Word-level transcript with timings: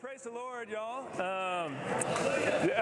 praise 0.00 0.22
the 0.22 0.30
Lord, 0.30 0.70
y'all. 0.70 1.04
Um, 1.20 1.76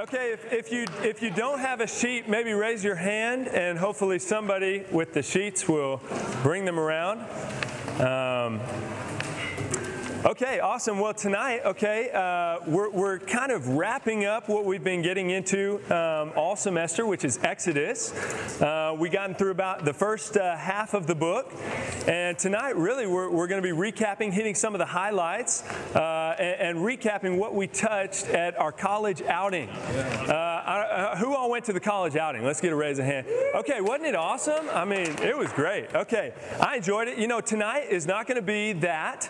okay, 0.02 0.30
if, 0.32 0.52
if, 0.52 0.70
you 0.70 0.86
if 1.02 1.20
you 1.20 1.30
don't 1.30 1.58
have 1.58 1.80
a 1.80 1.86
sheet, 1.86 2.28
maybe 2.28 2.52
raise 2.52 2.84
your 2.84 2.94
hand, 2.94 3.48
and 3.48 3.76
hopefully 3.76 4.20
somebody 4.20 4.84
with 4.92 5.14
the 5.14 5.22
sheets 5.22 5.66
will 5.66 6.00
bring 6.44 6.64
them 6.64 6.78
around. 6.78 7.20
Um, 8.00 8.60
Okay, 10.24 10.58
awesome. 10.58 10.98
Well, 10.98 11.14
tonight, 11.14 11.60
okay, 11.64 12.10
uh, 12.10 12.58
we're, 12.66 12.90
we're 12.90 13.18
kind 13.20 13.52
of 13.52 13.68
wrapping 13.68 14.24
up 14.24 14.48
what 14.48 14.64
we've 14.64 14.82
been 14.82 15.00
getting 15.00 15.30
into 15.30 15.76
um, 15.94 16.32
all 16.34 16.56
semester, 16.56 17.06
which 17.06 17.24
is 17.24 17.38
Exodus. 17.44 18.12
Uh, 18.60 18.96
we 18.98 19.10
gotten 19.10 19.36
through 19.36 19.52
about 19.52 19.84
the 19.84 19.92
first 19.92 20.36
uh, 20.36 20.56
half 20.56 20.92
of 20.94 21.06
the 21.06 21.14
book, 21.14 21.52
and 22.08 22.36
tonight, 22.36 22.74
really, 22.74 23.06
we're, 23.06 23.30
we're 23.30 23.46
going 23.46 23.62
to 23.62 23.74
be 23.74 23.74
recapping, 23.74 24.32
hitting 24.32 24.56
some 24.56 24.74
of 24.74 24.80
the 24.80 24.86
highlights, 24.86 25.62
uh, 25.94 26.34
and, 26.36 26.76
and, 26.76 26.78
recapping 26.78 27.38
what 27.38 27.54
we 27.54 27.68
touched 27.68 28.26
at 28.30 28.58
our 28.58 28.72
college 28.72 29.22
outing. 29.22 29.68
Uh, 29.68 31.12
I, 31.14 31.16
who 31.18 31.32
all 31.32 31.48
went 31.48 31.64
to 31.66 31.72
the 31.72 31.80
college 31.80 32.16
outing? 32.16 32.44
Let's 32.44 32.60
get 32.60 32.72
a 32.72 32.76
raise 32.76 32.98
of 32.98 33.04
hand. 33.04 33.28
Okay, 33.54 33.80
wasn't 33.80 34.08
it 34.08 34.16
awesome? 34.16 34.68
I 34.70 34.84
mean, 34.84 35.06
it 35.22 35.36
was 35.36 35.52
great. 35.52 35.94
Okay, 35.94 36.32
I 36.60 36.76
enjoyed 36.78 37.06
it. 37.06 37.18
You 37.18 37.28
know, 37.28 37.40
tonight 37.40 37.86
is 37.88 38.04
not 38.04 38.26
going 38.26 38.36
to 38.36 38.42
be 38.42 38.72
that. 38.72 39.28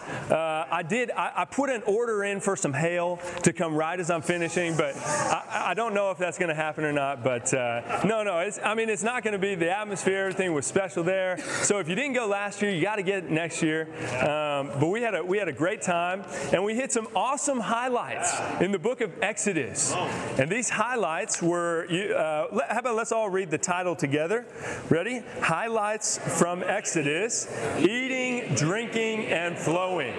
I 0.79 0.83
did, 0.85 1.11
I, 1.11 1.33
I, 1.39 1.45
put 1.45 1.71
an 1.71 1.83
order 1.87 2.23
in 2.23 2.39
for 2.39 2.55
some 2.55 2.73
hail 2.73 3.19
to 3.43 3.53
come 3.53 3.75
right 3.75 3.99
as 3.99 4.13
I'm 4.13 4.23
finishing, 4.23 4.77
but 4.77 4.95
I, 4.95 5.71
I 5.71 5.75
don't 5.75 5.93
know 5.93 6.13
if 6.13 6.19
that's 6.19 6.39
going 6.39 6.51
to 6.51 6.55
happen 6.55 6.85
or 6.85 6.93
not. 6.93 7.25
But 7.25 7.53
uh, 7.53 8.03
no, 8.05 8.23
no, 8.23 8.39
it's, 8.39 8.61
I 8.63 8.77
mean, 8.77 8.89
it's 8.89 9.03
not 9.03 9.25
going 9.25 9.33
to 9.33 9.41
be 9.41 9.57
the 9.57 9.77
atmosphere, 9.77 10.21
everything 10.21 10.53
was 10.53 10.67
special 10.67 11.03
there. 11.03 11.39
So 11.63 11.81
if 11.81 11.89
you 11.89 11.97
didn't 11.97 12.13
go 12.13 12.29
last 12.29 12.63
year, 12.63 12.71
you 12.71 12.81
got 12.81 12.95
to 12.95 13.03
get 13.03 13.25
it 13.25 13.31
next 13.31 13.61
year. 13.61 13.89
Um, 14.21 14.71
but 14.79 14.87
we 14.87 15.03
had, 15.03 15.17
a, 15.17 15.25
we 15.25 15.37
had 15.37 15.49
a 15.49 15.53
great 15.53 15.83
time, 15.83 16.23
and 16.53 16.63
we 16.63 16.77
hit 16.77 16.93
some 16.93 17.09
awesome 17.17 17.59
highlights 17.59 18.39
in 18.63 18.71
the 18.71 18.79
book 18.79 19.01
of 19.01 19.11
Exodus. 19.21 19.93
And 20.39 20.49
these 20.49 20.71
highlights 20.71 21.43
were, 21.43 21.89
uh, 21.91 22.57
how 22.69 22.79
about 22.79 22.95
let's 22.95 23.11
all 23.11 23.31
read 23.31 23.51
the 23.51 23.59
title 23.59 23.97
together? 23.97 24.47
Ready? 24.91 25.25
Highlights 25.41 26.19
from 26.39 26.63
Exodus 26.63 27.53
eating, 27.81 28.55
drinking, 28.55 29.27
and 29.27 29.59
flowing. 29.59 30.15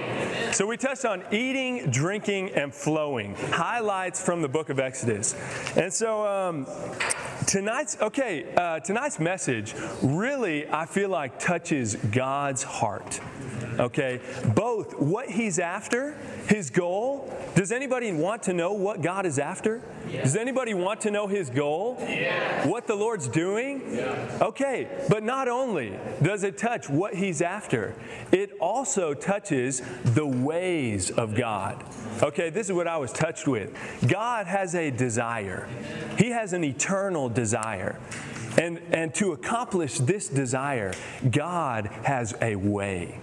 So 0.52 0.66
we 0.66 0.78
touched 0.78 1.06
on 1.06 1.24
eating, 1.32 1.92
drinking, 1.92 2.52
and 2.52 2.74
flowing. 2.74 3.36
Highlights 3.36 4.24
from 4.24 4.42
the 4.42 4.50
book 4.50 4.70
of 4.70 4.80
Exodus. 4.80 5.36
And 5.78 5.94
so 5.94 6.26
um, 6.26 6.66
tonight's 7.46 8.02
okay. 8.02 8.54
Uh, 8.56 8.80
tonight's 8.80 9.20
message 9.20 9.76
really, 10.02 10.68
I 10.68 10.86
feel 10.88 11.10
like, 11.10 11.40
touches 11.40 11.96
God's 11.96 12.64
heart. 12.64 13.20
Okay, 13.80 14.20
both 14.56 15.00
what 15.00 15.30
He's 15.30 15.58
after, 15.58 16.14
His 16.48 16.70
goal. 16.70 17.34
Does 17.56 17.72
anybody 17.72 18.12
want 18.12 18.44
to 18.44 18.54
know 18.54 18.74
what 18.74 19.02
God 19.02 19.26
is 19.26 19.40
after? 19.40 19.82
Yeah. 20.10 20.24
Does 20.24 20.36
anybody 20.36 20.74
want 20.74 21.02
to 21.02 21.12
know 21.12 21.28
His 21.28 21.50
goal? 21.50 21.98
Yeah. 22.02 22.68
What 22.68 22.88
the 22.88 22.96
Lord's 22.96 23.30
doing? 23.30 23.96
Yeah. 23.96 24.38
Okay, 24.42 24.88
but 25.08 25.24
not 25.24 25.48
only 25.48 25.98
does 26.22 26.44
it 26.44 26.58
touch 26.58 26.90
what 26.90 27.16
He's 27.16 27.42
after, 27.42 27.96
it 28.34 28.52
also 28.60 29.14
touches 29.14 29.82
the 30.04 30.28
ways 30.28 31.10
of 31.12 31.34
God. 31.34 31.82
Okay, 32.22 32.50
this 32.50 32.68
is 32.68 32.74
what 32.74 32.88
I 32.88 32.98
was 32.98 33.14
touched 33.14 33.48
with. 33.48 33.74
God 34.06 34.46
has 34.46 34.76
a 34.76 34.92
desire, 34.92 35.70
He 36.18 36.32
has 36.32 36.52
an 36.52 36.66
eternal 36.66 37.30
desire. 37.30 37.98
And, 38.58 38.82
and 38.92 39.14
to 39.16 39.32
accomplish 39.32 40.00
this 40.00 40.28
desire, 40.28 40.94
God 41.30 41.86
has 42.04 42.36
a 42.42 42.56
way. 42.58 43.18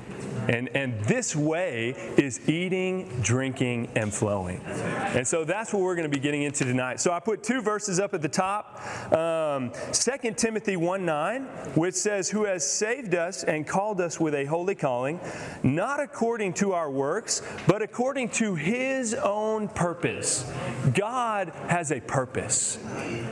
And, 0.48 0.68
and 0.76 1.02
this 1.04 1.34
way 1.34 1.90
is 2.16 2.48
eating, 2.48 3.08
drinking, 3.22 3.88
and 3.96 4.12
flowing. 4.12 4.60
And 4.64 5.26
so 5.26 5.44
that's 5.44 5.72
what 5.72 5.82
we're 5.82 5.96
going 5.96 6.10
to 6.10 6.14
be 6.14 6.22
getting 6.22 6.42
into 6.42 6.64
tonight. 6.64 7.00
So 7.00 7.12
I 7.12 7.20
put 7.20 7.42
two 7.42 7.60
verses 7.60 7.98
up 7.98 8.14
at 8.14 8.22
the 8.22 8.28
top 8.28 8.80
um, 9.12 9.72
2 9.92 10.32
Timothy 10.32 10.76
1 10.76 11.04
9, 11.04 11.42
which 11.74 11.94
says, 11.94 12.30
Who 12.30 12.44
has 12.44 12.68
saved 12.68 13.14
us 13.14 13.44
and 13.44 13.66
called 13.66 14.00
us 14.00 14.20
with 14.20 14.34
a 14.34 14.44
holy 14.44 14.74
calling, 14.74 15.20
not 15.62 16.00
according 16.00 16.54
to 16.54 16.72
our 16.72 16.90
works, 16.90 17.42
but 17.66 17.82
according 17.82 18.30
to 18.30 18.54
his 18.54 19.14
own 19.14 19.68
purpose. 19.68 20.50
God 20.94 21.52
has 21.68 21.92
a 21.92 22.00
purpose. 22.00 22.78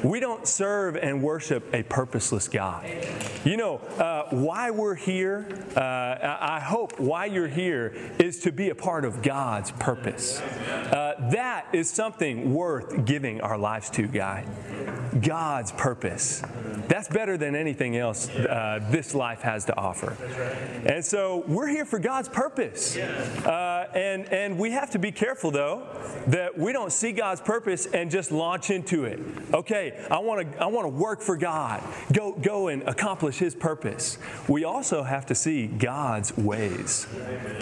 We 0.02 0.20
don't 0.20 0.46
serve 0.46 0.96
and 0.96 1.22
worship 1.22 1.72
a 1.72 1.82
purposeless 1.82 2.48
God. 2.48 2.86
You 3.44 3.56
know, 3.56 3.76
uh, 3.98 4.28
why 4.30 4.70
we're 4.70 4.94
here, 4.94 5.46
uh, 5.76 5.80
I 6.40 6.60
hope 6.60 6.93
why 6.98 7.26
you're 7.26 7.48
here 7.48 7.94
is 8.18 8.40
to 8.40 8.52
be 8.52 8.70
a 8.70 8.74
part 8.74 9.04
of 9.04 9.22
God's 9.22 9.70
purpose. 9.72 10.40
Uh, 10.40 11.28
that 11.32 11.66
is 11.72 11.90
something 11.90 12.54
worth 12.54 13.04
giving 13.04 13.40
our 13.40 13.58
lives 13.58 13.90
to, 13.90 14.06
guy. 14.06 14.44
God's 15.20 15.72
purpose. 15.72 16.42
That's 16.88 17.08
better 17.08 17.36
than 17.36 17.54
anything 17.54 17.96
else 17.96 18.28
uh, 18.28 18.80
this 18.90 19.14
life 19.14 19.40
has 19.42 19.64
to 19.66 19.76
offer. 19.76 20.16
And 20.86 21.04
so 21.04 21.44
we're 21.46 21.68
here 21.68 21.84
for 21.84 21.98
God's 21.98 22.28
purpose. 22.28 22.96
Uh, 22.96 23.88
and, 23.94 24.26
and 24.32 24.58
we 24.58 24.70
have 24.72 24.90
to 24.90 24.98
be 24.98 25.12
careful, 25.12 25.50
though, 25.50 25.86
that 26.28 26.58
we 26.58 26.72
don't 26.72 26.92
see 26.92 27.12
God's 27.12 27.40
purpose 27.40 27.86
and 27.86 28.10
just 28.10 28.32
launch 28.32 28.70
into 28.70 29.04
it. 29.04 29.20
Okay, 29.52 30.06
I 30.10 30.18
want 30.18 30.52
to 30.52 30.62
I 30.62 30.66
want 30.66 30.84
to 30.84 30.88
work 30.88 31.20
for 31.20 31.36
God. 31.36 31.82
Go, 32.12 32.32
go 32.32 32.68
and 32.68 32.82
accomplish 32.82 33.38
His 33.38 33.54
purpose. 33.54 34.18
We 34.48 34.64
also 34.64 35.02
have 35.02 35.26
to 35.26 35.34
see 35.34 35.66
God's 35.66 36.36
ways, 36.36 37.06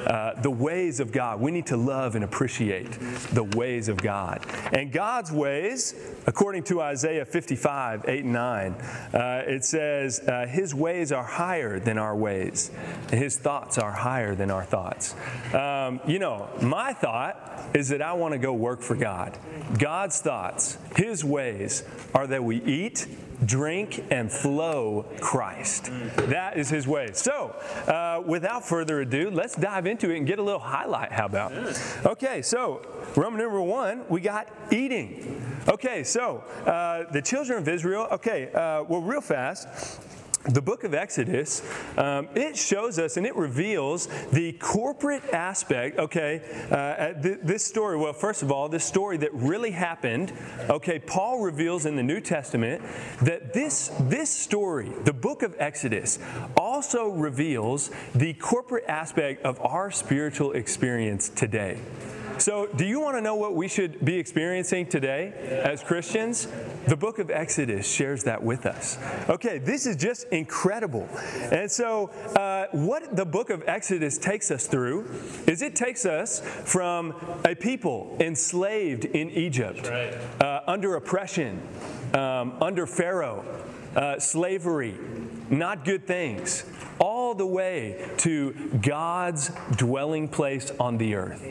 uh, 0.06 0.38
the 0.42 0.50
ways 0.50 1.00
of 1.00 1.12
God. 1.12 1.40
We 1.40 1.50
need 1.50 1.66
to 1.66 1.76
love 1.76 2.14
and 2.14 2.24
appreciate 2.24 2.90
the 3.32 3.44
ways 3.44 3.88
of 3.88 3.98
God. 3.98 4.46
And 4.72 4.92
God's 4.92 5.30
ways, 5.32 5.94
according 6.26 6.64
to 6.64 6.80
Isaiah 6.80 7.24
55, 7.42 8.04
8 8.06 8.22
and 8.22 8.32
9, 8.32 8.72
uh, 8.72 9.42
it 9.47 9.64
says, 9.64 10.20
uh, 10.20 10.47
His 10.47 10.76
ways 10.76 11.10
are 11.10 11.25
higher 11.25 11.80
than 11.80 11.98
our 11.98 12.14
ways, 12.14 12.70
His 13.10 13.36
thoughts 13.36 13.78
are 13.78 13.91
higher 13.91 14.36
than 14.36 14.48
our 14.48 14.64
thoughts. 14.64 15.16
Um, 15.52 15.98
you 16.06 16.20
know, 16.20 16.48
my 16.60 16.92
thought 16.92 17.69
is 17.75 17.88
that 17.88 18.00
I 18.00 18.12
want 18.12 18.31
to 18.31 18.38
go 18.38 18.52
work 18.52 18.81
for 18.81 18.94
God. 18.94 19.36
God's 19.76 20.20
thoughts, 20.20 20.78
His 20.94 21.25
ways, 21.25 21.82
are 22.14 22.28
that 22.28 22.44
we 22.44 22.62
eat, 22.62 23.08
drink, 23.47 24.04
and 24.10 24.30
flow 24.30 25.06
Christ. 25.20 25.91
That 26.16 26.56
is 26.56 26.69
His 26.69 26.86
way. 26.86 27.10
So, 27.12 27.54
uh, 27.86 28.22
without 28.25 28.64
further 28.64 29.00
ado, 29.00 29.30
let's 29.30 29.54
dive 29.54 29.86
into 29.86 30.10
it 30.10 30.19
and 30.19 30.26
get 30.26 30.38
a 30.38 30.42
little 30.42 30.60
highlight. 30.60 31.12
How 31.12 31.26
about? 31.26 31.52
Okay, 32.04 32.42
so 32.42 32.82
Roman 33.16 33.41
number 33.41 33.62
one, 33.62 34.04
we 34.08 34.20
got 34.20 34.48
eating. 34.70 35.42
Okay, 35.69 36.02
so 36.04 36.44
uh, 36.66 37.10
the 37.12 37.22
children 37.22 37.58
of 37.58 37.69
Israel, 37.69 38.08
okay, 38.10 38.52
uh, 38.52 38.84
well, 38.84 39.00
real 39.00 39.20
fast 39.20 40.00
the 40.44 40.62
book 40.62 40.84
of 40.84 40.92
Exodus, 40.94 41.62
um, 41.97 42.28
it 42.34 42.56
shows 42.56 42.98
us 42.98 43.16
and 43.16 43.26
it 43.26 43.36
reveals 43.36 44.08
the 44.32 44.53
corporate 44.54 45.22
aspect, 45.32 45.98
okay, 45.98 46.42
uh, 46.70 47.12
th- 47.20 47.38
this 47.42 47.64
story. 47.64 47.97
Well, 47.97 48.12
first 48.12 48.42
of 48.42 48.50
all, 48.50 48.69
this 48.69 48.84
story 48.84 49.16
that 49.19 49.32
really 49.34 49.70
happened, 49.70 50.32
okay, 50.69 50.98
Paul 50.98 51.41
reveals 51.41 51.86
in 51.86 51.97
the 51.97 52.02
New 52.02 52.20
Testament 52.20 52.82
that 53.22 53.52
this, 53.52 53.92
this 54.00 54.31
story, 54.31 54.91
the 55.04 55.12
book 55.12 55.42
of 55.42 55.54
Exodus, 55.58 56.19
also 56.56 57.08
reveals 57.10 57.91
the 58.14 58.34
corporate 58.34 58.84
aspect 58.88 59.44
of 59.44 59.60
our 59.60 59.91
spiritual 59.91 60.52
experience 60.52 61.28
today. 61.28 61.78
So, 62.42 62.66
do 62.75 62.84
you 62.84 62.98
want 62.98 63.16
to 63.16 63.20
know 63.20 63.36
what 63.36 63.54
we 63.54 63.69
should 63.69 64.04
be 64.04 64.16
experiencing 64.16 64.86
today 64.86 65.60
as 65.64 65.80
Christians? 65.80 66.48
The 66.88 66.97
book 66.97 67.20
of 67.20 67.30
Exodus 67.30 67.88
shares 67.88 68.25
that 68.25 68.42
with 68.42 68.66
us. 68.66 68.98
Okay, 69.28 69.58
this 69.58 69.86
is 69.86 69.94
just 69.94 70.26
incredible. 70.32 71.08
And 71.52 71.70
so, 71.70 72.10
uh, 72.34 72.66
what 72.72 73.14
the 73.14 73.25
book 73.25 73.50
of 73.50 73.62
Exodus 73.69 74.19
takes 74.19 74.50
us 74.50 74.66
through 74.66 75.08
is 75.47 75.62
it 75.62 75.76
takes 75.76 76.04
us 76.04 76.41
from 76.41 77.14
a 77.44 77.54
people 77.54 78.16
enslaved 78.19 79.05
in 79.05 79.31
Egypt, 79.31 79.87
uh, 80.40 80.62
under 80.66 80.96
oppression, 80.96 81.62
um, 82.12 82.61
under 82.61 82.88
Pharaoh, 82.88 83.44
uh, 83.94 84.19
slavery, 84.19 84.96
not 85.49 85.84
good 85.84 86.08
things, 86.08 86.64
all 86.99 87.12
the 87.34 87.46
way 87.46 88.11
to 88.19 88.52
God's 88.81 89.50
dwelling 89.76 90.29
place 90.29 90.73
on 90.79 90.99
the 90.99 91.14
earth. 91.14 91.43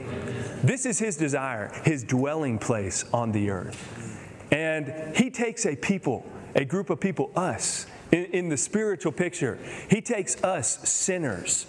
This 0.63 0.85
is 0.85 0.99
His 0.99 1.17
desire, 1.17 1.71
His 1.83 2.03
dwelling 2.03 2.59
place 2.59 3.05
on 3.13 3.31
the 3.31 3.49
earth. 3.49 4.47
And 4.51 5.15
He 5.15 5.29
takes 5.29 5.65
a 5.65 5.75
people, 5.75 6.25
a 6.55 6.65
group 6.65 6.89
of 6.89 6.99
people, 6.99 7.31
us, 7.35 7.85
in, 8.11 8.25
in 8.25 8.49
the 8.49 8.57
spiritual 8.57 9.11
picture. 9.11 9.57
He 9.89 10.01
takes 10.01 10.43
us, 10.43 10.89
sinners, 10.89 11.65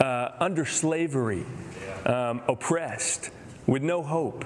uh, 0.00 0.30
under 0.38 0.64
slavery, 0.64 1.44
um, 2.04 2.42
oppressed, 2.48 3.30
with 3.66 3.82
no 3.82 4.02
hope 4.02 4.44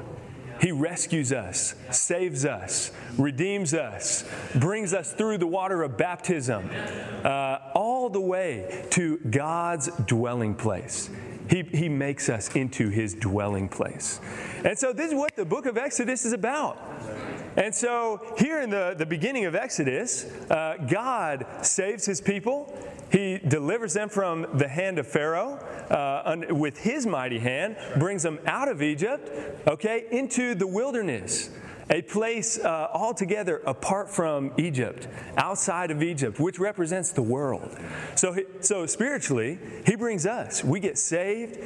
he 0.61 0.73
rescues 0.73 1.33
us, 1.33 1.75
saves 1.91 2.45
us, 2.45 2.93
redeems 3.17 3.73
us, 3.73 4.25
brings 4.55 4.93
us 4.93 5.13
through 5.13 5.39
the 5.39 5.47
water 5.47 5.83
of 5.83 5.97
baptism, 5.97 6.69
uh, 7.25 7.59
all 7.75 8.11
the 8.11 8.21
way 8.21 8.87
to 8.91 9.17
God's 9.19 9.89
dwelling 10.07 10.55
place. 10.55 11.09
He, 11.49 11.63
he 11.63 11.89
makes 11.89 12.29
us 12.29 12.55
into 12.55 12.91
his 12.91 13.15
dwelling 13.15 13.69
place. 13.69 14.21
And 14.65 14.79
so 14.79 14.93
this 14.93 15.09
is 15.09 15.15
what 15.15 15.35
the 15.35 15.45
book 15.45 15.67
of 15.67 15.77
Exodus 15.77 16.25
is 16.25 16.33
about. 16.33 16.79
And 17.57 17.75
so, 17.75 18.35
here 18.39 18.61
in 18.61 18.71
the, 18.71 18.95
the 18.97 19.07
beginning 19.07 19.47
of 19.47 19.57
Exodus, 19.57 20.25
uh, 20.49 20.77
God 20.89 21.45
saves 21.63 22.07
his 22.07 22.21
people. 22.21 22.73
He 23.11 23.39
delivers 23.39 23.95
them 23.95 24.09
from 24.09 24.47
the 24.55 24.69
hand 24.69 24.99
of 24.99 25.07
Pharaoh 25.07 25.55
uh, 25.91 26.37
with 26.51 26.79
his 26.79 27.07
mighty 27.07 27.39
hand, 27.39 27.77
brings 27.99 28.23
them 28.23 28.39
out 28.47 28.69
of 28.69 28.83
Egypt, 28.83 29.31
okay, 29.67 30.07
into 30.11 30.55
the 30.55 30.67
wilderness 30.67 31.51
a 31.91 32.03
place 32.03 32.59
uh, 32.59 32.89
altogether 32.93 33.61
apart 33.67 34.09
from 34.09 34.53
Egypt, 34.57 35.09
outside 35.37 35.91
of 35.91 36.03
Egypt, 36.03 36.39
which 36.39 36.59
represents 36.59 37.11
the 37.11 37.23
world. 37.23 37.77
So, 38.15 38.37
so 38.61 38.87
spiritually, 38.87 39.59
he 39.85 39.97
brings 39.97 40.25
us. 40.25 40.63
We 40.63 40.79
get 40.79 40.99
saved, 40.99 41.59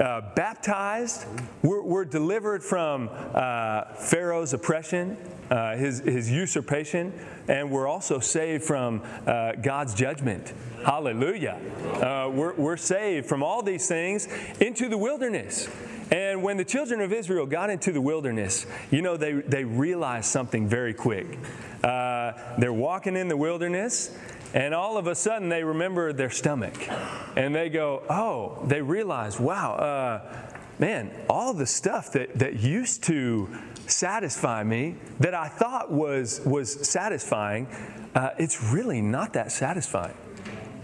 uh, 0.00 0.32
baptized, 0.34 1.26
we're, 1.62 1.82
we're, 1.82 2.04
delivered 2.04 2.64
from 2.64 3.08
uh, 3.12 3.94
Pharaoh's 3.94 4.52
oppression, 4.52 5.16
uh, 5.50 5.76
his, 5.76 6.00
his 6.00 6.30
usurpation, 6.30 7.12
and 7.48 7.70
we're 7.70 7.86
also 7.86 8.18
saved 8.18 8.64
from 8.64 9.02
uh, 9.26 9.52
God's 9.52 9.94
judgment. 9.94 10.52
Hallelujah. 10.84 11.58
Uh, 11.94 12.30
we're, 12.32 12.54
we're 12.54 12.76
saved 12.76 13.26
from 13.26 13.42
all 13.42 13.62
these 13.62 13.88
things 13.88 14.28
into 14.60 14.88
the 14.88 14.98
wilderness. 14.98 15.68
And 16.10 16.42
when 16.42 16.56
the 16.56 16.64
children 16.64 17.00
of 17.00 17.12
Israel 17.12 17.46
got 17.46 17.68
into 17.68 17.92
the 17.92 18.00
wilderness, 18.00 18.66
you 18.90 19.02
know, 19.02 19.16
they, 19.16 19.32
they 19.32 19.64
realized 19.64 20.26
something 20.26 20.66
very 20.66 20.94
quick. 20.94 21.26
Uh, 21.84 22.32
they're 22.58 22.72
walking 22.72 23.16
in 23.16 23.28
the 23.28 23.36
wilderness, 23.36 24.16
and 24.54 24.74
all 24.74 24.96
of 24.96 25.06
a 25.06 25.14
sudden 25.14 25.48
they 25.48 25.62
remember 25.62 26.12
their 26.12 26.30
stomach. 26.30 26.74
And 27.36 27.54
they 27.54 27.68
go, 27.68 28.02
oh, 28.08 28.64
they 28.66 28.80
realize, 28.80 29.38
wow, 29.38 29.74
uh, 29.74 30.36
man, 30.78 31.10
all 31.28 31.52
the 31.52 31.66
stuff 31.66 32.12
that, 32.12 32.38
that 32.38 32.60
used 32.60 33.02
to 33.04 33.48
satisfy 33.90 34.62
me, 34.62 34.96
that 35.20 35.34
I 35.34 35.48
thought 35.48 35.90
was, 35.90 36.40
was 36.44 36.88
satisfying, 36.88 37.66
uh, 38.14 38.30
it's 38.38 38.62
really 38.62 39.00
not 39.00 39.32
that 39.34 39.52
satisfying. 39.52 40.16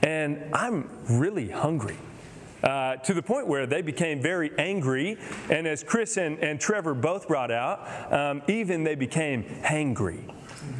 And 0.02 0.54
I'm 0.54 0.90
really 1.08 1.48
hungry. 1.48 1.96
Uh, 2.62 2.96
to 2.96 3.12
the 3.12 3.22
point 3.22 3.46
where 3.46 3.66
they 3.66 3.82
became 3.82 4.22
very 4.22 4.50
angry. 4.56 5.18
And 5.50 5.66
as 5.66 5.84
Chris 5.84 6.16
and, 6.16 6.38
and 6.38 6.58
Trevor 6.58 6.94
both 6.94 7.28
brought 7.28 7.50
out, 7.50 8.12
um, 8.12 8.42
even 8.48 8.84
they 8.84 8.94
became 8.94 9.44
hangry. 9.44 10.32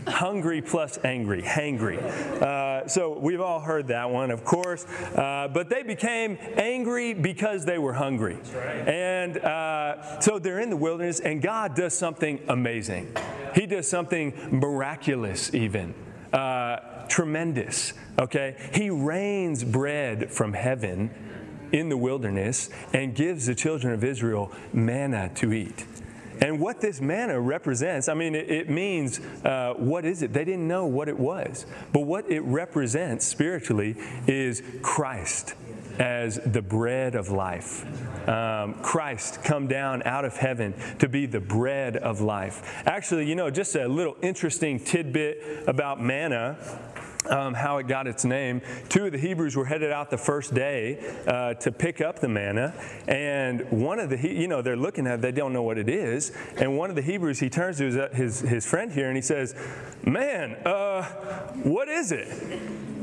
Hungry 0.07 0.61
plus 0.61 0.99
angry, 1.03 1.43
hangry. 1.43 1.99
Uh, 2.43 2.87
so 2.87 3.19
we've 3.19 3.41
all 3.41 3.61
heard 3.61 3.89
that 3.89 4.11
one, 4.11 4.31
of 4.31 4.45
course. 4.45 4.85
Uh, 4.85 5.49
but 5.53 5.71
they 5.71 5.83
became 5.83 6.37
angry 6.57 7.15
because 7.15 7.65
they 7.65 7.79
were 7.79 7.95
hungry. 7.95 8.39
And 8.87 9.39
uh, 9.39 10.21
so 10.21 10.39
they're 10.39 10.61
in 10.61 10.71
the 10.71 10.77
wilderness, 10.77 11.21
and 11.21 11.41
God 11.41 11.75
does 11.75 11.95
something 11.95 12.41
amazing. 12.49 13.17
He 13.55 13.67
does 13.67 13.89
something 13.89 14.35
miraculous, 14.51 15.55
even. 15.55 15.95
Uh, 16.33 17.07
tremendous, 17.09 17.93
okay? 18.19 18.57
He 18.73 18.91
rains 18.91 19.65
bread 19.65 20.31
from 20.31 20.53
heaven 20.53 21.11
in 21.73 21.89
the 21.89 21.97
wilderness 21.97 22.71
and 22.93 23.15
gives 23.15 23.47
the 23.47 23.55
children 23.55 23.93
of 23.93 24.05
Israel 24.05 24.53
manna 24.73 25.31
to 25.37 25.53
eat. 25.53 25.85
And 26.41 26.61
what 26.61 26.81
this 26.81 27.01
manna 27.01 27.41
represents, 27.41 28.09
I 28.09 28.15
mean, 28.15 28.35
it, 28.35 28.51
it 28.51 28.71
means 28.71 29.21
uh, 29.45 29.75
what 29.77 30.05
is 30.05 30.23
it? 30.23 30.33
They 30.33 30.45
didn't 30.45 30.67
know 30.67 30.87
what 30.87 31.09
it 31.09 31.19
was. 31.19 31.67
But 31.93 32.01
what 32.01 32.31
it 32.31 32.41
represents 32.41 33.27
spiritually 33.27 33.97
is 34.27 34.63
Christ 34.83 35.55
as 35.99 36.41
the 36.45 36.63
bread 36.63 37.15
of 37.15 37.31
life. 37.31 37.85
Um, 38.29 38.75
Christ 38.75 39.45
come 39.45 39.67
down 39.67 40.03
out 40.05 40.25
of 40.25 40.37
heaven 40.37 40.75
to 40.99 41.09
be 41.09 41.27
the 41.27 41.41
bread 41.41 41.97
of 41.97 42.21
life. 42.21 42.83
Actually, 42.87 43.29
you 43.29 43.35
know, 43.35 43.51
just 43.51 43.77
a 43.77 43.87
little 43.87 44.17
interesting 44.23 44.81
tidbit 44.81 45.65
about 45.69 46.03
manna 46.03 46.59
um, 47.27 47.55
how 47.55 47.79
it 47.79 47.87
got 47.87 48.07
its 48.07 48.25
name. 48.25 48.61
Two 48.89 49.07
of 49.07 49.13
the 49.13 49.19
Hebrews 49.19 49.57
were 49.57 49.65
headed 49.65 49.93
out 49.93 50.11
the 50.11 50.19
first 50.19 50.55
day 50.55 50.99
uh, 51.27 51.55
to 51.55 51.73
pick 51.73 52.01
up 52.01 52.21
the 52.21 52.29
manna, 52.29 52.75
and 53.09 53.71
one 53.71 53.99
of 53.99 54.11
the, 54.11 54.19
you 54.19 54.49
know, 54.49 54.63
they're 54.63 54.77
looking 54.77 55.07
at 55.07 55.15
it, 55.15 55.23
they 55.23 55.33
don't 55.33 55.53
know 55.53 55.63
what 55.63 55.79
it 55.79 55.89
is, 55.89 56.33
and 56.57 56.77
one 56.77 56.91
of 56.91 56.97
the 56.97 57.03
Hebrews, 57.03 57.41
he 57.41 57.51
turns 57.51 57.79
to 57.79 57.85
his, 57.85 58.17
his, 58.17 58.41
his 58.41 58.67
friend 58.67 58.93
here 58.93 59.09
and 59.09 59.17
he 59.17 59.23
says, 59.23 59.55
Man, 60.05 60.55
uh, 60.67 61.03
what 61.63 61.89
is 61.89 62.13
it? 62.13 62.29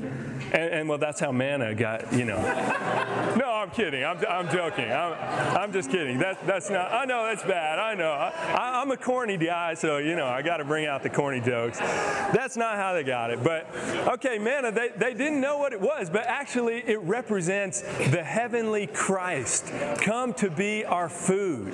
And, 0.01 0.73
and, 0.73 0.89
well, 0.89 0.97
that's 0.97 1.19
how 1.19 1.31
manna 1.31 1.73
got, 1.73 2.11
you 2.11 2.25
know. 2.25 2.41
no, 3.37 3.45
I'm 3.45 3.69
kidding. 3.69 4.03
I'm, 4.03 4.17
I'm 4.27 4.49
joking. 4.49 4.91
I'm, 4.91 5.13
I'm 5.55 5.71
just 5.71 5.89
kidding. 5.89 6.19
That, 6.19 6.45
that's 6.45 6.69
not, 6.69 6.91
I 6.91 7.05
know 7.05 7.25
that's 7.25 7.43
bad. 7.43 7.79
I 7.79 7.93
know. 7.93 8.11
I, 8.11 8.81
am 8.81 8.91
a 8.91 8.97
corny 8.97 9.37
guy, 9.37 9.75
so, 9.75 9.97
you 9.97 10.15
know, 10.15 10.27
I 10.27 10.41
got 10.41 10.57
to 10.57 10.65
bring 10.65 10.85
out 10.85 11.03
the 11.03 11.09
corny 11.09 11.39
jokes. 11.39 11.79
That's 11.79 12.57
not 12.57 12.75
how 12.75 12.93
they 12.93 13.03
got 13.03 13.29
it. 13.29 13.43
But, 13.43 13.67
okay, 14.07 14.37
manna, 14.37 14.71
they, 14.71 14.89
they 14.89 15.13
didn't 15.13 15.39
know 15.39 15.57
what 15.57 15.73
it 15.73 15.79
was, 15.79 16.09
but 16.09 16.25
actually 16.25 16.83
it 16.87 16.99
represents 17.01 17.81
the 17.81 18.23
heavenly 18.23 18.87
Christ 18.87 19.71
come 20.01 20.33
to 20.35 20.49
be 20.49 20.83
our 20.83 21.07
food. 21.07 21.73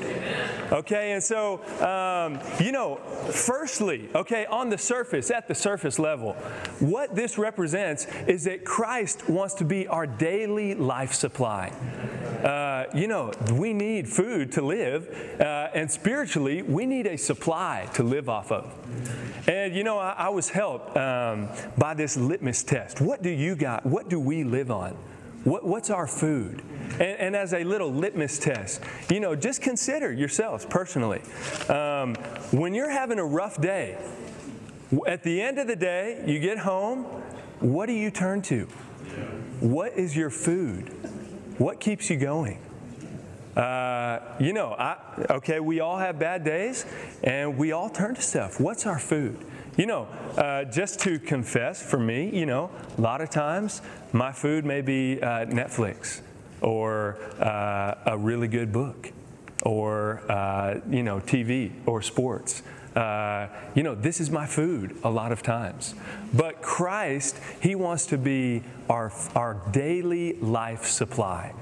Okay, 0.71 1.13
and 1.13 1.23
so, 1.23 1.63
um, 1.81 2.39
you 2.63 2.71
know, 2.71 2.97
firstly, 3.31 4.09
okay, 4.13 4.45
on 4.45 4.69
the 4.69 4.77
surface, 4.77 5.31
at 5.31 5.47
the 5.47 5.55
surface 5.55 5.97
level, 5.97 6.33
what 6.79 7.15
this 7.15 7.37
represents 7.37 8.05
is 8.27 8.43
that 8.45 8.65
Christ 8.65 9.29
wants 9.29 9.53
to 9.55 9.65
be 9.65 9.87
our 9.87 10.07
daily 10.07 10.73
life 10.73 11.13
supply. 11.13 11.69
Uh, 12.43 12.85
you 12.95 13.07
know, 13.07 13.31
we 13.53 13.73
need 13.73 14.07
food 14.07 14.51
to 14.53 14.61
live, 14.61 15.09
uh, 15.39 15.69
and 15.73 15.89
spiritually, 15.89 16.61
we 16.61 16.85
need 16.85 17.07
a 17.07 17.17
supply 17.17 17.89
to 17.93 18.03
live 18.03 18.29
off 18.29 18.51
of. 18.51 18.73
And 19.47 19.75
you 19.75 19.83
know, 19.83 19.97
I, 19.97 20.13
I 20.17 20.29
was 20.29 20.49
helped 20.49 20.95
um, 20.97 21.49
by 21.77 21.93
this 21.93 22.17
litmus 22.17 22.63
test. 22.63 23.01
What 23.01 23.23
do 23.23 23.29
you 23.29 23.55
got? 23.55 23.85
What 23.85 24.09
do 24.09 24.19
we 24.19 24.43
live 24.43 24.71
on? 24.71 24.97
What, 25.43 25.65
what's 25.65 25.89
our 25.89 26.07
food? 26.07 26.61
And, 26.93 27.01
and, 27.01 27.35
as 27.35 27.53
a 27.53 27.63
little 27.63 27.91
litmus 27.91 28.37
test, 28.37 28.81
you 29.09 29.19
know, 29.19 29.35
just 29.35 29.61
consider 29.61 30.11
yourselves 30.11 30.65
personally. 30.65 31.21
Um, 31.69 32.15
when 32.51 32.73
you're 32.73 32.89
having 32.89 33.19
a 33.19 33.25
rough 33.25 33.61
day, 33.61 33.97
at 35.05 35.23
the 35.23 35.41
end 35.41 35.59
of 35.59 35.67
the 35.67 35.75
day, 35.75 36.23
you 36.25 36.39
get 36.39 36.57
home, 36.57 37.05
what 37.59 37.87
do 37.87 37.93
you 37.93 38.11
turn 38.11 38.41
to? 38.43 38.65
What 39.59 39.93
is 39.93 40.15
your 40.15 40.29
food? 40.29 40.89
What 41.57 41.79
keeps 41.79 42.09
you 42.09 42.17
going? 42.17 42.59
Uh, 43.55 44.19
you 44.39 44.53
know, 44.53 44.73
I, 44.73 44.97
okay, 45.31 45.59
we 45.59 45.79
all 45.79 45.97
have 45.97 46.19
bad 46.19 46.43
days 46.43 46.85
and 47.23 47.57
we 47.57 47.71
all 47.71 47.89
turn 47.89 48.13
to 48.13 48.21
stuff. 48.21 48.59
What's 48.59 48.85
our 48.85 48.99
food? 48.99 49.43
You 49.77 49.87
know, 49.87 50.07
uh, 50.37 50.65
just 50.65 50.99
to 51.01 51.17
confess 51.17 51.81
for 51.81 51.99
me, 51.99 52.29
you 52.29 52.45
know, 52.45 52.69
a 52.97 53.01
lot 53.01 53.21
of 53.21 53.31
times 53.31 53.81
my 54.13 54.31
food 54.31 54.63
may 54.63 54.81
be 54.81 55.19
uh, 55.21 55.45
Netflix 55.45 56.21
or 56.61 57.17
uh, 57.39 57.95
a 58.05 58.17
really 58.17 58.47
good 58.47 58.71
book 58.71 59.11
or, 59.63 60.21
uh, 60.31 60.79
you 60.89 61.01
know, 61.01 61.19
TV 61.19 61.71
or 61.87 62.03
sports. 62.03 62.61
Uh, 62.97 63.47
you 63.75 63.83
know, 63.83 63.93
this 63.93 64.19
is 64.19 64.31
my 64.31 64.47
food 64.47 64.97
a 65.03 65.09
lot 65.09 65.31
of 65.31 65.43
times. 65.43 65.93
But 66.33 66.63
Christ, 66.63 67.39
He 67.61 67.75
wants 67.75 68.07
to 68.07 68.17
be 68.17 68.63
our, 68.89 69.13
our 69.35 69.61
daily 69.71 70.33
life 70.33 70.87
supply. 70.87 71.53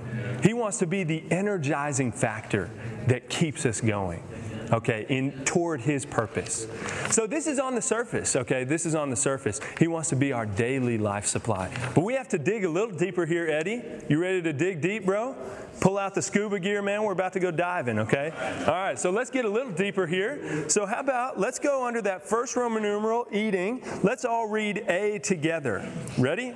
He 0.43 0.53
wants 0.53 0.77
to 0.79 0.87
be 0.87 1.03
the 1.03 1.23
energizing 1.29 2.13
factor 2.13 2.69
that 3.07 3.27
keeps 3.27 3.65
us 3.65 3.81
going 3.81 4.23
okay, 4.71 5.05
in 5.09 5.31
toward 5.45 5.81
his 5.81 6.05
purpose. 6.05 6.67
So 7.11 7.27
this 7.27 7.47
is 7.47 7.59
on 7.59 7.75
the 7.75 7.81
surface, 7.81 8.35
okay? 8.35 8.63
This 8.63 8.85
is 8.85 8.95
on 8.95 9.09
the 9.09 9.15
surface. 9.15 9.59
He 9.79 9.87
wants 9.87 10.09
to 10.09 10.15
be 10.15 10.33
our 10.33 10.45
daily 10.45 10.97
life 10.97 11.25
supply. 11.25 11.71
But 11.93 12.03
we 12.03 12.13
have 12.13 12.27
to 12.29 12.37
dig 12.37 12.65
a 12.65 12.69
little 12.69 12.95
deeper 12.95 13.25
here, 13.25 13.47
Eddie. 13.47 13.83
You 14.09 14.19
ready 14.19 14.41
to 14.41 14.53
dig 14.53 14.81
deep, 14.81 15.05
bro? 15.05 15.35
Pull 15.81 15.97
out 15.97 16.15
the 16.15 16.21
scuba 16.21 16.59
gear, 16.59 16.81
man. 16.81 17.03
We're 17.03 17.11
about 17.11 17.33
to 17.33 17.39
go 17.39 17.51
diving, 17.51 17.99
okay? 17.99 18.31
All 18.61 18.73
right, 18.73 18.97
so 18.97 19.11
let's 19.11 19.29
get 19.29 19.45
a 19.45 19.49
little 19.49 19.71
deeper 19.71 20.07
here. 20.07 20.69
So 20.69 20.85
how 20.85 20.99
about 20.99 21.39
let's 21.39 21.59
go 21.59 21.85
under 21.85 22.01
that 22.03 22.27
first 22.27 22.55
Roman 22.55 22.83
numeral, 22.83 23.27
eating. 23.31 23.83
Let's 24.03 24.25
all 24.25 24.47
read 24.47 24.85
A 24.87 25.19
together. 25.19 25.89
Ready? 26.17 26.53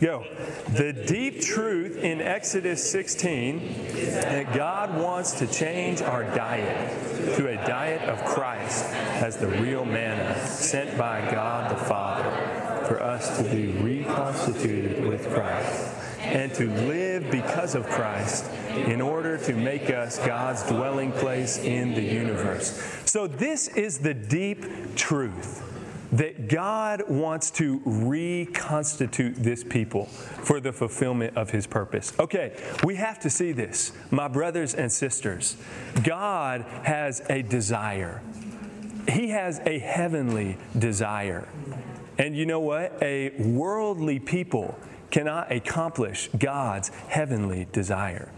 Go. 0.00 0.26
The 0.74 0.92
deep 0.92 1.40
truth 1.40 1.96
in 1.96 2.20
Exodus 2.20 2.90
16 2.90 3.86
that 4.10 4.52
God 4.52 5.00
wants 5.00 5.32
to 5.38 5.46
change 5.46 6.02
our 6.02 6.24
diet 6.34 7.13
to 7.36 7.48
a 7.48 7.56
diet 7.66 8.02
of 8.08 8.24
Christ 8.24 8.84
as 8.92 9.36
the 9.36 9.48
real 9.48 9.84
manna 9.84 10.38
sent 10.46 10.96
by 10.98 11.20
God 11.30 11.70
the 11.70 11.76
Father 11.84 12.30
for 12.86 13.02
us 13.02 13.38
to 13.38 13.44
be 13.44 13.72
reconstituted 13.72 15.06
with 15.06 15.32
Christ 15.32 15.94
and 16.20 16.52
to 16.54 16.70
live 16.86 17.30
because 17.30 17.74
of 17.74 17.86
Christ 17.86 18.50
in 18.86 19.00
order 19.00 19.38
to 19.38 19.52
make 19.54 19.90
us 19.90 20.18
God's 20.18 20.62
dwelling 20.64 21.12
place 21.12 21.58
in 21.58 21.94
the 21.94 22.02
universe. 22.02 22.80
So, 23.04 23.26
this 23.26 23.68
is 23.68 23.98
the 23.98 24.14
deep 24.14 24.94
truth 24.96 25.73
that 26.12 26.48
God 26.48 27.02
wants 27.08 27.50
to 27.52 27.80
reconstitute 27.84 29.36
this 29.36 29.64
people 29.64 30.06
for 30.06 30.60
the 30.60 30.72
fulfillment 30.72 31.36
of 31.36 31.50
his 31.50 31.66
purpose. 31.66 32.12
Okay, 32.18 32.56
we 32.84 32.94
have 32.96 33.18
to 33.20 33.30
see 33.30 33.52
this. 33.52 33.92
My 34.10 34.28
brothers 34.28 34.74
and 34.74 34.90
sisters, 34.90 35.56
God 36.02 36.62
has 36.84 37.22
a 37.28 37.42
desire. 37.42 38.22
He 39.08 39.28
has 39.28 39.60
a 39.66 39.78
heavenly 39.78 40.56
desire. 40.78 41.48
And 42.18 42.36
you 42.36 42.46
know 42.46 42.60
what? 42.60 42.96
A 43.02 43.30
worldly 43.40 44.20
people 44.20 44.78
cannot 45.10 45.52
accomplish 45.52 46.28
God's 46.38 46.88
heavenly 47.08 47.66
desire. 47.72 48.30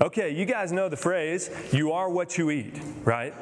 Okay, 0.00 0.30
you 0.30 0.44
guys 0.44 0.70
know 0.70 0.88
the 0.88 0.96
phrase, 0.96 1.50
you 1.72 1.90
are 1.90 2.08
what 2.08 2.38
you 2.38 2.52
eat, 2.52 2.80
right? 3.02 3.34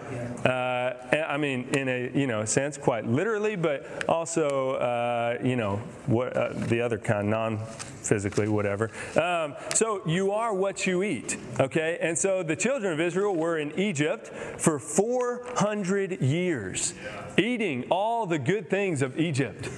Uh, 0.42 0.94
I 1.14 1.36
mean, 1.36 1.68
in 1.74 1.86
a 1.88 2.10
you 2.14 2.26
know 2.26 2.46
sense, 2.46 2.78
quite 2.78 3.06
literally, 3.06 3.56
but 3.56 4.08
also, 4.08 4.70
uh, 4.76 5.38
you 5.44 5.56
know, 5.56 5.76
what, 6.06 6.34
uh, 6.34 6.54
the 6.54 6.80
other 6.80 6.96
kind, 6.96 7.28
non 7.28 7.58
physically, 7.58 8.48
whatever. 8.48 8.90
Um, 9.20 9.54
so 9.74 10.00
you 10.06 10.32
are 10.32 10.54
what 10.54 10.86
you 10.86 11.02
eat, 11.02 11.36
okay? 11.60 11.98
And 12.00 12.16
so 12.16 12.42
the 12.42 12.56
children 12.56 12.90
of 12.94 13.00
Israel 13.00 13.36
were 13.36 13.58
in 13.58 13.78
Egypt 13.78 14.28
for 14.58 14.78
400 14.78 16.22
years, 16.22 16.94
eating 17.36 17.84
all 17.90 18.24
the 18.24 18.38
good 18.38 18.70
things 18.70 19.02
of 19.02 19.20
Egypt. 19.20 19.68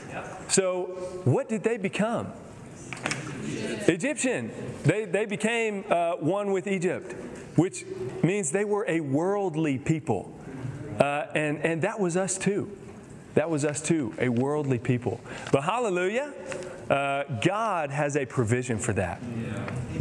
So 0.47 1.23
what 1.25 1.49
did 1.49 1.64
they 1.64 1.76
become? 1.76 2.32
Egyptian. 3.88 4.50
They, 4.85 5.05
they 5.05 5.26
became 5.26 5.85
uh, 5.88 6.12
one 6.12 6.52
with 6.52 6.67
Egypt, 6.67 7.12
which 7.57 7.85
means 8.23 8.50
they 8.50 8.64
were 8.64 8.85
a 8.88 9.00
worldly 9.00 9.78
people. 9.78 10.35
Uh, 10.99 11.26
and, 11.35 11.59
and 11.59 11.83
that 11.83 12.00
was 12.00 12.17
us 12.17 12.38
too. 12.38 12.76
That 13.35 13.50
was 13.50 13.64
us 13.64 13.81
too, 13.81 14.14
a 14.19 14.28
worldly 14.28 14.78
people. 14.78 15.21
But 15.52 15.62
hallelujah, 15.62 16.35
uh, 16.90 17.25
God 17.40 17.90
has 17.90 18.17
a 18.17 18.26
provision 18.26 18.78
for 18.78 18.93
that. 18.95 19.21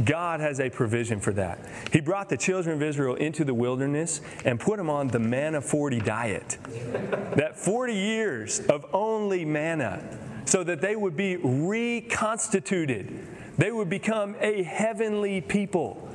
God 0.05 0.39
has 0.39 0.59
a 0.59 0.69
provision 0.69 1.19
for 1.19 1.33
that. 1.33 1.59
He 1.91 1.99
brought 1.99 2.29
the 2.29 2.37
children 2.37 2.75
of 2.75 2.81
Israel 2.81 3.15
into 3.15 3.43
the 3.43 3.53
wilderness 3.53 4.21
and 4.45 4.59
put 4.59 4.77
them 4.77 4.89
on 4.89 5.09
the 5.09 5.19
manna 5.19 5.61
40 5.61 5.99
diet. 5.99 6.57
That 7.35 7.59
40 7.59 7.93
years 7.93 8.59
of 8.61 8.85
only 8.93 9.45
manna 9.45 10.01
so 10.45 10.63
that 10.63 10.81
they 10.81 10.95
would 10.95 11.17
be 11.17 11.35
reconstituted. 11.35 13.27
They 13.57 13.71
would 13.71 13.89
become 13.89 14.35
a 14.39 14.63
heavenly 14.63 15.41
people 15.41 16.09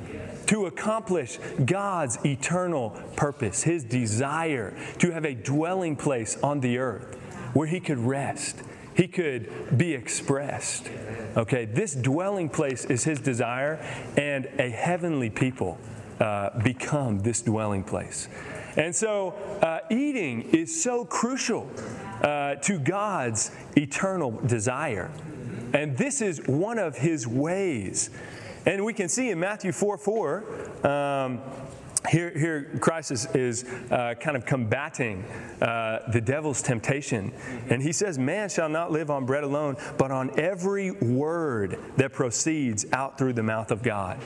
to 0.47 0.65
accomplish 0.65 1.39
God's 1.65 2.17
eternal 2.25 2.91
purpose, 3.15 3.63
His 3.63 3.83
desire 3.83 4.73
to 4.99 5.11
have 5.11 5.25
a 5.25 5.33
dwelling 5.33 5.95
place 5.95 6.37
on 6.41 6.59
the 6.59 6.77
earth 6.77 7.15
where 7.53 7.67
He 7.67 7.79
could 7.79 7.99
rest, 7.99 8.61
He 8.95 9.07
could 9.07 9.77
be 9.77 9.93
expressed. 9.93 10.89
Okay, 11.35 11.65
this 11.65 11.95
dwelling 11.95 12.49
place 12.49 12.85
is 12.85 13.03
His 13.03 13.19
desire, 13.19 13.75
and 14.17 14.47
a 14.59 14.69
heavenly 14.69 15.29
people 15.29 15.77
uh, 16.19 16.57
become 16.61 17.19
this 17.19 17.41
dwelling 17.41 17.83
place. 17.83 18.27
And 18.75 18.95
so, 18.95 19.31
uh, 19.61 19.79
eating 19.91 20.43
is 20.51 20.81
so 20.81 21.05
crucial 21.05 21.69
uh, 22.21 22.55
to 22.55 22.79
God's 22.79 23.51
eternal 23.75 24.31
desire. 24.31 25.11
And 25.73 25.97
this 25.97 26.21
is 26.21 26.45
one 26.47 26.77
of 26.77 26.95
his 26.95 27.27
ways. 27.27 28.09
And 28.65 28.85
we 28.85 28.93
can 28.93 29.09
see 29.09 29.31
in 29.31 29.39
Matthew 29.39 29.71
4 29.71 29.97
4, 29.97 30.87
um, 30.87 31.41
here, 32.09 32.31
here 32.37 32.77
Christ 32.79 33.11
is, 33.11 33.25
is 33.33 33.63
uh, 33.89 34.13
kind 34.19 34.35
of 34.35 34.45
combating 34.45 35.23
uh, 35.61 35.99
the 36.11 36.21
devil's 36.21 36.61
temptation. 36.61 37.31
And 37.69 37.81
he 37.81 37.91
says, 37.91 38.17
Man 38.17 38.49
shall 38.49 38.69
not 38.69 38.91
live 38.91 39.09
on 39.09 39.25
bread 39.25 39.43
alone, 39.43 39.77
but 39.97 40.11
on 40.11 40.37
every 40.39 40.91
word 40.91 41.79
that 41.97 42.13
proceeds 42.13 42.85
out 42.91 43.17
through 43.17 43.33
the 43.33 43.43
mouth 43.43 43.71
of 43.71 43.83
God. 43.83 44.19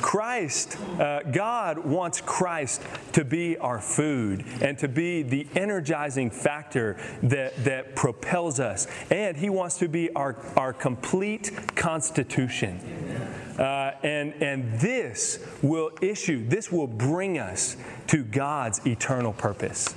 Christ, 0.00 0.76
uh, 0.98 1.22
God 1.22 1.78
wants 1.78 2.20
Christ 2.20 2.82
to 3.12 3.24
be 3.24 3.56
our 3.58 3.80
food 3.80 4.44
and 4.60 4.78
to 4.78 4.88
be 4.88 5.22
the 5.22 5.46
energizing 5.54 6.30
factor 6.30 6.96
that, 7.22 7.56
that 7.64 7.94
propels 7.94 8.60
us. 8.60 8.86
And 9.10 9.36
He 9.36 9.50
wants 9.50 9.78
to 9.78 9.88
be 9.88 10.12
our, 10.14 10.36
our 10.56 10.72
complete 10.72 11.52
constitution. 11.76 12.80
Uh, 13.58 13.92
and, 14.02 14.34
and 14.42 14.80
this 14.80 15.38
will 15.62 15.90
issue, 16.00 16.46
this 16.48 16.70
will 16.70 16.86
bring 16.86 17.38
us 17.38 17.76
to 18.08 18.24
God's 18.24 18.84
eternal 18.86 19.32
purpose. 19.32 19.94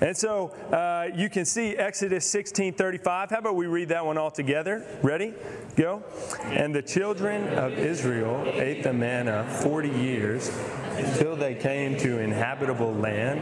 And 0.00 0.16
so 0.16 0.48
uh, 0.72 1.08
you 1.14 1.28
can 1.28 1.44
see 1.44 1.76
Exodus 1.76 2.24
16 2.26 2.74
35. 2.74 3.30
How 3.30 3.38
about 3.38 3.56
we 3.56 3.66
read 3.66 3.88
that 3.90 4.04
one 4.04 4.16
all 4.16 4.30
together? 4.30 4.86
Ready? 5.02 5.34
Go. 5.76 6.02
And 6.44 6.74
the 6.74 6.82
children 6.82 7.48
of 7.58 7.72
Israel 7.72 8.44
ate 8.46 8.82
the 8.82 8.92
manna 8.92 9.44
40 9.62 9.88
years 9.90 10.50
until 10.92 11.36
they 11.36 11.54
came 11.54 11.98
to 11.98 12.18
inhabitable 12.18 12.94
land. 12.94 13.40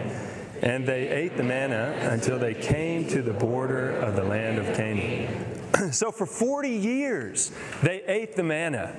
And 0.63 0.87
they 0.87 1.09
ate 1.09 1.37
the 1.37 1.43
manna 1.43 1.97
until 2.11 2.39
they 2.39 2.55
came 2.55 3.07
to 3.09 3.21
the 3.21 3.33
border 3.33 3.91
of 3.97 4.15
the 4.15 4.23
land 4.23 4.59
of 4.59 4.77
Canaan. 4.77 5.63
so 5.93 6.13
for 6.13 6.27
40 6.27 6.71
years, 6.71 7.51
they 7.83 8.03
ate 8.07 8.37
the 8.37 8.45
manna. 8.45 8.95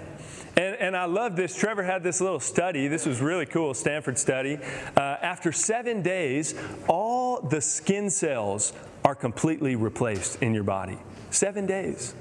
And, 0.55 0.75
and 0.75 0.97
I 0.97 1.05
love 1.05 1.35
this. 1.35 1.55
Trevor 1.55 1.83
had 1.83 2.03
this 2.03 2.21
little 2.21 2.39
study. 2.39 2.87
This 2.87 3.05
was 3.05 3.21
really 3.21 3.45
cool, 3.45 3.73
Stanford 3.73 4.19
study. 4.19 4.59
Uh, 4.95 4.99
after 4.99 5.51
seven 5.51 6.01
days, 6.01 6.53
all 6.87 7.41
the 7.41 7.61
skin 7.61 8.09
cells 8.09 8.73
are 9.03 9.15
completely 9.15 9.75
replaced 9.75 10.41
in 10.41 10.53
your 10.53 10.63
body. 10.63 10.97
Seven 11.31 11.65
days. 11.65 12.13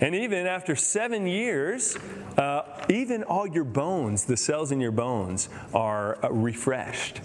And 0.00 0.14
even 0.14 0.46
after 0.46 0.74
seven 0.74 1.26
years, 1.26 1.96
uh, 2.36 2.62
even 2.88 3.22
all 3.24 3.46
your 3.46 3.64
bones, 3.64 4.24
the 4.24 4.36
cells 4.36 4.72
in 4.72 4.80
your 4.80 4.92
bones, 4.92 5.48
are 5.74 6.24
uh, 6.24 6.30
refreshed. 6.30 7.20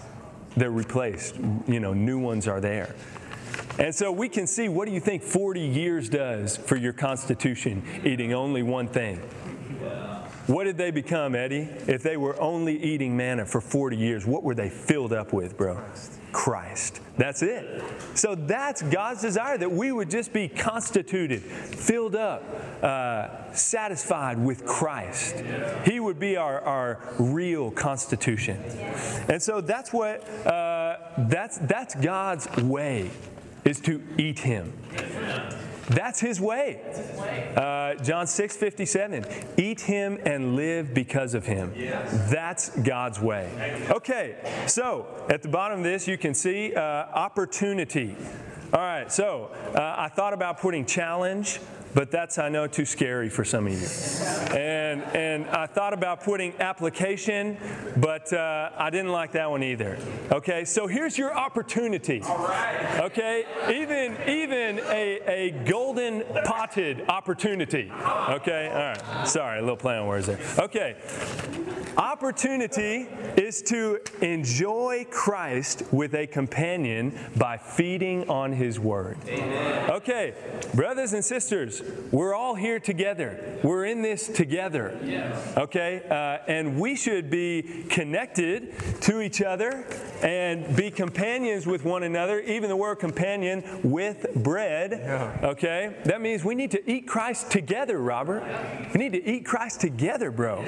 They're 0.56 0.70
replaced. 0.70 1.36
You 1.66 1.80
know, 1.80 1.94
new 1.94 2.18
ones 2.18 2.48
are 2.48 2.60
there. 2.60 2.94
And 3.78 3.94
so 3.94 4.10
we 4.10 4.28
can 4.28 4.46
see 4.46 4.68
what 4.68 4.86
do 4.86 4.92
you 4.92 5.00
think 5.00 5.22
40 5.22 5.60
years 5.60 6.08
does 6.08 6.56
for 6.56 6.76
your 6.76 6.92
constitution, 6.92 7.82
eating 8.04 8.32
only 8.32 8.62
one 8.62 8.88
thing? 8.88 9.20
What 10.48 10.64
did 10.64 10.78
they 10.78 10.90
become, 10.90 11.34
Eddie? 11.34 11.68
If 11.86 12.02
they 12.02 12.16
were 12.16 12.40
only 12.40 12.82
eating 12.82 13.14
manna 13.14 13.44
for 13.44 13.60
40 13.60 13.98
years, 13.98 14.24
what 14.24 14.42
were 14.42 14.54
they 14.54 14.70
filled 14.70 15.12
up 15.12 15.34
with, 15.34 15.58
bro? 15.58 15.78
Christ. 16.32 17.02
That's 17.18 17.42
it. 17.42 17.84
So 18.14 18.34
that's 18.34 18.80
God's 18.80 19.20
desire 19.20 19.58
that 19.58 19.70
we 19.70 19.92
would 19.92 20.08
just 20.08 20.32
be 20.32 20.48
constituted, 20.48 21.42
filled 21.42 22.16
up, 22.16 22.42
uh, 22.82 23.52
satisfied 23.52 24.38
with 24.38 24.64
Christ. 24.64 25.36
He 25.84 26.00
would 26.00 26.18
be 26.18 26.38
our, 26.38 26.62
our 26.62 27.00
real 27.18 27.70
constitution. 27.70 28.56
And 29.28 29.42
so 29.42 29.60
that's 29.60 29.92
what 29.92 30.26
uh, 30.46 30.96
that's 31.28 31.58
that's 31.58 31.94
God's 31.94 32.48
way 32.56 33.10
is 33.66 33.80
to 33.80 34.02
eat 34.16 34.38
Him. 34.38 34.72
That's 35.88 36.20
his 36.20 36.40
way. 36.40 36.80
Uh, 37.56 37.94
John 38.02 38.26
6 38.26 38.56
57. 38.56 39.24
Eat 39.56 39.80
him 39.80 40.18
and 40.24 40.54
live 40.54 40.92
because 40.94 41.34
of 41.34 41.46
him. 41.46 41.72
That's 42.30 42.70
God's 42.80 43.20
way. 43.20 43.86
Okay, 43.90 44.36
so 44.66 45.06
at 45.30 45.42
the 45.42 45.48
bottom 45.48 45.78
of 45.78 45.84
this, 45.84 46.06
you 46.06 46.18
can 46.18 46.34
see 46.34 46.74
uh, 46.74 46.80
opportunity. 46.80 48.16
All 48.72 48.80
right, 48.80 49.10
so 49.10 49.50
uh, 49.74 49.94
I 49.96 50.08
thought 50.08 50.34
about 50.34 50.60
putting 50.60 50.84
challenge 50.84 51.58
but 51.98 52.12
that's 52.12 52.38
I 52.38 52.48
know 52.48 52.68
too 52.68 52.84
scary 52.84 53.28
for 53.28 53.44
some 53.44 53.66
of 53.66 53.72
you. 53.72 54.56
And 54.56 55.02
and 55.16 55.46
I 55.46 55.66
thought 55.66 55.92
about 55.92 56.22
putting 56.22 56.54
application, 56.60 57.56
but 57.96 58.32
uh, 58.32 58.70
I 58.78 58.88
didn't 58.90 59.10
like 59.10 59.32
that 59.32 59.50
one 59.50 59.64
either. 59.64 59.98
Okay, 60.30 60.64
so 60.64 60.86
here's 60.86 61.18
your 61.18 61.36
opportunity. 61.36 62.22
All 62.22 62.38
right. 62.38 63.00
Okay, 63.00 63.46
even 63.68 64.16
even 64.28 64.78
a, 64.86 65.20
a 65.26 65.50
golden 65.64 66.22
potted 66.44 67.04
opportunity. 67.08 67.90
Okay, 67.90 68.68
all 68.68 69.14
right. 69.14 69.26
Sorry, 69.26 69.58
a 69.58 69.62
little 69.62 69.76
play 69.76 69.96
on 69.96 70.06
words 70.06 70.28
there. 70.28 70.38
Okay, 70.56 70.94
opportunity 71.96 73.08
is 73.36 73.60
to 73.62 73.98
enjoy 74.22 75.04
Christ 75.10 75.82
with 75.90 76.14
a 76.14 76.28
companion 76.28 77.18
by 77.36 77.56
feeding 77.56 78.30
on 78.30 78.52
His 78.52 78.78
Word. 78.78 79.18
Amen. 79.26 79.90
Okay, 79.90 80.34
brothers 80.74 81.12
and 81.12 81.24
sisters 81.24 81.82
we're 82.12 82.34
all 82.34 82.54
here 82.54 82.78
together. 82.78 83.58
We're 83.62 83.86
in 83.86 84.02
this 84.02 84.28
together. 84.28 84.96
Okay? 85.56 86.02
Uh, 86.08 86.50
and 86.50 86.78
we 86.78 86.94
should 86.94 87.30
be 87.30 87.84
connected 87.88 88.72
to 89.02 89.20
each 89.20 89.42
other 89.42 89.84
and 90.22 90.76
be 90.76 90.90
companions 90.90 91.66
with 91.66 91.84
one 91.84 92.02
another, 92.04 92.40
even 92.40 92.68
the 92.68 92.76
word 92.76 92.96
companion 92.96 93.64
with 93.82 94.32
bread. 94.36 94.92
Okay? 95.42 95.96
That 96.04 96.20
means 96.20 96.44
we 96.44 96.54
need 96.54 96.70
to 96.72 96.90
eat 96.90 97.08
Christ 97.08 97.50
together, 97.50 97.98
Robert. 97.98 98.44
We 98.94 98.98
need 98.98 99.12
to 99.12 99.24
eat 99.24 99.44
Christ 99.44 99.80
together, 99.80 100.30
bro. 100.30 100.58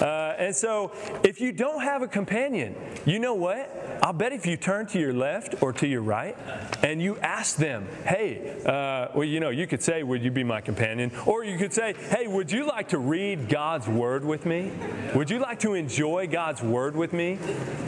Uh, 0.00 0.36
and 0.38 0.54
so 0.54 0.72
so 0.72 0.90
if 1.22 1.40
you 1.40 1.52
don't 1.52 1.82
have 1.82 2.02
a 2.02 2.08
companion, 2.08 2.74
you 3.04 3.18
know 3.18 3.34
what? 3.34 3.98
I'll 4.02 4.12
bet 4.12 4.32
if 4.32 4.46
you 4.46 4.56
turn 4.56 4.86
to 4.86 4.98
your 4.98 5.12
left 5.12 5.62
or 5.62 5.72
to 5.74 5.86
your 5.86 6.02
right 6.02 6.36
and 6.82 7.00
you 7.00 7.18
ask 7.18 7.56
them, 7.56 7.86
hey, 8.04 8.60
uh, 8.64 9.08
well, 9.14 9.24
you 9.24 9.38
know, 9.38 9.50
you 9.50 9.66
could 9.66 9.82
say, 9.82 10.02
would 10.02 10.22
you 10.22 10.30
be 10.30 10.44
my 10.44 10.51
companion? 10.60 11.10
Or 11.26 11.44
you 11.44 11.58
could 11.58 11.72
say, 11.72 11.94
hey, 12.10 12.26
would 12.26 12.50
you 12.50 12.66
like 12.66 12.88
to 12.88 12.98
read 12.98 13.48
God's 13.48 13.88
word 13.88 14.24
with 14.24 14.46
me? 14.46 14.70
Would 15.14 15.30
you 15.30 15.38
like 15.38 15.60
to 15.60 15.74
enjoy 15.74 16.26
God's 16.26 16.62
word 16.62 16.96
with 16.96 17.12
me? 17.12 17.38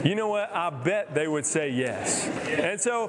You 0.03 0.15
know 0.15 0.27
what? 0.27 0.53
I 0.53 0.69
bet 0.69 1.13
they 1.13 1.27
would 1.27 1.45
say 1.45 1.69
yes. 1.69 2.27
And 2.49 2.79
so, 2.79 3.07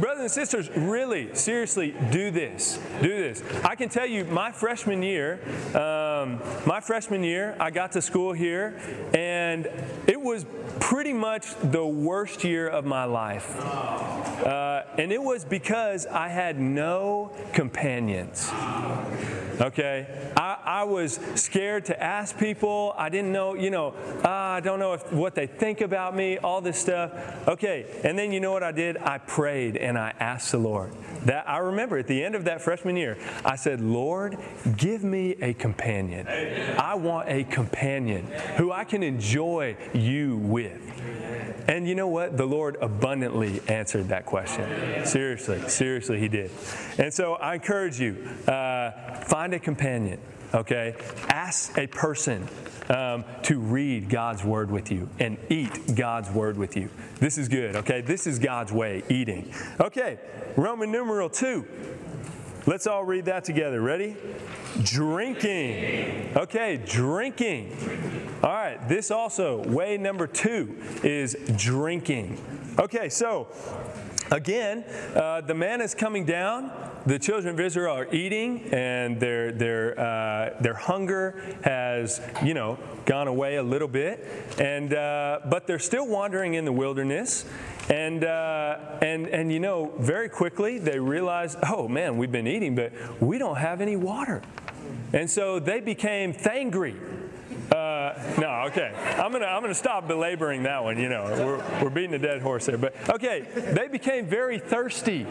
brothers 0.00 0.20
and 0.20 0.30
sisters, 0.30 0.70
really, 0.70 1.34
seriously, 1.34 1.94
do 2.10 2.30
this. 2.30 2.78
Do 3.00 3.08
this. 3.08 3.42
I 3.64 3.74
can 3.74 3.88
tell 3.88 4.06
you, 4.06 4.24
my 4.24 4.52
freshman 4.52 5.02
year, 5.02 5.40
uh, 5.74 6.11
um, 6.22 6.40
my 6.66 6.80
freshman 6.80 7.24
year, 7.24 7.56
I 7.58 7.70
got 7.70 7.92
to 7.92 8.02
school 8.02 8.32
here, 8.32 8.78
and 9.14 9.68
it 10.06 10.20
was 10.20 10.46
pretty 10.80 11.12
much 11.12 11.54
the 11.62 11.84
worst 11.84 12.44
year 12.44 12.68
of 12.68 12.84
my 12.84 13.04
life. 13.04 13.58
Uh, 13.60 14.84
and 14.98 15.12
it 15.12 15.22
was 15.22 15.44
because 15.44 16.06
I 16.06 16.28
had 16.28 16.60
no 16.60 17.32
companions. 17.52 18.50
Okay? 19.62 20.32
I, 20.36 20.58
I, 20.64 20.84
was 20.84 21.20
scared 21.36 21.84
to 21.86 22.02
ask 22.02 22.36
people. 22.36 22.94
I 22.98 23.08
didn't 23.08 23.30
know, 23.30 23.54
you 23.54 23.70
know, 23.70 23.94
uh, 24.24 24.28
I 24.28 24.60
don't 24.60 24.80
know 24.80 24.94
if, 24.94 25.12
what 25.12 25.36
they 25.36 25.46
think 25.46 25.80
about 25.80 26.16
me, 26.16 26.38
all 26.38 26.60
this 26.60 26.78
stuff. 26.78 27.12
Okay, 27.46 27.86
and 28.02 28.18
then 28.18 28.32
you 28.32 28.40
know 28.40 28.50
what 28.50 28.64
I 28.64 28.72
did? 28.72 28.96
I 28.96 29.18
prayed 29.18 29.76
and 29.76 29.96
I 29.96 30.12
asked 30.18 30.50
the 30.50 30.58
Lord. 30.58 30.92
That 31.26 31.48
I 31.48 31.58
remember 31.58 31.98
at 31.98 32.08
the 32.08 32.24
end 32.24 32.34
of 32.34 32.44
that 32.44 32.60
freshman 32.60 32.96
year, 32.96 33.16
I 33.44 33.54
said, 33.54 33.80
Lord, 33.80 34.36
give 34.76 35.04
me 35.04 35.36
a 35.40 35.54
companion. 35.54 36.26
I 36.26 36.94
want 36.94 37.28
a 37.28 37.44
companion 37.44 38.26
who 38.56 38.72
I 38.72 38.82
can 38.84 39.04
enjoy 39.04 39.76
you 39.94 40.38
with. 40.38 40.80
And 41.68 41.88
you 41.88 41.94
know 41.94 42.08
what? 42.08 42.36
The 42.36 42.44
Lord 42.44 42.76
abundantly 42.80 43.60
answered 43.68 44.08
that 44.08 44.26
question. 44.26 45.06
Seriously, 45.06 45.68
seriously, 45.68 46.18
He 46.18 46.28
did. 46.28 46.50
And 46.98 47.14
so 47.14 47.34
I 47.34 47.54
encourage 47.54 48.00
you 48.00 48.28
uh, 48.48 48.90
find 49.24 49.51
a 49.54 49.58
companion, 49.58 50.18
okay? 50.54 50.94
Ask 51.28 51.76
a 51.78 51.86
person 51.86 52.48
um, 52.88 53.24
to 53.42 53.58
read 53.58 54.08
God's 54.08 54.44
word 54.44 54.70
with 54.70 54.90
you 54.90 55.08
and 55.18 55.38
eat 55.48 55.94
God's 55.94 56.30
word 56.30 56.56
with 56.56 56.76
you. 56.76 56.88
This 57.20 57.38
is 57.38 57.48
good, 57.48 57.76
okay? 57.76 58.00
This 58.00 58.26
is 58.26 58.38
God's 58.38 58.72
way, 58.72 59.02
eating. 59.08 59.52
Okay, 59.80 60.18
Roman 60.56 60.90
numeral 60.90 61.30
two. 61.30 61.66
Let's 62.64 62.86
all 62.86 63.04
read 63.04 63.24
that 63.24 63.44
together. 63.44 63.80
Ready? 63.80 64.16
Drinking. 64.82 66.36
Okay, 66.36 66.80
drinking. 66.86 67.76
All 68.42 68.52
right, 68.52 68.88
this 68.88 69.10
also, 69.10 69.62
way 69.68 69.98
number 69.98 70.26
two 70.26 70.76
is 71.02 71.36
drinking. 71.56 72.38
Okay, 72.78 73.08
so 73.08 73.48
again, 74.32 74.84
uh, 75.14 75.42
the 75.42 75.54
man 75.54 75.80
is 75.80 75.94
coming 75.94 76.24
down. 76.24 76.72
The 77.06 77.18
children 77.18 77.54
of 77.54 77.60
Israel 77.60 77.94
are 77.96 78.12
eating, 78.14 78.72
and 78.72 79.20
their 79.20 79.52
their 79.52 79.98
uh, 79.98 80.60
their 80.60 80.74
hunger 80.74 81.42
has 81.62 82.20
you 82.44 82.54
know 82.54 82.78
gone 83.06 83.28
away 83.28 83.56
a 83.56 83.62
little 83.62 83.88
bit, 83.88 84.26
and 84.58 84.94
uh, 84.94 85.40
but 85.46 85.66
they're 85.66 85.78
still 85.78 86.06
wandering 86.06 86.54
in 86.54 86.64
the 86.64 86.72
wilderness. 86.72 87.44
And, 87.88 88.24
uh, 88.24 88.78
and, 89.02 89.26
and 89.26 89.52
you 89.52 89.58
know, 89.58 89.92
very 89.98 90.28
quickly 90.28 90.78
they 90.78 91.00
realize, 91.00 91.56
oh 91.68 91.88
man, 91.88 92.16
we've 92.16 92.30
been 92.30 92.46
eating, 92.46 92.76
but 92.76 92.92
we 93.20 93.38
don't 93.38 93.56
have 93.56 93.80
any 93.80 93.96
water. 93.96 94.40
And 95.12 95.28
so 95.28 95.58
they 95.58 95.80
became 95.80 96.32
thangry. 96.32 96.96
Uh, 97.72 98.34
no, 98.38 98.64
okay. 98.66 98.92
I'm 99.18 99.32
gonna 99.32 99.46
I'm 99.46 99.62
gonna 99.62 99.74
stop 99.74 100.06
belaboring 100.06 100.62
that 100.64 100.84
one. 100.84 100.98
You 100.98 101.08
know, 101.08 101.24
we're, 101.24 101.82
we're 101.84 101.90
beating 101.90 102.12
a 102.14 102.18
dead 102.18 102.42
horse 102.42 102.66
there. 102.66 102.76
But 102.76 102.94
okay, 103.08 103.46
they 103.72 103.88
became 103.88 104.26
very 104.26 104.58
thirsty. 104.58 105.26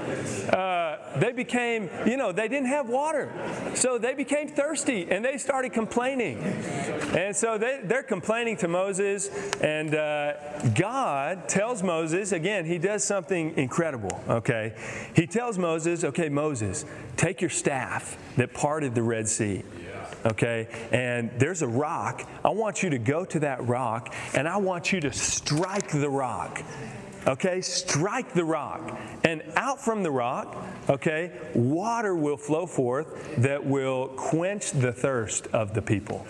Uh, 0.51 0.97
they 1.17 1.33
became, 1.33 1.89
you 2.05 2.17
know, 2.17 2.31
they 2.31 2.47
didn't 2.47 2.69
have 2.69 2.89
water, 2.89 3.31
so 3.75 3.99
they 3.99 4.15
became 4.15 4.47
thirsty 4.47 5.11
and 5.11 5.23
they 5.23 5.37
started 5.37 5.71
complaining. 5.71 6.39
And 7.15 7.35
so 7.35 7.59
they 7.59 7.81
they're 7.83 8.01
complaining 8.01 8.57
to 8.57 8.67
Moses, 8.67 9.29
and 9.61 9.93
uh, 9.93 10.33
God 10.69 11.47
tells 11.47 11.83
Moses 11.83 12.31
again. 12.31 12.65
He 12.65 12.79
does 12.79 13.03
something 13.03 13.55
incredible. 13.55 14.23
Okay, 14.27 14.73
he 15.15 15.27
tells 15.27 15.59
Moses, 15.59 16.03
okay, 16.03 16.29
Moses, 16.29 16.85
take 17.17 17.39
your 17.39 17.51
staff 17.51 18.17
that 18.37 18.51
parted 18.53 18.95
the 18.95 19.03
Red 19.03 19.27
Sea 19.27 19.63
okay? 20.25 20.67
And 20.91 21.31
there's 21.37 21.61
a 21.61 21.67
rock. 21.67 22.27
I 22.43 22.49
want 22.49 22.83
you 22.83 22.89
to 22.91 22.97
go 22.97 23.25
to 23.25 23.39
that 23.39 23.67
rock 23.67 24.13
and 24.33 24.47
I 24.47 24.57
want 24.57 24.91
you 24.91 24.99
to 25.01 25.13
strike 25.13 25.89
the 25.89 26.09
rock. 26.09 26.63
Okay, 27.27 27.61
strike 27.61 28.33
the 28.33 28.43
rock. 28.43 28.99
And 29.23 29.43
out 29.55 29.79
from 29.79 30.01
the 30.01 30.09
rock, 30.09 30.57
okay, 30.89 31.31
water 31.53 32.15
will 32.15 32.37
flow 32.37 32.65
forth 32.65 33.35
that 33.37 33.63
will 33.63 34.07
quench 34.09 34.71
the 34.71 34.91
thirst 34.91 35.47
of 35.47 35.75
the 35.75 35.81
people. 35.83 36.25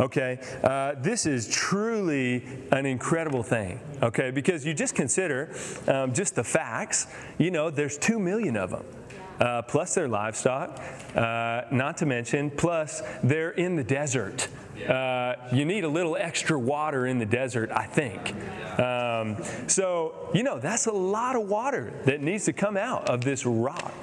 Okay, 0.00 0.38
uh, 0.62 0.94
this 0.98 1.26
is 1.26 1.48
truly 1.48 2.44
an 2.70 2.86
incredible 2.86 3.42
thing. 3.42 3.80
Okay, 4.00 4.30
because 4.30 4.64
you 4.64 4.72
just 4.72 4.94
consider 4.94 5.54
um, 5.88 6.14
just 6.14 6.36
the 6.36 6.44
facts. 6.44 7.08
You 7.36 7.50
know, 7.50 7.68
there's 7.68 7.98
two 7.98 8.18
million 8.18 8.56
of 8.56 8.70
them 8.70 8.84
uh, 9.40 9.62
plus 9.62 9.94
their 9.94 10.08
livestock, 10.08 10.80
uh, 11.14 11.62
not 11.70 11.96
to 11.98 12.06
mention, 12.06 12.50
plus 12.50 13.02
they're 13.22 13.50
in 13.50 13.76
the 13.76 13.84
desert. 13.84 14.48
Uh, 14.88 15.34
you 15.52 15.64
need 15.64 15.84
a 15.84 15.88
little 15.88 16.16
extra 16.16 16.58
water 16.58 17.06
in 17.06 17.18
the 17.18 17.26
desert, 17.26 17.70
I 17.72 17.86
think. 17.86 18.34
Um, 18.78 19.36
so, 19.66 20.30
you 20.32 20.42
know, 20.42 20.58
that's 20.58 20.86
a 20.86 20.92
lot 20.92 21.36
of 21.36 21.48
water 21.48 21.92
that 22.04 22.20
needs 22.20 22.44
to 22.44 22.52
come 22.52 22.76
out 22.76 23.08
of 23.08 23.22
this 23.22 23.44
rock. 23.44 23.94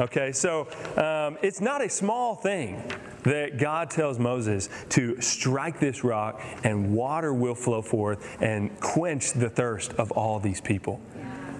Okay, 0.00 0.32
so 0.32 0.66
um, 0.96 1.38
it's 1.42 1.60
not 1.60 1.84
a 1.84 1.88
small 1.88 2.34
thing 2.34 2.82
that 3.24 3.58
God 3.58 3.90
tells 3.90 4.18
Moses 4.18 4.68
to 4.90 5.20
strike 5.20 5.80
this 5.80 6.04
rock 6.04 6.42
and 6.62 6.94
water 6.94 7.32
will 7.32 7.54
flow 7.54 7.82
forth 7.82 8.36
and 8.40 8.78
quench 8.80 9.32
the 9.32 9.48
thirst 9.48 9.92
of 9.94 10.10
all 10.12 10.40
these 10.40 10.60
people. 10.60 11.00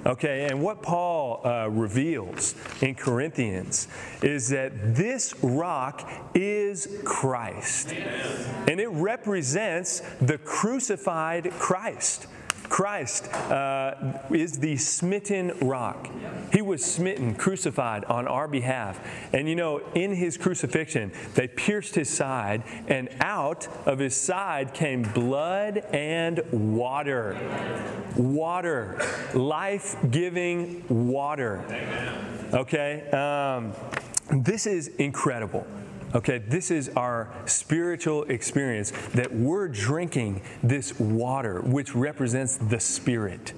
Okay, 0.06 0.46
and 0.50 0.62
what 0.62 0.82
Paul 0.82 1.40
uh, 1.46 1.68
reveals 1.70 2.54
in 2.82 2.94
Corinthians 2.94 3.88
is 4.22 4.50
that 4.50 4.94
this 4.94 5.34
rock 5.42 6.10
is 6.34 7.00
Christ. 7.04 7.94
And 8.68 8.80
it 8.80 8.88
represents 8.88 10.00
the 10.20 10.36
crucified 10.36 11.50
Christ. 11.52 12.26
Christ 12.68 13.32
uh, 13.32 13.94
is 14.30 14.58
the 14.58 14.76
smitten 14.76 15.52
rock. 15.60 16.08
He 16.52 16.62
was 16.62 16.84
smitten, 16.84 17.34
crucified 17.34 18.04
on 18.06 18.26
our 18.26 18.48
behalf. 18.48 19.00
And 19.32 19.48
you 19.48 19.54
know, 19.54 19.78
in 19.94 20.14
his 20.14 20.36
crucifixion, 20.36 21.12
they 21.34 21.48
pierced 21.48 21.94
his 21.94 22.08
side, 22.08 22.62
and 22.88 23.08
out 23.20 23.68
of 23.86 23.98
his 23.98 24.16
side 24.16 24.74
came 24.74 25.02
blood 25.02 25.78
and 25.92 26.40
water. 26.52 27.38
Water. 28.16 29.00
Life 29.34 29.96
giving 30.10 30.84
water. 30.88 31.64
Okay? 32.52 33.10
Um, 33.10 33.72
this 34.42 34.66
is 34.66 34.88
incredible. 34.88 35.66
Okay, 36.14 36.38
this 36.38 36.70
is 36.70 36.90
our 36.90 37.34
spiritual 37.46 38.22
experience 38.24 38.92
that 39.14 39.34
we're 39.34 39.66
drinking 39.66 40.42
this 40.62 40.98
water, 41.00 41.60
which 41.60 41.96
represents 41.96 42.56
the 42.56 42.78
Spirit. 42.78 43.52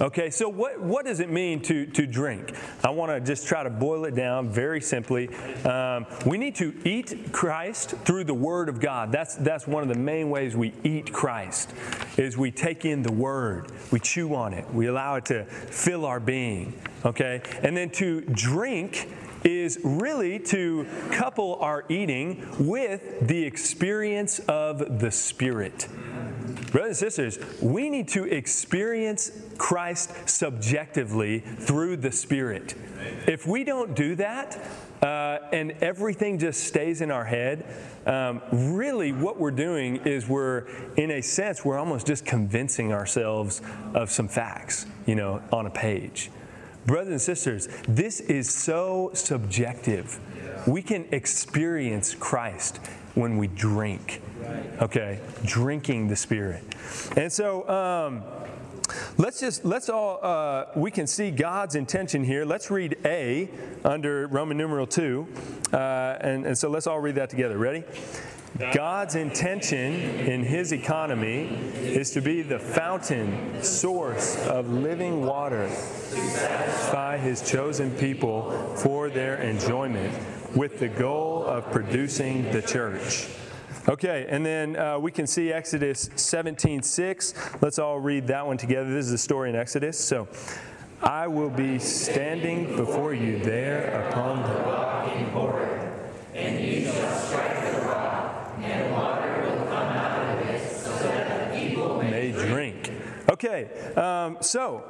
Okay, 0.00 0.28
so 0.30 0.48
what, 0.48 0.80
what 0.80 1.04
does 1.04 1.20
it 1.20 1.30
mean 1.30 1.62
to, 1.62 1.86
to 1.86 2.04
drink? 2.04 2.52
I 2.82 2.90
want 2.90 3.12
to 3.12 3.20
just 3.20 3.46
try 3.46 3.62
to 3.62 3.70
boil 3.70 4.06
it 4.06 4.16
down 4.16 4.48
very 4.48 4.80
simply. 4.80 5.32
Um, 5.64 6.06
we 6.26 6.36
need 6.36 6.56
to 6.56 6.74
eat 6.84 7.32
Christ 7.32 7.90
through 8.04 8.24
the 8.24 8.34
Word 8.34 8.68
of 8.68 8.80
God. 8.80 9.12
That's, 9.12 9.36
that's 9.36 9.68
one 9.68 9.84
of 9.84 9.88
the 9.88 9.94
main 9.94 10.30
ways 10.30 10.56
we 10.56 10.72
eat 10.82 11.12
Christ, 11.12 11.72
is 12.16 12.36
we 12.36 12.50
take 12.50 12.84
in 12.84 13.02
the 13.02 13.12
Word, 13.12 13.70
we 13.92 14.00
chew 14.00 14.34
on 14.34 14.52
it, 14.52 14.68
we 14.74 14.86
allow 14.86 15.14
it 15.14 15.26
to 15.26 15.44
fill 15.44 16.04
our 16.06 16.18
being. 16.18 16.72
Okay, 17.04 17.42
and 17.62 17.76
then 17.76 17.90
to 17.90 18.22
drink 18.22 19.08
is 19.44 19.78
really 19.84 20.38
to 20.38 20.86
couple 21.12 21.56
our 21.56 21.84
eating 21.88 22.44
with 22.58 23.26
the 23.28 23.44
experience 23.44 24.38
of 24.40 24.98
the 25.00 25.10
Spirit. 25.10 25.86
Brothers 26.72 27.02
and 27.02 27.12
sisters, 27.12 27.60
we 27.62 27.88
need 27.88 28.08
to 28.08 28.24
experience 28.24 29.30
Christ 29.58 30.28
subjectively 30.28 31.40
through 31.40 31.98
the 31.98 32.10
Spirit. 32.10 32.74
If 33.26 33.46
we 33.46 33.64
don't 33.64 33.94
do 33.94 34.16
that, 34.16 34.58
uh, 35.02 35.38
and 35.52 35.72
everything 35.82 36.38
just 36.38 36.64
stays 36.64 37.00
in 37.00 37.10
our 37.10 37.24
head, 37.24 37.66
um, 38.06 38.40
really 38.50 39.12
what 39.12 39.38
we're 39.38 39.50
doing 39.50 39.96
is 39.98 40.26
we're, 40.26 40.66
in 40.96 41.10
a 41.10 41.20
sense, 41.20 41.64
we're 41.64 41.78
almost 41.78 42.06
just 42.06 42.24
convincing 42.24 42.92
ourselves 42.92 43.60
of 43.92 44.10
some 44.10 44.28
facts, 44.28 44.86
you 45.06 45.14
know, 45.14 45.42
on 45.52 45.66
a 45.66 45.70
page. 45.70 46.30
Brothers 46.86 47.12
and 47.12 47.20
sisters, 47.20 47.68
this 47.88 48.20
is 48.20 48.52
so 48.52 49.10
subjective. 49.14 50.18
We 50.66 50.82
can 50.82 51.06
experience 51.12 52.14
Christ 52.14 52.78
when 53.14 53.36
we 53.36 53.48
drink. 53.48 54.22
Okay, 54.82 55.20
drinking 55.44 56.08
the 56.08 56.16
Spirit. 56.16 56.62
And 57.16 57.32
so, 57.32 57.68
um, 57.68 58.22
Let's 59.16 59.40
just, 59.40 59.64
let's 59.64 59.88
all, 59.88 60.18
uh, 60.22 60.66
we 60.76 60.90
can 60.90 61.06
see 61.06 61.30
God's 61.30 61.74
intention 61.74 62.22
here. 62.22 62.44
Let's 62.44 62.70
read 62.70 62.98
A 63.04 63.48
under 63.84 64.26
Roman 64.26 64.56
numeral 64.58 64.86
2. 64.86 65.26
Uh, 65.72 65.76
and, 66.20 66.46
and 66.46 66.58
so 66.58 66.68
let's 66.68 66.86
all 66.86 67.00
read 67.00 67.14
that 67.14 67.30
together. 67.30 67.56
Ready? 67.56 67.84
God's 68.72 69.16
intention 69.16 69.92
in 69.92 70.44
his 70.44 70.72
economy 70.72 71.48
is 71.74 72.10
to 72.12 72.20
be 72.20 72.42
the 72.42 72.58
fountain, 72.58 73.62
source 73.62 74.36
of 74.46 74.70
living 74.70 75.26
water 75.26 75.68
satisfy 75.70 77.16
his 77.18 77.48
chosen 77.48 77.90
people 77.92 78.52
for 78.76 79.10
their 79.10 79.36
enjoyment 79.36 80.14
with 80.54 80.78
the 80.78 80.88
goal 80.88 81.44
of 81.44 81.70
producing 81.72 82.50
the 82.52 82.62
church. 82.62 83.26
Okay, 83.88 84.26
and 84.28 84.46
then 84.46 84.76
uh, 84.76 84.98
we 84.98 85.10
can 85.10 85.26
see 85.26 85.52
Exodus 85.52 86.08
17 86.16 86.82
6. 86.82 87.34
Let's 87.60 87.78
all 87.78 88.00
read 88.00 88.26
that 88.28 88.46
one 88.46 88.56
together. 88.56 88.90
This 88.92 89.06
is 89.06 89.12
a 89.12 89.18
story 89.18 89.50
in 89.50 89.56
Exodus. 89.56 89.98
So, 89.98 90.26
I 91.02 91.26
will 91.26 91.50
be 91.50 91.78
standing 91.78 92.76
before 92.76 93.12
you 93.12 93.38
there 93.40 94.08
upon 94.08 94.42
the 94.42 94.60
rock 94.60 95.14
in 95.14 95.24
Horeb, 95.26 95.92
and 96.32 96.64
you 96.64 96.86
shall 96.86 97.18
strike 97.18 97.72
the 97.72 97.80
rock, 97.80 98.54
and 98.62 98.90
water 98.90 99.42
will 99.42 99.66
come 99.66 99.72
out 99.72 100.38
of 100.38 100.48
it, 100.48 100.70
so 100.70 100.90
that 101.00 101.52
the 101.52 101.60
people 101.60 102.02
may 102.02 102.32
drink. 102.32 102.90
Okay, 103.34 103.68
um, 103.96 104.36
so 104.40 104.84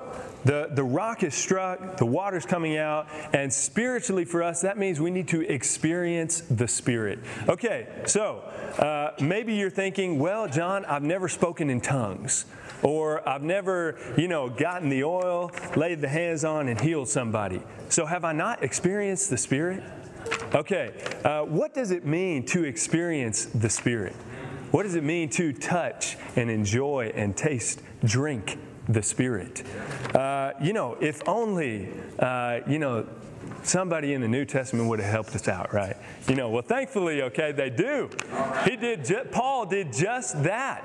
the, 0.45 0.69
the 0.71 0.85
rock 0.85 1.23
is 1.23 1.35
struck, 1.35 1.97
the 1.97 2.05
water's 2.05 2.45
coming 2.45 2.77
out, 2.77 3.09
and 3.33 3.51
spiritually 3.51 4.27
for 4.27 4.43
us, 4.43 4.61
that 4.61 4.77
means 4.77 5.01
we 5.01 5.11
need 5.11 5.29
to 5.29 5.41
experience 5.41 6.43
the 6.43 6.69
Spirit. 6.69 7.21
Okay, 7.49 7.89
so 8.05 8.41
uh, 8.79 9.13
maybe 9.19 9.55
you're 9.55 9.71
thinking, 9.71 10.19
well, 10.19 10.47
John, 10.47 10.85
I've 10.85 11.03
never 11.03 11.27
spoken 11.27 11.71
in 11.71 11.81
tongues. 11.81 12.45
Or 12.83 13.27
I've 13.27 13.43
never, 13.43 13.97
you 14.19 14.29
know, 14.29 14.51
gotten 14.51 14.91
the 14.91 15.05
oil, 15.05 15.51
laid 15.75 16.03
the 16.03 16.09
hands 16.09 16.45
on, 16.45 16.69
and 16.69 16.79
healed 16.79 17.09
somebody. 17.09 17.63
So 17.89 18.05
have 18.05 18.27
I 18.27 18.33
not 18.33 18.63
experienced 18.63 19.31
the 19.31 19.39
Spirit? 19.39 19.83
Okay, 20.55 20.93
uh, 21.25 21.45
what 21.45 21.73
does 21.73 21.93
it 21.93 22.05
mean 22.05 22.45
to 22.47 22.65
experience 22.65 23.47
the 23.47 23.71
Spirit? 23.71 24.15
What 24.75 24.83
does 24.83 24.97
it 24.97 25.05
mean 25.05 25.29
to 25.29 25.53
touch 25.53 26.17
and 26.35 26.51
enjoy 26.51 27.13
and 27.15 27.37
taste, 27.37 27.81
drink 28.05 28.59
the 28.89 29.05
Spirit. 29.05 29.63
Uh, 30.13 30.55
you 30.61 30.73
know, 30.73 30.97
if 31.01 31.23
only, 31.29 31.91
uh, 32.19 32.59
you 32.67 32.81
know, 32.81 33.07
somebody 33.65 34.15
in 34.15 34.21
the 34.21 34.29
New 34.29 34.45
Testament 34.45 34.89
would 34.89 35.01
have 35.01 35.11
helped 35.11 35.35
us 35.35 35.49
out, 35.49 35.73
right? 35.73 35.97
You 36.29 36.35
know, 36.35 36.51
well, 36.51 36.63
thankfully, 36.63 37.23
okay, 37.23 37.53
they 37.53 37.71
do. 37.71 38.11
He 38.65 38.77
did. 38.77 39.05
Ju- 39.05 39.27
Paul 39.31 39.67
did 39.67 39.93
just 39.93 40.43
that. 40.45 40.85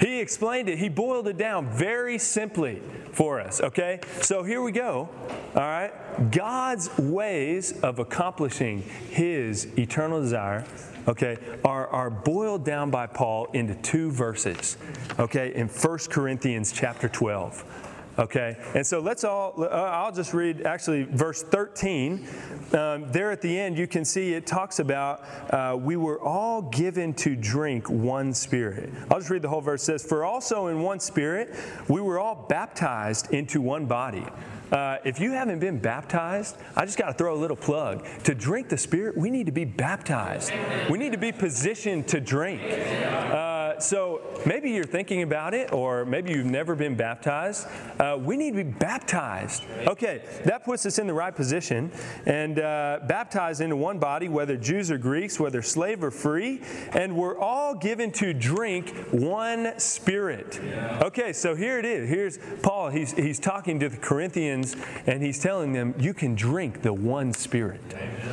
He 0.00 0.20
explained 0.20 0.68
it. 0.68 0.78
He 0.78 0.88
boiled 0.88 1.28
it 1.28 1.36
down 1.36 1.68
very 1.68 2.18
simply 2.18 2.80
for 3.12 3.40
us. 3.40 3.60
Okay, 3.60 4.00
so 4.20 4.42
here 4.42 4.62
we 4.62 4.72
go. 4.72 5.08
All 5.54 5.62
right, 5.62 5.92
God's 6.30 6.96
ways 6.98 7.78
of 7.82 7.98
accomplishing 7.98 8.82
His 8.82 9.66
eternal 9.78 10.20
desire 10.20 10.64
okay, 11.08 11.38
are, 11.64 11.88
are 11.88 12.10
boiled 12.10 12.64
down 12.64 12.90
by 12.90 13.06
Paul 13.06 13.46
into 13.52 13.74
two 13.76 14.10
verses, 14.10 14.76
okay, 15.18 15.52
in 15.54 15.68
1 15.68 15.98
Corinthians 16.10 16.72
chapter 16.72 17.08
12. 17.08 17.64
Okay, 18.20 18.58
and 18.74 18.86
so 18.86 19.00
let's 19.00 19.24
all, 19.24 19.54
uh, 19.56 19.68
I'll 19.68 20.12
just 20.12 20.34
read 20.34 20.66
actually 20.66 21.04
verse 21.04 21.42
13. 21.42 22.28
Um, 22.74 23.10
there 23.10 23.30
at 23.30 23.40
the 23.40 23.58
end, 23.58 23.78
you 23.78 23.86
can 23.86 24.04
see 24.04 24.34
it 24.34 24.46
talks 24.46 24.78
about 24.78 25.24
uh, 25.48 25.74
we 25.74 25.96
were 25.96 26.20
all 26.20 26.60
given 26.60 27.14
to 27.14 27.34
drink 27.34 27.88
one 27.88 28.34
spirit. 28.34 28.90
I'll 29.10 29.20
just 29.20 29.30
read 29.30 29.40
the 29.40 29.48
whole 29.48 29.62
verse. 29.62 29.84
It 29.84 29.86
says, 29.86 30.04
For 30.04 30.22
also 30.26 30.66
in 30.66 30.82
one 30.82 31.00
spirit 31.00 31.54
we 31.88 32.02
were 32.02 32.18
all 32.18 32.44
baptized 32.46 33.32
into 33.32 33.62
one 33.62 33.86
body. 33.86 34.26
Uh, 34.70 34.98
if 35.04 35.18
you 35.18 35.32
haven't 35.32 35.58
been 35.58 35.78
baptized, 35.78 36.56
I 36.76 36.84
just 36.84 36.98
got 36.98 37.06
to 37.06 37.14
throw 37.14 37.34
a 37.34 37.40
little 37.40 37.56
plug. 37.56 38.06
To 38.24 38.34
drink 38.34 38.68
the 38.68 38.78
Spirit, 38.78 39.16
we 39.16 39.30
need 39.30 39.46
to 39.46 39.52
be 39.52 39.64
baptized. 39.64 40.52
We 40.88 40.98
need 40.98 41.12
to 41.12 41.18
be 41.18 41.32
positioned 41.32 42.08
to 42.08 42.20
drink. 42.20 42.62
Uh, 42.62 43.80
so 43.80 44.20
maybe 44.46 44.70
you're 44.70 44.84
thinking 44.84 45.22
about 45.22 45.54
it, 45.54 45.72
or 45.72 46.04
maybe 46.04 46.32
you've 46.32 46.46
never 46.46 46.74
been 46.74 46.94
baptized. 46.94 47.66
Uh, 47.98 48.18
we 48.20 48.36
need 48.36 48.52
to 48.52 48.64
be 48.64 48.70
baptized. 48.70 49.64
Okay, 49.86 50.22
that 50.44 50.64
puts 50.64 50.86
us 50.86 50.98
in 50.98 51.06
the 51.06 51.14
right 51.14 51.34
position 51.34 51.90
and 52.26 52.58
uh, 52.58 53.00
baptized 53.06 53.60
into 53.60 53.76
one 53.76 53.98
body, 53.98 54.28
whether 54.28 54.56
Jews 54.56 54.90
or 54.90 54.98
Greeks, 54.98 55.40
whether 55.40 55.62
slave 55.62 56.04
or 56.04 56.10
free, 56.10 56.62
and 56.92 57.16
we're 57.16 57.38
all 57.38 57.74
given 57.74 58.12
to 58.12 58.32
drink 58.32 58.94
one 59.10 59.78
spirit. 59.78 60.60
Okay, 61.02 61.32
so 61.32 61.54
here 61.54 61.78
it 61.78 61.84
is. 61.84 62.08
Here's 62.08 62.38
Paul. 62.62 62.90
He's, 62.90 63.12
he's 63.12 63.38
talking 63.38 63.80
to 63.80 63.88
the 63.88 63.96
Corinthians 63.96 64.59
and 65.06 65.22
he's 65.22 65.38
telling 65.38 65.72
them, 65.72 65.94
you 65.98 66.14
can 66.14 66.34
drink 66.34 66.82
the 66.82 66.92
one 66.92 67.32
spirit. 67.32 67.80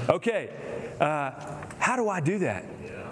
Okay, 0.10 0.50
uh, 1.00 1.32
how 1.80 1.96
do 1.96 2.10
I 2.10 2.20
do 2.20 2.40
that? 2.40 2.64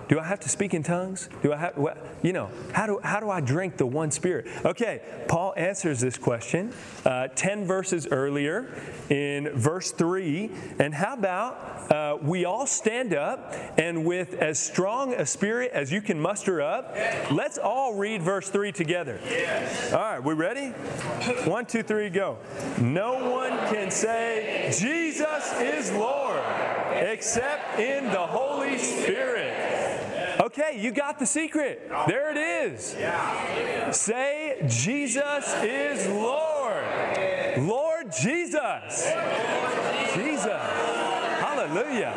Do 0.08 0.20
I 0.20 0.24
have 0.24 0.40
to 0.42 0.50
speak 0.50 0.74
in 0.74 0.84
tongues? 0.84 1.30
Do 1.42 1.54
I 1.54 1.58
have, 1.58 1.98
you 2.22 2.34
know, 2.34 2.50
how 2.74 2.86
do, 2.86 3.00
how 3.04 3.20
do 3.20 3.30
I 3.30 3.42
drink 3.42 3.78
the 3.78 3.86
one 3.86 4.12
Spirit? 4.12 4.48
Okay, 4.64 5.02
Paul 5.28 5.54
answers 5.58 6.00
this 6.00 6.18
question 6.18 6.74
uh, 7.06 7.28
10 7.36 7.66
verses 7.66 8.08
earlier 8.08 8.68
in 9.10 9.50
verse 9.50 9.92
3. 9.92 10.52
And 10.80 10.94
how 10.94 11.14
about 11.14 11.92
uh, 11.92 12.18
we 12.22 12.46
all 12.46 12.68
stand 12.68 13.14
up 13.14 13.54
and 13.78 14.06
with 14.06 14.36
as 14.36 14.60
strong 14.60 15.14
a 15.14 15.26
spirit 15.26 15.72
as 15.74 15.92
you 15.92 16.02
can 16.02 16.20
muster 16.20 16.62
up, 16.62 16.96
let's 17.32 17.58
all 17.58 17.96
read 17.96 18.22
verse 18.22 18.50
3 18.50 18.72
together. 18.72 19.20
All 19.92 20.00
right, 20.00 20.24
we 20.24 20.34
ready? 20.34 20.70
One, 21.50 21.66
two, 21.66 21.84
three, 21.84 22.10
go. 22.10 22.38
No 22.80 23.32
one 23.32 23.52
can 23.74 23.92
say, 23.92 24.72
Jesus 24.78 25.54
is 25.60 25.92
Lord, 25.92 26.42
except 26.92 27.80
in 27.80 28.06
the 28.06 28.26
Holy 28.26 28.78
Spirit. 28.78 29.45
Okay, 30.40 30.80
you 30.80 30.92
got 30.92 31.20
the 31.20 31.26
secret. 31.26 31.90
There 32.08 32.32
it 32.32 32.38
is. 32.38 32.96
Say, 33.96 34.58
Jesus 34.68 35.54
is 35.64 36.08
Lord. 36.08 36.84
Lord 37.58 38.12
Jesus. 38.12 39.12
Jesus. 40.14 40.62
Hallelujah. 41.40 42.14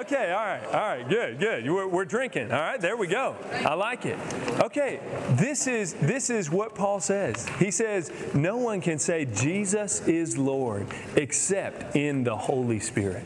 Okay, 0.00 0.32
all 0.32 0.44
right, 0.44 0.64
all 0.66 0.72
right, 0.72 1.08
good, 1.08 1.38
good. 1.38 1.68
We're, 1.68 1.86
we're, 1.86 2.04
drinking. 2.04 2.52
All 2.52 2.60
right, 2.60 2.80
there 2.80 2.96
we 2.96 3.06
go. 3.06 3.36
I 3.52 3.74
like 3.74 4.06
it. 4.06 4.18
Okay, 4.62 5.00
this 5.30 5.66
is 5.66 5.94
this 5.94 6.30
is 6.30 6.50
what 6.50 6.74
Paul 6.74 7.00
says. 7.00 7.48
He 7.58 7.70
says, 7.70 8.12
no 8.34 8.56
one 8.58 8.80
can 8.80 8.98
say 8.98 9.24
Jesus 9.24 10.06
is 10.06 10.38
Lord 10.38 10.86
except 11.16 11.96
in 11.96 12.22
the 12.22 12.36
Holy 12.36 12.80
Spirit. 12.80 13.24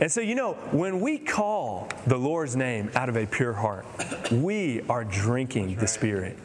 And 0.00 0.12
so, 0.12 0.20
you 0.20 0.34
know, 0.34 0.54
when 0.72 1.00
we 1.00 1.18
call 1.18 1.88
the 2.06 2.18
Lord's 2.18 2.54
name 2.54 2.90
out 2.94 3.08
of 3.08 3.16
a 3.16 3.26
pure 3.26 3.54
heart, 3.54 3.86
we 4.30 4.82
are 4.88 5.04
drinking 5.04 5.76
the 5.76 5.86
Spirit. 5.86 6.36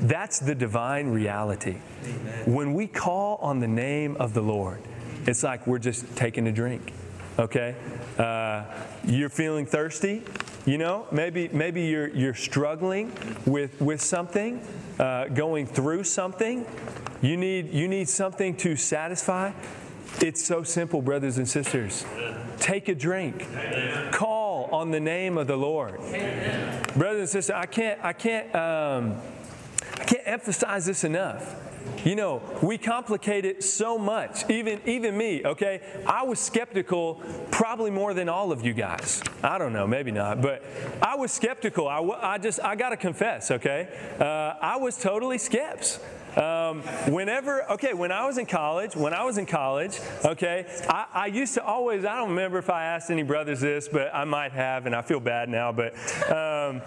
That's 0.00 0.38
the 0.38 0.54
divine 0.54 1.08
reality. 1.08 1.74
When 2.46 2.74
we 2.74 2.86
call 2.86 3.36
on 3.36 3.60
the 3.60 3.68
name 3.68 4.16
of 4.16 4.34
the 4.34 4.40
Lord, 4.40 4.80
it's 5.26 5.42
like 5.42 5.66
we're 5.66 5.78
just 5.78 6.16
taking 6.16 6.46
a 6.48 6.52
drink. 6.52 6.92
Okay? 7.38 7.76
Uh, 8.18 8.64
you're 9.04 9.28
feeling 9.28 9.66
thirsty, 9.66 10.22
you 10.64 10.78
know, 10.78 11.06
maybe, 11.12 11.48
maybe 11.48 11.82
you're, 11.82 12.08
you're 12.08 12.34
struggling 12.34 13.12
with, 13.44 13.80
with 13.80 14.00
something, 14.00 14.60
uh, 14.98 15.26
going 15.28 15.66
through 15.66 16.04
something. 16.04 16.66
You 17.22 17.36
need, 17.36 17.72
you 17.72 17.86
need 17.88 18.08
something 18.08 18.56
to 18.58 18.74
satisfy. 18.74 19.52
It's 20.20 20.42
so 20.44 20.62
simple, 20.62 21.02
brothers 21.02 21.38
and 21.38 21.48
sisters. 21.48 22.04
Take 22.58 22.88
a 22.88 22.94
drink. 22.94 23.46
Call 24.12 24.68
on 24.72 24.90
the 24.90 25.00
name 25.00 25.38
of 25.38 25.46
the 25.46 25.56
Lord. 25.56 25.98
Brothers 26.96 27.20
and 27.20 27.28
sisters, 27.28 27.50
I 27.50 27.66
can't, 27.66 28.02
I 28.02 28.12
can't, 28.12 28.54
um, 28.54 29.20
I 29.98 30.04
can't 30.04 30.26
emphasize 30.26 30.86
this 30.86 31.04
enough. 31.04 31.54
You 32.04 32.14
know, 32.14 32.42
we 32.62 32.78
complicate 32.78 33.44
it 33.44 33.64
so 33.64 33.98
much. 33.98 34.48
Even 34.50 34.80
even 34.86 35.16
me, 35.16 35.44
okay? 35.44 35.80
I 36.06 36.24
was 36.24 36.38
skeptical 36.38 37.22
probably 37.50 37.90
more 37.90 38.14
than 38.14 38.28
all 38.28 38.52
of 38.52 38.64
you 38.64 38.72
guys. 38.74 39.22
I 39.42 39.58
don't 39.58 39.72
know, 39.72 39.86
maybe 39.86 40.10
not, 40.10 40.40
but 40.40 40.64
I 41.02 41.16
was 41.16 41.32
skeptical. 41.32 41.88
I, 41.88 42.00
I 42.00 42.38
just 42.38 42.60
I 42.60 42.76
got 42.76 42.90
to 42.90 42.96
confess, 42.96 43.50
okay? 43.50 43.88
Uh, 44.20 44.24
I 44.60 44.76
was 44.76 44.96
totally 44.98 45.38
skeps. 45.38 46.00
Um, 46.36 46.82
whenever, 47.12 47.70
okay, 47.72 47.94
when 47.94 48.12
I 48.12 48.26
was 48.26 48.36
in 48.36 48.46
college, 48.46 48.94
when 48.94 49.14
I 49.14 49.24
was 49.24 49.38
in 49.38 49.46
college, 49.46 49.98
okay, 50.24 50.66
I, 50.88 51.06
I, 51.14 51.26
used 51.26 51.54
to 51.54 51.64
always, 51.64 52.04
I 52.04 52.16
don't 52.16 52.30
remember 52.30 52.58
if 52.58 52.68
I 52.68 52.84
asked 52.84 53.10
any 53.10 53.22
brothers 53.22 53.60
this, 53.60 53.88
but 53.88 54.14
I 54.14 54.24
might 54.24 54.52
have, 54.52 54.84
and 54.84 54.94
I 54.94 55.00
feel 55.00 55.20
bad 55.20 55.48
now, 55.48 55.72
but 55.72 55.94
um, 56.30 56.82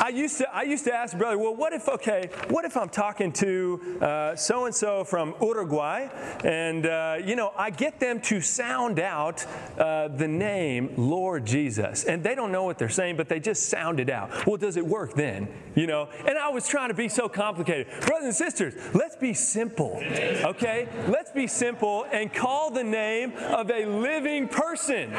I 0.00 0.12
used 0.14 0.38
to, 0.38 0.54
I 0.54 0.62
used 0.62 0.84
to 0.84 0.94
ask 0.94 1.18
brother, 1.18 1.36
well, 1.36 1.54
what 1.54 1.72
if, 1.72 1.88
okay, 1.88 2.30
what 2.48 2.64
if 2.64 2.76
I'm 2.76 2.88
talking 2.88 3.32
to 3.32 4.34
so 4.36 4.66
and 4.66 4.74
so 4.74 5.04
from 5.04 5.34
Uruguay, 5.40 6.08
and, 6.44 6.86
uh, 6.86 7.18
you 7.24 7.36
know, 7.36 7.52
I 7.56 7.70
get 7.70 7.98
them 7.98 8.20
to 8.22 8.40
sound 8.40 9.00
out 9.00 9.44
uh, 9.78 10.08
the 10.08 10.28
name 10.28 10.94
Lord 10.96 11.44
Jesus, 11.44 12.04
and 12.04 12.22
they 12.22 12.34
don't 12.34 12.52
know 12.52 12.64
what 12.64 12.78
they're 12.78 12.88
saying, 12.88 13.16
but 13.16 13.28
they 13.28 13.40
just 13.40 13.68
sound 13.68 14.00
it 14.00 14.10
out. 14.10 14.46
Well, 14.46 14.56
does 14.56 14.76
it 14.76 14.86
work 14.86 15.14
then? 15.14 15.48
You 15.74 15.86
know, 15.86 16.08
and 16.26 16.38
I 16.38 16.50
was 16.50 16.68
trying 16.68 16.88
to 16.88 16.94
be 16.94 17.08
so 17.08 17.28
complicated. 17.28 17.88
Brothers 18.02 18.26
and 18.26 18.34
sisters, 18.34 18.74
let's 18.92 19.16
be 19.16 19.34
simple, 19.34 20.02
okay? 20.44 20.88
Let's 21.08 21.30
be 21.30 21.46
simple 21.46 22.06
and 22.12 22.32
call 22.32 22.70
the 22.70 22.84
name 22.84 23.32
of 23.36 23.70
a 23.70 23.86
living 23.86 24.48
person, 24.48 25.12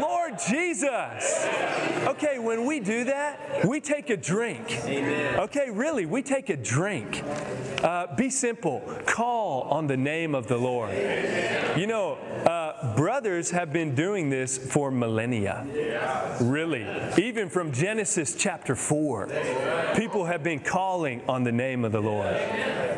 Lord 0.00 0.38
Jesus. 0.48 1.46
Okay, 2.06 2.38
when 2.38 2.66
we 2.66 2.80
do 2.80 3.04
that, 3.04 3.66
we 3.66 3.80
take 3.80 4.10
a 4.10 4.16
drink. 4.16 4.78
Okay, 4.86 5.70
really, 5.70 6.06
we 6.06 6.22
take 6.22 6.48
a 6.48 6.56
drink. 6.56 7.22
Uh, 7.82 8.14
be 8.16 8.30
simple. 8.30 8.80
Call 9.06 9.62
on 9.62 9.86
the 9.86 9.96
name 9.96 10.34
of 10.34 10.46
the 10.46 10.56
Lord. 10.56 10.92
You 11.76 11.86
know, 11.86 12.14
uh, 12.46 12.96
brothers 12.96 13.50
have 13.50 13.72
been 13.72 13.94
doing 13.94 14.30
this 14.30 14.58
for 14.58 14.90
millennia. 14.90 15.66
Really. 16.40 16.86
Even 17.18 17.48
from 17.48 17.72
Genesis 17.72 18.34
chapter 18.34 18.74
4, 18.74 19.28
people 19.96 20.24
have 20.24 20.42
been 20.42 20.60
calling 20.60 21.22
on 21.28 21.44
the 21.44 21.52
name 21.52 21.84
of 21.84 21.92
the 21.92 22.00
Lord. 22.00 22.36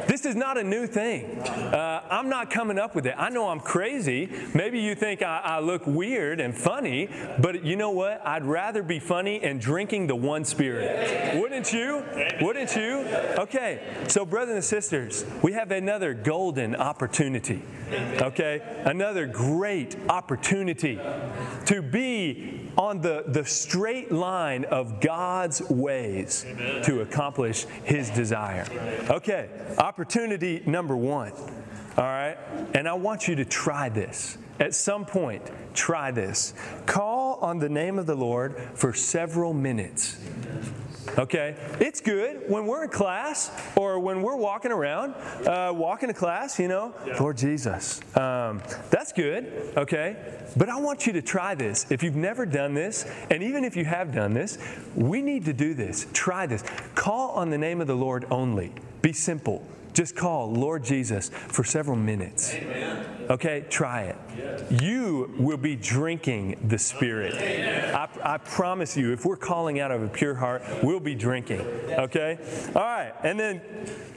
This 0.06 0.24
is 0.24 0.36
not 0.36 0.58
a 0.58 0.62
new 0.62 0.86
thing. 0.86 1.38
Uh, 1.40 2.02
I'm 2.10 2.28
not 2.28 2.50
coming 2.50 2.78
up 2.78 2.94
with 2.94 3.06
it. 3.06 3.14
I 3.16 3.28
know 3.28 3.48
I'm 3.48 3.60
crazy. 3.60 4.30
Maybe 4.54 4.80
you 4.80 4.94
think 4.94 5.22
I, 5.22 5.38
I 5.38 5.60
look 5.60 5.86
weird 5.86 6.40
and 6.40 6.56
funny, 6.56 7.08
but 7.38 7.64
you 7.64 7.76
know 7.76 7.90
what? 7.90 8.20
I'd 8.26 8.44
rather 8.44 8.82
be 8.82 8.98
funny 8.98 9.42
and 9.42 9.60
drinking 9.60 10.06
the 10.06 10.16
one 10.16 10.44
spirit. 10.44 11.40
Wouldn't 11.40 11.72
you? 11.72 12.04
Wouldn't 12.40 12.76
you? 12.76 13.06
Okay, 13.38 13.80
so 14.08 14.24
brothers 14.24 14.54
and 14.54 14.64
sisters, 14.64 15.24
we 15.42 15.52
have 15.52 15.70
another 15.70 16.14
golden 16.14 16.74
opportunity. 16.76 17.62
Okay, 17.92 18.62
another 18.84 19.26
great 19.26 19.96
opportunity 20.08 20.98
to 21.66 21.82
be 21.82 22.61
on 22.76 23.00
the, 23.00 23.24
the 23.26 23.44
straight 23.44 24.12
line 24.12 24.64
of 24.64 25.00
God's 25.00 25.60
ways 25.68 26.44
Amen. 26.48 26.82
to 26.84 27.00
accomplish 27.00 27.64
His 27.84 28.10
desire. 28.10 28.66
Okay, 29.10 29.48
opportunity 29.78 30.62
number 30.66 30.96
one. 30.96 31.32
All 31.96 32.04
right, 32.04 32.38
and 32.74 32.88
I 32.88 32.94
want 32.94 33.28
you 33.28 33.34
to 33.36 33.44
try 33.44 33.88
this. 33.88 34.38
At 34.58 34.74
some 34.74 35.04
point, 35.04 35.42
try 35.74 36.10
this. 36.10 36.54
Call 36.86 37.34
on 37.40 37.58
the 37.58 37.68
name 37.68 37.98
of 37.98 38.06
the 38.06 38.14
Lord 38.14 38.56
for 38.74 38.92
several 38.92 39.52
minutes. 39.52 40.18
Okay? 41.18 41.56
It's 41.80 42.00
good 42.00 42.48
when 42.48 42.66
we're 42.66 42.84
in 42.84 42.90
class 42.90 43.50
or 43.76 43.98
when 43.98 44.22
we're 44.22 44.36
walking 44.36 44.72
around, 44.72 45.14
uh, 45.46 45.72
walking 45.74 46.08
to 46.08 46.14
class, 46.14 46.58
you 46.58 46.68
know, 46.68 46.94
yeah. 47.06 47.18
Lord 47.18 47.36
Jesus. 47.36 48.00
Um, 48.16 48.62
that's 48.90 49.12
good, 49.12 49.72
okay? 49.76 50.16
But 50.56 50.68
I 50.68 50.78
want 50.80 51.06
you 51.06 51.12
to 51.14 51.22
try 51.22 51.54
this. 51.54 51.90
If 51.90 52.02
you've 52.02 52.16
never 52.16 52.46
done 52.46 52.74
this, 52.74 53.04
and 53.30 53.42
even 53.42 53.64
if 53.64 53.76
you 53.76 53.84
have 53.84 54.12
done 54.12 54.34
this, 54.34 54.58
we 54.94 55.22
need 55.22 55.44
to 55.46 55.52
do 55.52 55.74
this. 55.74 56.06
Try 56.12 56.46
this. 56.46 56.62
Call 56.94 57.30
on 57.30 57.50
the 57.50 57.58
name 57.58 57.80
of 57.80 57.86
the 57.86 57.96
Lord 57.96 58.26
only. 58.30 58.72
Be 59.00 59.12
simple. 59.12 59.66
Just 59.92 60.16
call 60.16 60.52
Lord 60.52 60.84
Jesus 60.84 61.28
for 61.28 61.64
several 61.64 61.96
minutes. 61.96 62.54
Amen. 62.54 63.06
Okay, 63.30 63.64
try 63.70 64.02
it. 64.02 64.16
Yes. 64.36 64.82
You 64.82 65.32
will 65.38 65.56
be 65.56 65.76
drinking 65.76 66.58
the 66.68 66.78
Spirit. 66.78 67.34
I, 67.34 68.08
I, 68.22 68.38
promise 68.38 68.96
you, 68.96 69.12
if 69.12 69.24
we're 69.24 69.36
calling 69.36 69.80
out 69.80 69.90
of 69.90 70.02
a 70.02 70.08
pure 70.08 70.34
heart, 70.34 70.62
we'll 70.82 71.00
be 71.00 71.14
drinking. 71.14 71.60
Okay? 71.60 72.38
All 72.74 72.82
right, 72.82 73.12
and 73.22 73.38
then 73.38 73.60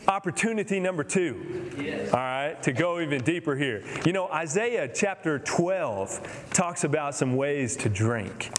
opportunity 0.07 0.79
number 0.79 1.03
two. 1.03 1.71
Yes. 1.77 2.13
All 2.13 2.19
right, 2.19 2.61
to 2.63 2.71
go 2.71 2.99
even 2.99 3.21
deeper 3.23 3.55
here. 3.55 3.83
You 4.05 4.13
know, 4.13 4.27
Isaiah 4.27 4.87
chapter 4.87 5.39
12 5.39 6.49
talks 6.51 6.83
about 6.83 7.15
some 7.15 7.35
ways 7.35 7.75
to 7.77 7.89
drink. 7.89 8.51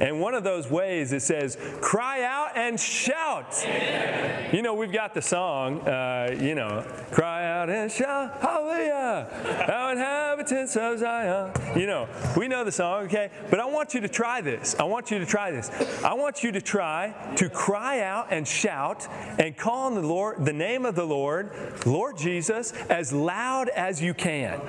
And 0.00 0.20
one 0.20 0.34
of 0.34 0.44
those 0.44 0.70
ways 0.70 1.12
it 1.12 1.22
says, 1.22 1.58
cry 1.80 2.24
out 2.24 2.56
and 2.56 2.78
shout. 2.78 3.54
Amen. 3.64 4.54
You 4.54 4.62
know, 4.62 4.74
we've 4.74 4.92
got 4.92 5.14
the 5.14 5.22
song, 5.22 5.80
uh, 5.80 6.36
you 6.40 6.54
know, 6.54 6.59
cry 7.10 7.46
out 7.46 7.70
and 7.70 7.90
shout, 7.90 8.40
hallelujah, 8.40 9.28
thou 9.66 9.90
inhabitants 9.90 10.76
of 10.76 10.98
Zion. 10.98 11.52
You 11.78 11.86
know, 11.86 12.08
we 12.36 12.48
know 12.48 12.64
the 12.64 12.72
song, 12.72 13.04
okay? 13.04 13.30
But 13.50 13.60
I 13.60 13.64
want 13.66 13.94
you 13.94 14.00
to 14.00 14.08
try 14.08 14.40
this. 14.40 14.74
I 14.78 14.84
want 14.84 15.10
you 15.10 15.18
to 15.18 15.26
try 15.26 15.50
this. 15.50 15.70
I 16.04 16.14
want 16.14 16.42
you 16.42 16.52
to 16.52 16.60
try 16.60 17.14
to 17.36 17.48
cry 17.48 18.00
out 18.00 18.28
and 18.30 18.46
shout 18.46 19.06
and 19.38 19.56
call 19.56 19.86
on 19.86 19.94
the 19.94 20.02
Lord, 20.02 20.44
the 20.44 20.52
name 20.52 20.84
of 20.84 20.94
the 20.94 21.04
Lord, 21.04 21.52
Lord 21.86 22.16
Jesus, 22.16 22.72
as 22.88 23.12
loud 23.12 23.68
as 23.70 24.02
you 24.02 24.14
can. 24.14 24.60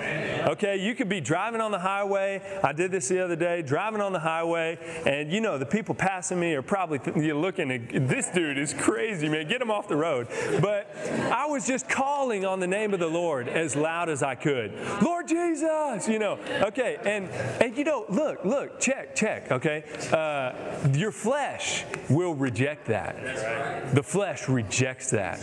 Okay, 0.50 0.78
you 0.78 0.96
could 0.96 1.10
be 1.10 1.22
driving 1.22 1.62
on 1.62 1.72
the 1.72 1.80
highway. 1.80 2.42
I 2.64 2.74
did 2.74 2.92
this 2.92 3.08
the 3.08 3.24
other 3.24 3.36
day, 3.36 3.62
driving 3.62 4.02
on 4.02 4.14
the 4.14 4.20
highway, 4.20 4.78
and 5.06 5.32
you 5.32 5.42
know, 5.42 5.58
the 5.58 5.66
people 5.66 5.96
passing 5.96 6.40
me 6.40 6.54
are 6.56 6.62
probably 6.62 7.00
you're 7.22 7.36
looking 7.36 7.72
at 7.72 8.08
this 8.08 8.30
dude 8.30 8.58
is 8.58 8.74
crazy, 8.74 9.30
man. 9.30 9.48
Get 9.48 9.62
him 9.62 9.72
off 9.72 9.88
the 9.88 9.96
road. 9.96 10.28
But 10.62 10.94
I 11.32 11.46
was 11.46 11.68
just 11.68 11.81
calling 11.88 12.46
on 12.46 12.60
the 12.60 12.68
name 12.68 12.94
of 12.94 13.00
the 13.00 13.08
Lord 13.08 13.48
as 13.48 13.76
loud 13.76 14.10
as 14.10 14.24
I 14.24 14.36
could. 14.36 14.74
Lord 15.02 15.28
Jesus, 15.28 16.08
you 16.08 16.20
know. 16.20 16.40
Okay, 16.62 16.98
and 17.04 17.30
and 17.62 17.78
you 17.78 17.84
know, 17.84 18.06
look, 18.10 18.44
look, 18.46 18.80
check, 18.80 19.16
check. 19.16 19.52
Okay, 19.52 19.84
uh, 20.12 20.54
your 20.94 21.12
flesh 21.12 21.86
will 22.10 22.34
reject 22.34 22.86
that. 22.88 23.94
The 23.96 24.04
flesh 24.04 24.48
rejects 24.48 25.12
that. 25.12 25.42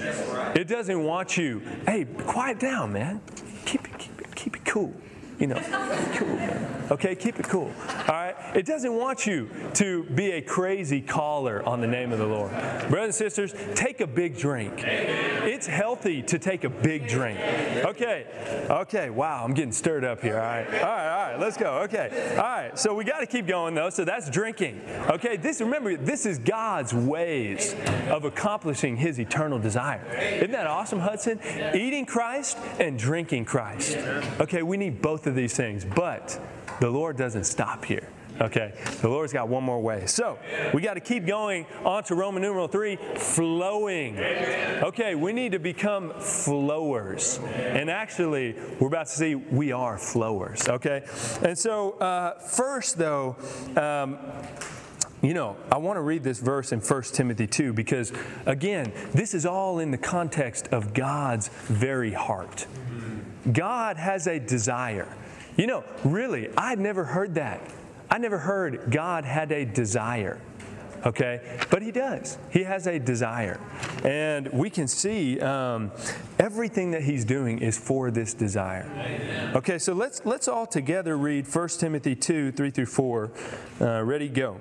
It 0.56 0.68
doesn't 0.68 1.02
want 1.02 1.36
you. 1.36 1.62
Hey, 1.86 2.04
quiet 2.04 2.58
down, 2.58 2.92
man. 2.92 3.20
Keep 3.64 3.88
it, 3.88 3.98
keep 3.98 4.20
it, 4.20 4.34
keep 4.34 4.56
it 4.56 4.64
cool. 4.64 4.94
You 5.38 5.46
know, 5.46 5.60
cool. 6.14 6.38
Okay, 6.90 7.14
keep 7.14 7.38
it 7.38 7.46
cool. 7.48 7.70
All 7.88 8.04
right? 8.08 8.34
It 8.54 8.64
doesn't 8.64 8.94
want 8.94 9.26
you 9.26 9.50
to 9.74 10.04
be 10.04 10.32
a 10.32 10.40
crazy 10.40 11.02
caller 11.02 11.62
on 11.64 11.80
the 11.80 11.86
name 11.86 12.12
of 12.12 12.18
the 12.18 12.26
Lord. 12.26 12.50
Brothers 12.88 13.04
and 13.04 13.14
sisters, 13.14 13.54
take 13.74 14.00
a 14.00 14.06
big 14.06 14.38
drink. 14.38 14.82
It's 14.82 15.66
healthy 15.66 16.22
to 16.22 16.38
take 16.38 16.64
a 16.64 16.70
big 16.70 17.06
drink. 17.06 17.38
Okay, 17.38 18.26
okay, 18.70 19.10
wow, 19.10 19.44
I'm 19.44 19.54
getting 19.54 19.72
stirred 19.72 20.02
up 20.02 20.22
here. 20.22 20.38
All 20.38 20.40
right, 20.40 20.66
all 20.66 20.72
right, 20.72 21.08
all 21.08 21.30
right, 21.30 21.38
let's 21.38 21.56
go. 21.56 21.80
Okay, 21.82 22.36
all 22.36 22.42
right, 22.42 22.78
so 22.78 22.94
we 22.94 23.04
got 23.04 23.20
to 23.20 23.26
keep 23.26 23.46
going 23.46 23.74
though. 23.74 23.90
So 23.90 24.04
that's 24.04 24.30
drinking. 24.30 24.80
Okay, 25.10 25.36
this, 25.36 25.60
remember, 25.60 25.96
this 25.96 26.26
is 26.26 26.38
God's 26.38 26.94
ways 26.94 27.76
of 28.08 28.24
accomplishing 28.24 28.96
his 28.96 29.20
eternal 29.20 29.58
desire. 29.58 30.04
Isn't 30.36 30.52
that 30.52 30.66
awesome, 30.66 31.00
Hudson? 31.00 31.38
Eating 31.74 32.06
Christ 32.06 32.56
and 32.80 32.98
drinking 32.98 33.44
Christ. 33.44 33.98
Okay, 34.40 34.62
we 34.62 34.76
need 34.76 35.02
both 35.02 35.26
these 35.34 35.56
things, 35.56 35.84
but 35.84 36.38
the 36.80 36.90
Lord 36.90 37.16
doesn't 37.16 37.44
stop 37.44 37.84
here. 37.84 38.08
Okay, 38.40 38.72
the 39.00 39.08
Lord's 39.08 39.32
got 39.32 39.48
one 39.48 39.64
more 39.64 39.80
way. 39.80 40.06
So 40.06 40.38
we 40.72 40.80
got 40.80 40.94
to 40.94 41.00
keep 41.00 41.26
going 41.26 41.66
on 41.84 42.04
to 42.04 42.14
Roman 42.14 42.40
numeral 42.40 42.68
three, 42.68 42.96
flowing. 43.16 44.16
Okay, 44.16 45.16
we 45.16 45.32
need 45.32 45.52
to 45.52 45.58
become 45.58 46.12
flowers. 46.20 47.40
And 47.54 47.90
actually, 47.90 48.54
we're 48.78 48.86
about 48.86 49.06
to 49.06 49.12
see 49.12 49.34
we 49.34 49.72
are 49.72 49.98
flowers. 49.98 50.68
Okay, 50.68 51.04
and 51.42 51.58
so 51.58 51.92
uh, 51.92 52.38
first, 52.38 52.96
though, 52.96 53.36
um, 53.76 54.18
you 55.20 55.34
know, 55.34 55.56
I 55.72 55.78
want 55.78 55.96
to 55.96 56.02
read 56.02 56.22
this 56.22 56.38
verse 56.38 56.70
in 56.70 56.78
1 56.78 57.02
Timothy 57.12 57.48
2 57.48 57.72
because, 57.72 58.12
again, 58.46 58.92
this 59.12 59.34
is 59.34 59.46
all 59.46 59.80
in 59.80 59.90
the 59.90 59.98
context 59.98 60.68
of 60.68 60.94
God's 60.94 61.48
very 61.48 62.12
heart. 62.12 62.66
God 63.52 63.96
has 63.96 64.26
a 64.26 64.38
desire. 64.38 65.08
You 65.56 65.66
know, 65.66 65.84
really, 66.04 66.48
I'd 66.56 66.78
never 66.78 67.04
heard 67.04 67.34
that. 67.34 67.60
I 68.10 68.18
never 68.18 68.38
heard 68.38 68.90
God 68.90 69.24
had 69.24 69.52
a 69.52 69.64
desire. 69.64 70.40
Okay, 71.06 71.40
but 71.70 71.80
He 71.80 71.92
does. 71.92 72.38
He 72.50 72.64
has 72.64 72.88
a 72.88 72.98
desire, 72.98 73.60
and 74.04 74.48
we 74.48 74.68
can 74.68 74.88
see 74.88 75.38
um, 75.40 75.92
everything 76.40 76.90
that 76.90 77.02
He's 77.02 77.24
doing 77.24 77.60
is 77.60 77.78
for 77.78 78.10
this 78.10 78.34
desire. 78.34 79.52
Okay, 79.54 79.78
so 79.78 79.92
let's 79.92 80.22
let's 80.24 80.48
all 80.48 80.66
together 80.66 81.16
read 81.16 81.46
1 81.46 81.68
Timothy 81.68 82.16
two 82.16 82.50
three 82.50 82.70
through 82.70 82.86
four. 82.86 83.30
Uh, 83.80 84.02
ready, 84.02 84.28
go 84.28 84.60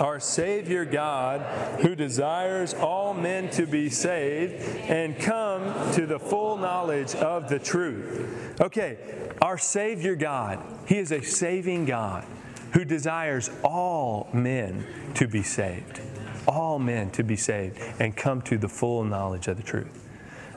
our 0.00 0.20
Savior 0.20 0.84
God, 0.84 1.40
who 1.80 1.94
desires 1.94 2.74
all 2.74 3.14
men 3.14 3.50
to 3.50 3.66
be 3.66 3.90
saved 3.90 4.62
and 4.88 5.18
come 5.18 5.92
to 5.92 6.06
the 6.06 6.18
full 6.18 6.56
knowledge 6.56 7.14
of 7.14 7.48
the 7.48 7.58
truth. 7.58 8.60
Okay, 8.60 8.98
our 9.40 9.58
Savior 9.58 10.14
God, 10.14 10.62
He 10.86 10.98
is 10.98 11.12
a 11.12 11.22
saving 11.22 11.86
God 11.86 12.24
who 12.72 12.84
desires 12.84 13.50
all 13.62 14.28
men 14.32 14.86
to 15.14 15.28
be 15.28 15.42
saved. 15.42 16.00
All 16.46 16.78
men 16.78 17.10
to 17.10 17.22
be 17.22 17.36
saved 17.36 17.78
and 18.00 18.16
come 18.16 18.42
to 18.42 18.58
the 18.58 18.68
full 18.68 19.04
knowledge 19.04 19.46
of 19.48 19.56
the 19.56 19.62
truth. 19.62 19.98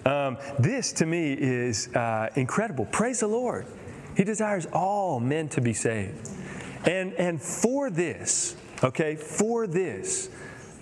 Um, 0.06 0.38
this 0.60 0.94
to 0.94 1.06
me 1.06 1.34
is 1.34 1.94
uh, 1.96 2.30
incredible. 2.36 2.86
Praise 2.86 3.20
the 3.20 3.28
Lord. 3.28 3.66
He 4.16 4.24
desires 4.24 4.66
all 4.68 5.20
men 5.20 5.50
to 5.50 5.62
be 5.62 5.74
saved. 5.74 6.30
And, 6.86 7.14
and 7.14 7.42
for 7.42 7.90
this, 7.90 8.56
okay, 8.86 9.16
for 9.16 9.68
this, 9.68 10.30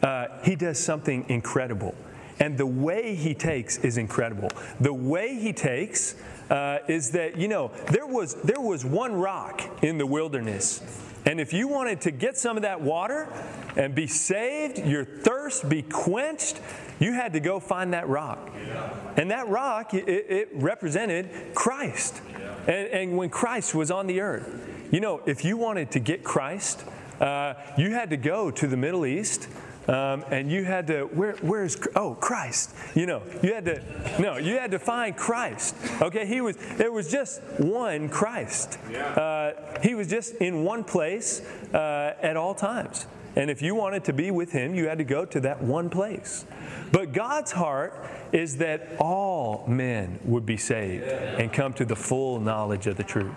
uh, 0.02 0.28
he 0.44 0.56
does 0.56 0.78
something 0.78 1.26
incredible. 1.30 1.96
And 2.40 2.58
the 2.58 2.66
way 2.66 3.16
he 3.16 3.34
takes 3.34 3.78
is 3.78 3.98
incredible. 3.98 4.50
The 4.80 4.94
way 4.94 5.40
he 5.40 5.54
takes 5.54 6.16
uh, 6.50 6.80
is 6.88 7.12
that, 7.12 7.38
you 7.38 7.48
know, 7.48 7.72
there 7.92 8.06
was, 8.06 8.36
there 8.42 8.60
was 8.60 8.84
one 8.84 9.14
rock 9.14 9.62
in 9.84 9.98
the 9.98 10.06
wilderness. 10.06 10.82
And 11.26 11.40
if 11.40 11.54
you 11.54 11.70
wanted 11.70 12.02
to 12.02 12.12
get 12.12 12.38
some 12.38 12.58
of 12.58 12.64
that 12.64 12.82
water 12.82 13.30
and 13.78 13.96
be 13.96 14.08
saved, 14.08 14.78
your 14.80 15.06
thirst 15.06 15.70
be 15.70 15.82
quenched, 15.82 16.60
you 17.00 17.14
had 17.14 17.34
to 17.34 17.40
go 17.40 17.60
find 17.60 17.94
that 17.94 18.10
rock. 18.10 18.52
And 19.16 19.32
that 19.32 19.48
rock, 19.48 19.94
it, 19.94 20.08
it 20.08 20.50
represented 20.54 21.54
Christ. 21.56 22.22
And, 22.68 22.88
and, 22.90 23.18
when 23.18 23.30
Christ 23.30 23.76
was 23.76 23.92
on 23.92 24.08
the 24.08 24.22
earth, 24.22 24.90
you 24.92 25.00
know, 25.00 25.22
if 25.26 25.44
you 25.44 25.58
wanted 25.58 25.92
to 25.92 26.00
get 26.00 26.24
Christ, 26.24 26.86
uh, 27.20 27.54
you 27.78 27.92
had 27.92 28.10
to 28.10 28.18
go 28.18 28.52
to 28.52 28.68
the 28.68 28.78
Middle 28.78 29.06
East 29.06 29.48
um, 29.88 30.24
and 30.32 30.50
you 30.50 30.64
had 30.64 30.88
to 30.88 31.04
where 31.08 31.34
where's 31.42 31.78
oh 31.96 32.16
Christ. 32.16 32.74
You 32.96 33.06
know 33.06 33.22
you 33.42 33.54
had 33.54 33.66
to 33.66 33.82
no 34.20 34.38
you 34.38 34.58
had 34.58 34.72
to 34.72 34.80
find 34.80 35.16
Christ. 35.16 35.76
Okay 36.02 36.26
he 36.26 36.42
was 36.42 36.56
there 36.78 36.92
was 36.92 37.12
just 37.12 37.42
one 37.58 38.10
Christ. 38.10 38.78
Uh, 38.94 39.52
he 39.82 39.96
was 39.96 40.08
just 40.08 40.36
in 40.36 40.64
one 40.64 40.84
place 40.84 41.42
uh, 41.74 42.16
at 42.22 42.38
all 42.38 42.56
times. 42.56 43.08
And 43.36 43.50
if 43.50 43.62
you 43.64 43.74
wanted 43.74 44.04
to 44.06 44.14
be 44.14 44.32
with 44.32 44.52
him 44.52 44.76
you 44.76 44.88
had 44.88 45.00
to 45.00 45.04
go 45.04 45.26
to 45.26 45.40
that 45.42 45.62
one 45.62 45.90
place 45.90 46.46
but 46.94 47.12
God's 47.12 47.52
heart 47.52 48.10
is 48.32 48.58
that 48.58 48.96
all 49.00 49.66
men 49.68 50.20
would 50.24 50.46
be 50.46 50.56
saved 50.56 51.04
and 51.04 51.52
come 51.52 51.74
to 51.74 51.84
the 51.84 51.96
full 51.96 52.40
knowledge 52.40 52.88
of 52.88 52.96
the 52.96 53.04
truth 53.04 53.36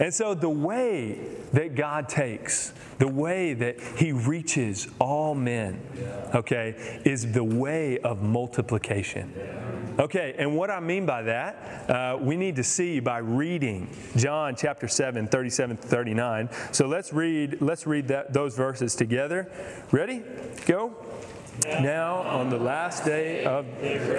and 0.00 0.12
so 0.12 0.34
the 0.34 0.48
way 0.48 1.20
that 1.52 1.76
God 1.76 2.08
takes 2.08 2.72
the 2.98 3.08
way 3.08 3.54
that 3.54 3.80
he 3.96 4.12
reaches 4.12 4.88
all 4.98 5.34
men, 5.34 5.80
okay, 6.34 7.00
is 7.04 7.32
the 7.32 7.44
way 7.44 7.98
of 7.98 8.22
multiplication. 8.22 9.32
Okay, 9.98 10.34
and 10.38 10.56
what 10.56 10.70
I 10.70 10.80
mean 10.80 11.06
by 11.06 11.22
that, 11.22 11.90
uh, 11.90 12.18
we 12.20 12.36
need 12.36 12.56
to 12.56 12.64
see 12.64 13.00
by 13.00 13.18
reading 13.18 13.94
John 14.16 14.56
chapter 14.56 14.88
7, 14.88 15.28
37 15.28 15.76
to 15.76 15.82
39. 15.82 16.48
So 16.72 16.86
let's 16.86 17.12
read, 17.12 17.60
let's 17.60 17.86
read 17.86 18.08
that, 18.08 18.32
those 18.32 18.56
verses 18.56 18.94
together. 18.96 19.50
Ready? 19.92 20.22
Go. 20.66 20.96
Now, 21.62 22.16
on 22.22 22.50
the 22.50 22.58
last 22.58 23.04
day 23.04 23.44
of 23.44 23.64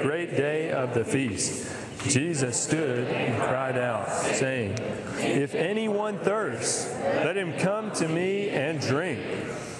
great 0.03 0.37
day 0.37 0.71
of 0.71 0.93
the 0.93 1.03
feast, 1.03 1.71
Jesus 2.07 2.59
stood 2.59 3.07
and 3.07 3.41
cried 3.41 3.77
out, 3.77 4.09
saying, 4.11 4.77
If 5.17 5.53
anyone 5.53 6.19
thirsts, 6.19 6.89
let 7.01 7.35
him 7.35 7.53
come 7.57 7.91
to 7.93 8.07
me 8.07 8.49
and 8.49 8.79
drink. 8.79 9.19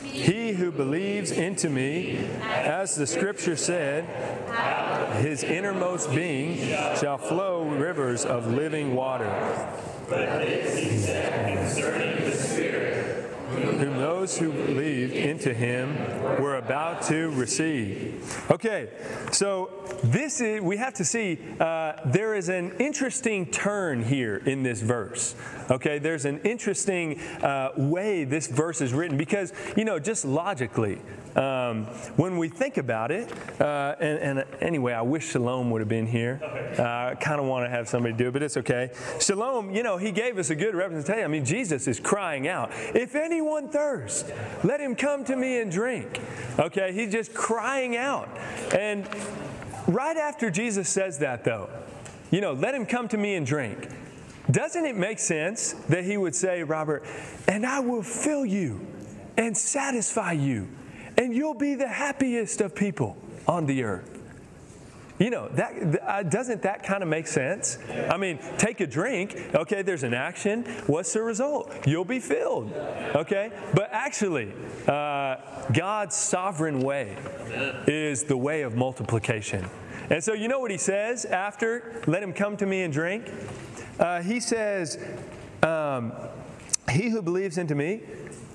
He 0.04 0.54
who 0.54 0.72
believes 0.72 1.32
into 1.32 1.70
me, 1.70 2.18
as 2.42 2.96
the 2.96 3.06
scripture 3.06 3.56
said, 3.56 4.06
his 5.22 5.44
innermost 5.44 6.14
being 6.14 6.58
shall 6.98 7.18
flow 7.18 7.64
rivers 7.64 8.26
of 8.26 8.48
living 8.48 8.96
water. 8.96 9.30
But 10.10 10.40
this 10.40 10.78
he 10.78 10.98
said 10.98 11.58
concerning 11.58 12.30
the 12.30 12.36
Spirit, 12.36 13.32
whom 13.50 13.95
those 14.06 14.38
who 14.38 14.52
believed 14.52 15.14
into 15.14 15.52
him 15.52 15.96
were 16.40 16.58
about 16.58 17.02
to 17.02 17.32
receive. 17.32 18.46
Okay, 18.52 18.90
so 19.32 19.72
this 20.04 20.42
is, 20.42 20.62
we 20.62 20.78
have 20.78 20.94
to 20.94 21.04
see, 21.04 21.40
uh, 21.60 21.94
there 22.06 22.36
is 22.36 22.50
an 22.50 22.72
interesting 22.78 23.48
turn 23.48 24.04
here 24.04 24.38
in 24.46 24.62
this 24.62 24.80
verse. 24.80 25.34
Okay, 25.72 25.98
there's 25.98 26.26
an 26.26 26.40
interesting 26.42 27.20
uh, 27.42 27.72
way 27.76 28.26
this 28.26 28.46
verse 28.46 28.80
is 28.80 28.94
written 28.94 29.18
because, 29.18 29.52
you 29.76 29.86
know, 29.86 29.98
just 29.98 30.24
logically, 30.24 31.02
um, 31.36 31.86
when 32.16 32.38
we 32.38 32.48
think 32.48 32.78
about 32.78 33.12
it, 33.12 33.30
uh, 33.60 33.96
and, 34.00 34.40
and, 34.40 34.46
anyway, 34.62 34.94
I 34.94 35.02
wish 35.02 35.32
Shalom 35.32 35.70
would 35.72 35.82
have 35.82 35.90
been 35.90 36.08
here. 36.08 36.40
Uh, 36.78 37.12
I 37.12 37.16
kind 37.16 37.42
of 37.42 37.48
want 37.48 37.66
to 37.66 37.70
have 37.70 37.90
somebody 37.90 38.14
do 38.14 38.30
it, 38.30 38.32
but 38.32 38.44
it's 38.44 38.58
okay. 38.58 38.92
Shalom, 39.20 39.72
you 39.72 39.84
know, 39.84 39.98
he 39.98 40.12
gave 40.12 40.38
us 40.38 40.50
a 40.50 40.56
good 40.56 40.76
representation. 40.76 41.24
I 41.24 41.28
mean, 41.28 41.44
Jesus 41.44 41.88
is 41.88 42.00
crying 42.00 42.48
out, 42.48 42.72
If 42.94 43.16
anyone 43.16 43.68
thirsts, 43.68 43.95
let 44.64 44.80
him 44.80 44.96
come 44.96 45.24
to 45.26 45.36
me 45.36 45.60
and 45.60 45.72
drink. 45.72 46.22
Okay, 46.60 46.94
he's 46.94 47.12
just 47.12 47.34
crying 47.34 47.96
out. 47.96 48.30
And 48.74 49.08
right 49.88 50.18
after 50.18 50.50
Jesus 50.50 50.90
says 50.90 51.20
that, 51.20 51.44
though, 51.44 51.70
you 52.32 52.42
know, 52.42 52.54
let 52.54 52.74
him 52.74 52.86
come 52.86 53.08
to 53.10 53.18
me 53.18 53.36
and 53.36 53.46
drink. 53.46 53.90
Doesn't 54.52 54.86
it 54.86 54.96
make 54.96 55.20
sense 55.20 55.74
that 55.90 56.04
he 56.04 56.18
would 56.18 56.36
say, 56.36 56.64
Robert, 56.64 57.04
and 57.48 57.66
I 57.66 57.80
will 57.80 58.04
fill 58.04 58.46
you 58.46 58.86
and 59.38 59.58
satisfy 59.58 60.34
you 60.34 60.68
and 61.18 61.34
you'll 61.34 61.54
be 61.54 61.76
the 61.76 61.88
happiest 61.88 62.62
of 62.62 62.76
people 62.76 63.18
on 63.48 63.66
the 63.66 63.84
earth. 63.84 64.15
You 65.18 65.30
know, 65.30 65.48
that 65.50 66.02
uh, 66.04 66.24
doesn't 66.24 66.62
that 66.64 66.84
kind 66.84 67.02
of 67.02 67.08
make 67.08 67.28
sense? 67.28 67.78
I 68.10 68.18
mean, 68.18 68.38
take 68.58 68.82
a 68.82 68.88
drink, 68.88 69.50
okay, 69.56 69.82
there's 69.82 70.04
an 70.04 70.14
action. 70.14 70.66
What's 70.88 71.14
the 71.14 71.22
result? 71.22 71.72
You'll 71.88 72.04
be 72.04 72.20
filled, 72.20 72.74
okay? 73.16 73.52
But 73.74 73.90
actually, 73.94 74.52
uh, 74.88 75.38
God's 75.72 76.18
sovereign 76.18 76.82
way 76.82 77.16
is 77.88 78.26
the 78.26 78.36
way 78.36 78.64
of 78.64 78.76
multiplication. 78.76 79.66
And 80.10 80.22
so, 80.22 80.34
you 80.34 80.50
know 80.50 80.60
what 80.60 80.70
he 80.70 80.78
says 80.78 81.24
after, 81.24 82.02
let 82.08 82.22
him 82.22 82.34
come 82.34 82.58
to 82.58 82.66
me 82.66 82.84
and 82.84 82.92
drink? 82.92 83.32
Uh, 83.98 84.22
he 84.22 84.42
says, 84.42 85.00
um, 85.64 86.12
He 86.92 87.10
who 87.10 87.22
believes 87.22 87.58
into 87.58 87.74
me, 87.74 88.02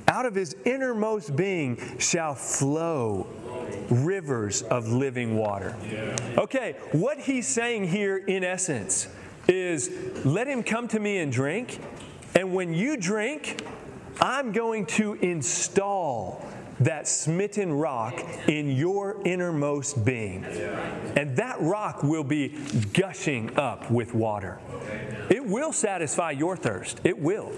out 0.08 0.26
of 0.26 0.34
his 0.34 0.54
innermost 0.64 1.34
being 1.36 1.98
shall 1.98 2.34
flow 2.34 3.26
rivers 3.90 4.62
of 4.62 4.88
living 4.88 5.36
water. 5.36 5.76
Okay, 6.36 6.76
what 6.92 7.18
he's 7.18 7.46
saying 7.46 7.88
here 7.88 8.16
in 8.16 8.44
essence 8.44 9.08
is 9.48 9.90
let 10.24 10.46
him 10.46 10.62
come 10.62 10.88
to 10.88 11.00
me 11.00 11.18
and 11.18 11.32
drink, 11.32 11.80
and 12.34 12.54
when 12.54 12.72
you 12.72 12.96
drink, 12.96 13.62
I'm 14.20 14.52
going 14.52 14.86
to 14.86 15.14
install 15.14 16.46
that 16.80 17.06
smitten 17.06 17.72
rock 17.72 18.22
in 18.48 18.70
your 18.70 19.20
innermost 19.24 20.04
being. 20.04 20.44
And 20.44 21.36
that 21.36 21.60
rock 21.60 22.02
will 22.02 22.24
be 22.24 22.48
gushing 22.92 23.56
up 23.58 23.90
with 23.90 24.14
water. 24.14 24.58
It 25.28 25.44
will 25.44 25.72
satisfy 25.72 26.32
your 26.32 26.56
thirst, 26.56 27.00
it 27.04 27.18
will. 27.18 27.52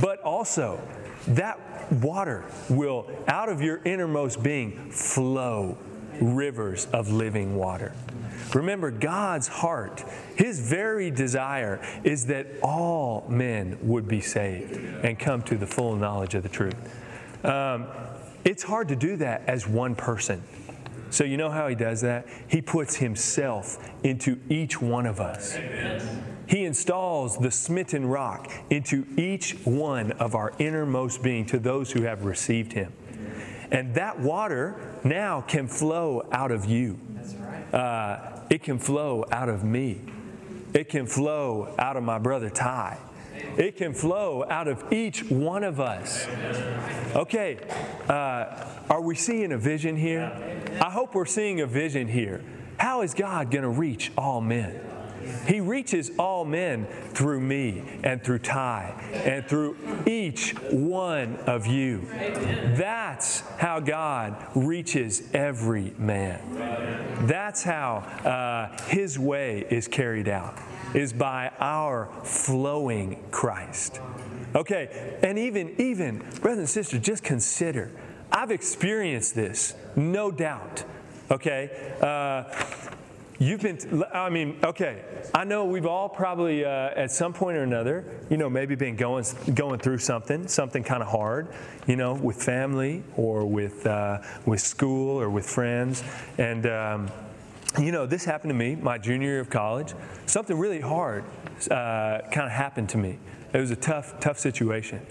But 0.00 0.20
also, 0.22 0.80
that 1.28 1.58
water 1.90 2.44
will, 2.68 3.10
out 3.26 3.48
of 3.48 3.60
your 3.60 3.80
innermost 3.84 4.42
being, 4.42 4.90
flow 4.90 5.76
rivers 6.20 6.86
of 6.92 7.10
living 7.10 7.56
water. 7.56 7.92
Remember, 8.54 8.90
God's 8.90 9.48
heart, 9.48 10.04
His 10.36 10.60
very 10.60 11.10
desire 11.10 11.84
is 12.04 12.26
that 12.26 12.46
all 12.62 13.26
men 13.28 13.78
would 13.82 14.06
be 14.06 14.20
saved 14.20 14.76
and 15.04 15.18
come 15.18 15.42
to 15.42 15.56
the 15.56 15.66
full 15.66 15.96
knowledge 15.96 16.34
of 16.34 16.42
the 16.42 16.48
truth. 16.48 16.76
Um, 17.44 17.86
it's 18.44 18.62
hard 18.62 18.88
to 18.88 18.96
do 18.96 19.16
that 19.16 19.42
as 19.46 19.66
one 19.66 19.94
person. 19.94 20.42
So, 21.10 21.24
you 21.24 21.36
know 21.36 21.50
how 21.50 21.68
He 21.68 21.74
does 21.74 22.00
that? 22.02 22.26
He 22.48 22.60
puts 22.60 22.96
Himself 22.96 23.90
into 24.02 24.38
each 24.48 24.80
one 24.80 25.06
of 25.06 25.20
us. 25.20 25.56
Amen. 25.56 26.33
He 26.46 26.64
installs 26.64 27.38
the 27.38 27.50
smitten 27.50 28.06
rock 28.06 28.50
into 28.70 29.06
each 29.16 29.52
one 29.64 30.12
of 30.12 30.34
our 30.34 30.52
innermost 30.58 31.22
being 31.22 31.46
to 31.46 31.58
those 31.58 31.92
who 31.92 32.02
have 32.02 32.24
received 32.24 32.72
him. 32.72 32.92
And 33.70 33.94
that 33.94 34.20
water 34.20 34.76
now 35.02 35.40
can 35.40 35.68
flow 35.68 36.26
out 36.32 36.50
of 36.50 36.66
you. 36.66 36.98
That's 37.14 37.34
Uh, 37.74 38.40
it 38.50 38.62
can 38.62 38.78
flow 38.78 39.24
out 39.32 39.48
of 39.48 39.64
me. 39.64 40.00
It 40.74 40.88
can 40.88 41.06
flow 41.06 41.74
out 41.78 41.96
of 41.96 42.02
my 42.02 42.18
brother 42.18 42.50
Ty. 42.50 42.98
It 43.56 43.76
can 43.76 43.94
flow 43.94 44.44
out 44.48 44.68
of 44.68 44.92
each 44.92 45.28
one 45.30 45.64
of 45.64 45.80
us. 45.80 46.26
Okay, 47.14 47.58
uh, 48.08 48.66
are 48.90 49.00
we 49.00 49.14
seeing 49.14 49.52
a 49.52 49.58
vision 49.58 49.96
here? 49.96 50.32
I 50.80 50.90
hope 50.90 51.14
we're 51.14 51.26
seeing 51.26 51.60
a 51.60 51.66
vision 51.66 52.08
here. 52.08 52.42
How 52.78 53.02
is 53.02 53.14
God 53.14 53.50
going 53.50 53.62
to 53.62 53.68
reach 53.68 54.12
all 54.18 54.40
men? 54.40 54.80
He 55.46 55.60
reaches 55.60 56.10
all 56.18 56.44
men 56.44 56.86
through 57.12 57.40
me 57.40 57.82
and 58.02 58.22
through 58.22 58.40
Ty 58.40 58.94
and 59.12 59.46
through 59.46 59.76
each 60.06 60.52
one 60.70 61.36
of 61.46 61.66
you. 61.66 62.06
That's 62.76 63.40
how 63.58 63.80
God 63.80 64.36
reaches 64.54 65.22
every 65.32 65.92
man. 65.98 67.26
That's 67.26 67.62
how 67.62 67.96
uh, 68.24 68.82
His 68.84 69.18
way 69.18 69.66
is 69.70 69.88
carried 69.88 70.28
out, 70.28 70.58
is 70.94 71.12
by 71.12 71.50
our 71.58 72.10
flowing 72.24 73.22
Christ. 73.30 74.00
Okay, 74.54 75.18
and 75.22 75.38
even, 75.38 75.74
even, 75.80 76.18
brothers 76.40 76.58
and 76.58 76.68
sisters, 76.68 77.00
just 77.00 77.24
consider. 77.24 77.90
I've 78.30 78.50
experienced 78.50 79.34
this, 79.34 79.74
no 79.96 80.30
doubt. 80.30 80.84
Okay? 81.30 81.94
Uh, 82.00 82.44
You've 83.38 83.62
been, 83.62 84.04
I 84.12 84.30
mean, 84.30 84.58
okay, 84.62 85.02
I 85.34 85.42
know 85.42 85.64
we've 85.64 85.86
all 85.86 86.08
probably 86.08 86.64
uh, 86.64 86.90
at 86.94 87.10
some 87.10 87.32
point 87.32 87.56
or 87.56 87.64
another, 87.64 88.04
you 88.30 88.36
know, 88.36 88.48
maybe 88.48 88.76
been 88.76 88.94
going, 88.94 89.24
going 89.54 89.80
through 89.80 89.98
something, 89.98 90.46
something 90.46 90.84
kind 90.84 91.02
of 91.02 91.08
hard, 91.08 91.48
you 91.88 91.96
know, 91.96 92.14
with 92.14 92.40
family 92.40 93.02
or 93.16 93.44
with, 93.44 93.86
uh, 93.88 94.20
with 94.46 94.60
school 94.60 95.20
or 95.20 95.30
with 95.30 95.46
friends. 95.46 96.04
And, 96.38 96.66
um, 96.66 97.10
you 97.76 97.90
know, 97.90 98.06
this 98.06 98.24
happened 98.24 98.50
to 98.50 98.54
me 98.54 98.76
my 98.76 98.98
junior 98.98 99.30
year 99.30 99.40
of 99.40 99.50
college. 99.50 99.94
Something 100.26 100.56
really 100.56 100.80
hard 100.80 101.24
uh, 101.72 102.20
kind 102.30 102.46
of 102.46 102.52
happened 102.52 102.88
to 102.90 102.98
me. 102.98 103.18
It 103.52 103.58
was 103.58 103.72
a 103.72 103.76
tough, 103.76 104.20
tough 104.20 104.38
situation. 104.38 105.04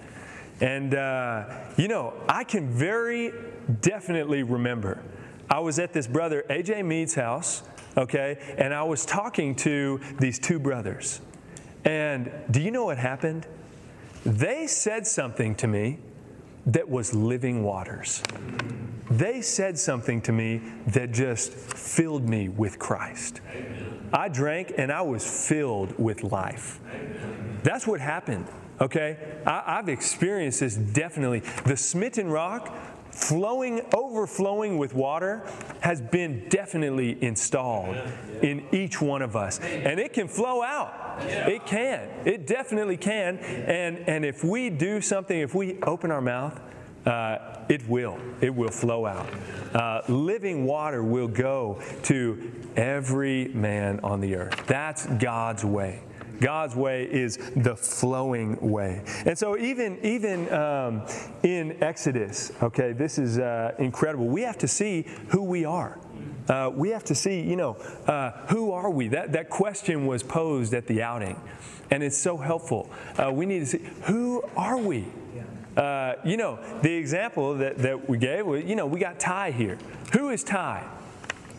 And, 0.61 0.95
uh, 0.95 1.45
you 1.75 1.89
know, 1.89 2.13
I 2.29 2.45
can 2.45 2.69
very 2.69 3.33
definitely 3.81 4.43
remember 4.43 5.01
I 5.49 5.59
was 5.59 5.77
at 5.77 5.91
this 5.91 6.07
brother 6.07 6.45
AJ 6.49 6.85
Mead's 6.85 7.15
house 7.15 7.63
okay? 7.97 8.55
And 8.57 8.73
I 8.73 8.83
was 8.83 9.05
talking 9.05 9.55
to 9.55 9.99
these 10.19 10.39
two 10.39 10.59
brothers. 10.59 11.21
And 11.85 12.31
do 12.49 12.61
you 12.61 12.71
know 12.71 12.85
what 12.85 12.97
happened? 12.97 13.45
They 14.25 14.67
said 14.67 15.05
something 15.05 15.55
to 15.55 15.67
me 15.67 15.99
that 16.65 16.89
was 16.89 17.13
living 17.13 17.63
waters. 17.63 18.23
They 19.09 19.41
said 19.41 19.77
something 19.77 20.21
to 20.21 20.31
me 20.31 20.61
that 20.87 21.11
just 21.11 21.51
filled 21.51 22.27
me 22.27 22.49
with 22.49 22.79
Christ. 22.79 23.41
I 24.13 24.29
drank 24.29 24.73
and 24.77 24.91
I 24.91 25.01
was 25.01 25.47
filled 25.47 25.97
with 25.99 26.23
life. 26.23 26.79
That's 27.63 27.85
what 27.85 27.99
happened, 27.99 28.47
okay? 28.79 29.17
I, 29.45 29.75
have 29.75 29.89
experienced 29.89 30.61
this 30.61 30.75
definitely. 30.75 31.39
The 31.65 31.75
smitten 31.75 32.29
rock 32.29 32.73
flowing, 33.13 33.81
overflowing 33.93 34.77
with 34.77 34.93
water 34.93 35.43
has 35.81 36.01
been 36.01 36.47
definitely 36.49 37.21
installed 37.23 37.95
in 38.41 38.65
each 38.71 39.01
one 39.01 39.21
of 39.21 39.35
us. 39.35 39.59
And 39.59 39.99
it 39.99 40.13
can 40.13 40.27
flow 40.27 40.63
out. 40.63 41.21
It 41.21 41.65
can. 41.65 42.09
It 42.25 42.47
definitely 42.47 42.97
can. 42.97 43.37
And, 43.37 43.99
and 44.07 44.25
if 44.25 44.43
we 44.43 44.69
do 44.69 44.99
something, 44.99 45.39
if 45.39 45.53
we 45.53 45.79
open 45.83 46.11
our 46.11 46.21
mouth, 46.21 46.59
uh, 47.05 47.59
it 47.69 47.87
will. 47.87 48.17
It 48.41 48.53
will 48.53 48.71
flow 48.71 49.05
out. 49.05 49.27
Uh, 49.73 50.01
living 50.07 50.65
water 50.65 51.03
will 51.03 51.27
go 51.27 51.81
to 52.03 52.51
every 52.75 53.49
man 53.49 53.99
on 54.01 54.21
the 54.21 54.35
earth. 54.35 54.65
That's 54.67 55.05
God's 55.05 55.63
way. 55.63 56.01
God's 56.43 56.75
way 56.75 57.05
is 57.05 57.37
the 57.55 57.75
flowing 57.75 58.57
way. 58.59 59.01
And 59.25 59.37
so, 59.37 59.57
even, 59.57 59.97
even 60.03 60.51
um, 60.53 61.01
in 61.41 61.81
Exodus, 61.81 62.51
okay, 62.61 62.91
this 62.91 63.17
is 63.17 63.39
uh, 63.39 63.73
incredible. 63.79 64.27
We 64.27 64.41
have 64.41 64.57
to 64.57 64.67
see 64.67 65.07
who 65.29 65.41
we 65.41 65.63
are. 65.63 65.99
Uh, 66.49 66.69
we 66.73 66.89
have 66.89 67.05
to 67.05 67.15
see, 67.15 67.39
you 67.39 67.55
know, 67.55 67.75
uh, 68.07 68.31
who 68.47 68.73
are 68.73 68.89
we? 68.89 69.07
That, 69.07 69.31
that 69.31 69.49
question 69.49 70.05
was 70.05 70.21
posed 70.21 70.73
at 70.73 70.85
the 70.87 71.01
outing, 71.01 71.39
and 71.89 72.03
it's 72.03 72.17
so 72.17 72.35
helpful. 72.35 72.91
Uh, 73.17 73.31
we 73.31 73.45
need 73.45 73.59
to 73.59 73.65
see 73.65 73.89
who 74.03 74.43
are 74.57 74.77
we? 74.77 75.05
Uh, 75.77 76.15
you 76.23 76.37
know, 76.37 76.59
the 76.81 76.93
example 76.93 77.55
that, 77.55 77.77
that 77.79 78.07
we 78.07 78.17
gave, 78.17 78.45
you 78.67 78.75
know, 78.75 78.85
we 78.85 78.99
got 78.99 79.19
Ty 79.19 79.51
here. 79.51 79.77
Who 80.11 80.29
is 80.29 80.43
Ty? 80.43 80.87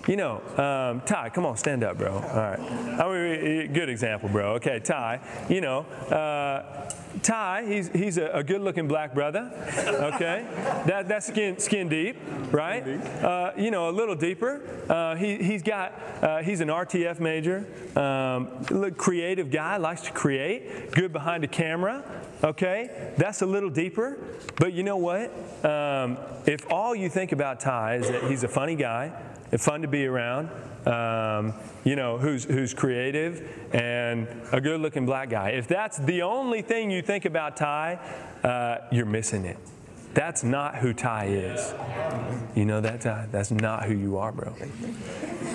You 0.06 0.16
know, 0.16 0.42
um, 0.58 1.00
Ty, 1.00 1.30
come 1.30 1.46
on, 1.46 1.56
stand 1.56 1.82
up, 1.82 1.96
bro. 1.96 2.12
All 2.12 2.20
right. 2.20 2.60
I 2.60 3.08
mean, 3.08 3.72
good 3.72 3.88
example, 3.88 4.28
bro. 4.28 4.54
Okay, 4.54 4.78
Ty, 4.78 5.20
you 5.48 5.62
know, 5.62 5.80
uh, 6.10 6.90
Ty, 7.22 7.64
he's, 7.66 7.88
he's 7.88 8.18
a, 8.18 8.26
a 8.26 8.44
good 8.44 8.60
looking 8.60 8.86
black 8.86 9.14
brother. 9.14 9.50
Okay. 9.78 10.46
that, 10.86 11.08
that's 11.08 11.26
skin, 11.26 11.58
skin 11.58 11.88
deep, 11.88 12.16
right? 12.50 12.86
Uh, 13.22 13.52
you 13.56 13.70
know, 13.70 13.88
a 13.88 13.92
little 13.92 14.14
deeper. 14.14 14.60
Uh, 14.90 15.16
he, 15.16 15.38
he's 15.38 15.62
got, 15.62 15.98
uh, 16.22 16.42
he's 16.42 16.60
an 16.60 16.68
RTF 16.68 17.18
major, 17.18 17.64
um, 17.96 18.92
creative 18.96 19.50
guy, 19.50 19.78
likes 19.78 20.02
to 20.02 20.12
create, 20.12 20.92
good 20.92 21.14
behind 21.14 21.42
the 21.42 21.48
camera. 21.48 22.04
Okay, 22.42 23.14
that's 23.16 23.40
a 23.40 23.46
little 23.46 23.70
deeper, 23.70 24.18
but 24.56 24.74
you 24.74 24.82
know 24.82 24.98
what? 24.98 25.32
Um, 25.64 26.18
if 26.44 26.70
all 26.70 26.94
you 26.94 27.08
think 27.08 27.32
about 27.32 27.58
Ty 27.58 27.96
is 27.96 28.08
that 28.10 28.24
he's 28.24 28.44
a 28.44 28.48
funny 28.48 28.76
guy, 28.76 29.12
fun 29.58 29.82
to 29.82 29.88
be 29.88 30.06
around. 30.06 30.48
Um, 30.86 31.54
you 31.84 31.96
know, 31.96 32.18
who's, 32.18 32.44
who's 32.44 32.74
creative 32.74 33.48
and 33.72 34.26
a 34.52 34.60
good 34.60 34.80
looking 34.80 35.06
black 35.06 35.30
guy. 35.30 35.50
If 35.50 35.66
that's 35.68 35.98
the 35.98 36.22
only 36.22 36.62
thing 36.62 36.90
you 36.90 37.02
think 37.02 37.24
about 37.24 37.56
Ty, 37.56 37.98
uh, 38.42 38.86
you're 38.90 39.06
missing 39.06 39.44
it. 39.44 39.56
That's 40.14 40.44
not 40.44 40.76
who 40.76 40.94
Ty 40.94 41.26
is. 41.26 41.74
You 42.54 42.64
know 42.64 42.80
that, 42.80 43.00
Ty? 43.00 43.26
That's 43.30 43.50
not 43.50 43.84
who 43.84 43.94
you 43.94 44.16
are, 44.16 44.30
bro. 44.30 44.54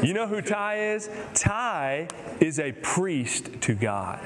You 0.04 0.14
know 0.14 0.28
who 0.28 0.42
Ty 0.42 0.94
is? 0.94 1.10
Ty 1.34 2.08
is 2.40 2.60
a 2.60 2.74
priest 2.74 3.62
to 3.62 3.74
God. 3.74 4.20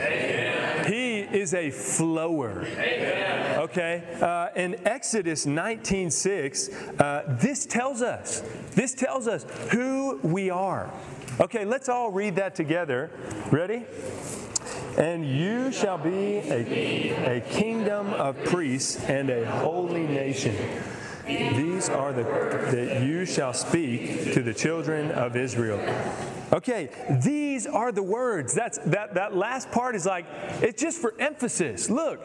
He 0.87 1.19
is 1.19 1.53
a 1.53 1.69
flower. 1.69 2.65
Okay? 3.63 4.03
Uh, 4.19 4.49
in 4.55 4.75
Exodus 4.87 5.45
19:6, 5.45 6.69
uh, 6.99 7.23
this 7.39 7.65
tells 7.65 8.01
us, 8.01 8.41
this 8.71 8.93
tells 8.93 9.27
us 9.27 9.45
who 9.71 10.19
we 10.23 10.49
are. 10.49 10.91
Okay, 11.39 11.65
let's 11.65 11.89
all 11.89 12.11
read 12.11 12.35
that 12.35 12.55
together. 12.55 13.09
Ready? 13.51 13.85
And 14.97 15.25
you 15.25 15.71
shall 15.71 15.97
be 15.97 16.37
a, 16.37 17.37
a 17.37 17.41
kingdom 17.41 18.13
of 18.13 18.41
priests 18.43 19.03
and 19.03 19.29
a 19.29 19.45
holy 19.45 20.07
nation. 20.07 20.55
These 21.25 21.89
are 21.89 22.11
the 22.11 22.23
that 22.23 23.01
you 23.03 23.25
shall 23.25 23.53
speak 23.53 24.33
to 24.33 24.43
the 24.43 24.53
children 24.53 25.09
of 25.11 25.37
Israel. 25.37 25.79
Okay, 26.51 26.89
these 27.23 27.65
are 27.65 27.91
the 27.93 28.03
words. 28.03 28.53
That's 28.53 28.77
that 28.79 29.13
that 29.13 29.35
last 29.35 29.71
part 29.71 29.95
is 29.95 30.05
like 30.05 30.25
it's 30.61 30.81
just 30.81 30.99
for 30.99 31.15
emphasis. 31.19 31.89
Look, 31.89 32.19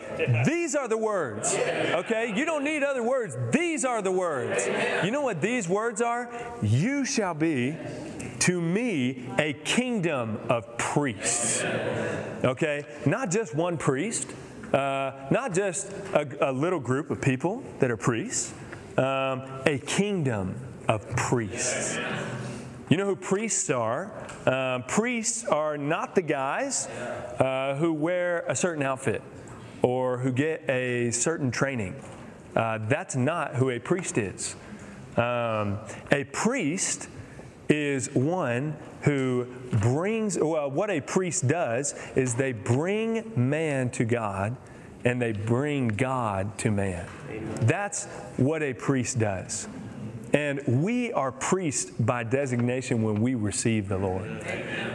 these 0.44 0.74
are 0.74 0.88
the 0.88 0.98
words. 0.98 1.54
Okay? 1.54 2.34
You 2.36 2.44
don't 2.44 2.64
need 2.64 2.82
other 2.82 3.02
words. 3.02 3.36
These 3.52 3.84
are 3.84 4.02
the 4.02 4.12
words. 4.12 4.66
You 5.04 5.12
know 5.12 5.22
what 5.22 5.40
these 5.40 5.68
words 5.68 6.02
are? 6.02 6.28
You 6.60 7.04
shall 7.04 7.34
be 7.34 7.76
to 8.48 8.62
me 8.62 9.28
a 9.38 9.52
kingdom 9.52 10.40
of 10.48 10.78
priests. 10.78 11.62
Okay? 12.42 12.86
Not 13.04 13.30
just 13.30 13.54
one 13.54 13.76
priest, 13.76 14.26
uh, 14.72 15.12
not 15.30 15.52
just 15.52 15.92
a, 16.14 16.48
a, 16.48 16.52
little 16.52 16.80
group 16.80 17.10
of 17.10 17.20
people 17.20 17.62
that 17.80 17.90
are 17.90 17.98
priests, 17.98 18.54
um, 18.96 19.42
a 19.66 19.78
kingdom 19.84 20.54
of 20.88 21.06
priests. 21.14 21.98
You 22.88 22.96
know 22.96 23.04
who 23.04 23.16
priests 23.16 23.68
are? 23.68 24.10
Um, 24.46 24.84
priests 24.84 25.44
are 25.44 25.76
not 25.76 26.14
the 26.14 26.22
guys 26.22 26.86
uh, 26.86 27.76
who 27.78 27.92
wear 27.92 28.46
a 28.48 28.56
certain 28.56 28.82
outfit 28.82 29.20
or 29.82 30.16
who 30.16 30.32
get 30.32 30.64
a 30.70 31.10
certain 31.10 31.50
training. 31.50 31.96
Uh, 32.56 32.78
that's 32.88 33.14
not 33.14 33.56
who 33.56 33.68
a 33.68 33.78
priest 33.78 34.16
is. 34.16 34.56
Um, 35.18 35.80
a 36.10 36.24
priest 36.32 37.10
is 37.68 38.08
one 38.14 38.76
who 39.02 39.46
brings, 39.72 40.38
well, 40.38 40.70
what 40.70 40.90
a 40.90 41.00
priest 41.00 41.46
does 41.46 41.94
is 42.16 42.34
they 42.34 42.52
bring 42.52 43.30
man 43.36 43.90
to 43.90 44.04
God 44.04 44.56
and 45.04 45.20
they 45.20 45.32
bring 45.32 45.88
God 45.88 46.58
to 46.58 46.70
man. 46.70 47.06
That's 47.60 48.06
what 48.36 48.62
a 48.62 48.74
priest 48.74 49.18
does. 49.18 49.68
And 50.32 50.82
we 50.82 51.12
are 51.12 51.32
priests 51.32 51.90
by 51.90 52.24
designation 52.24 53.02
when 53.02 53.20
we 53.20 53.34
receive 53.34 53.88
the 53.88 53.98
Lord. 53.98 54.26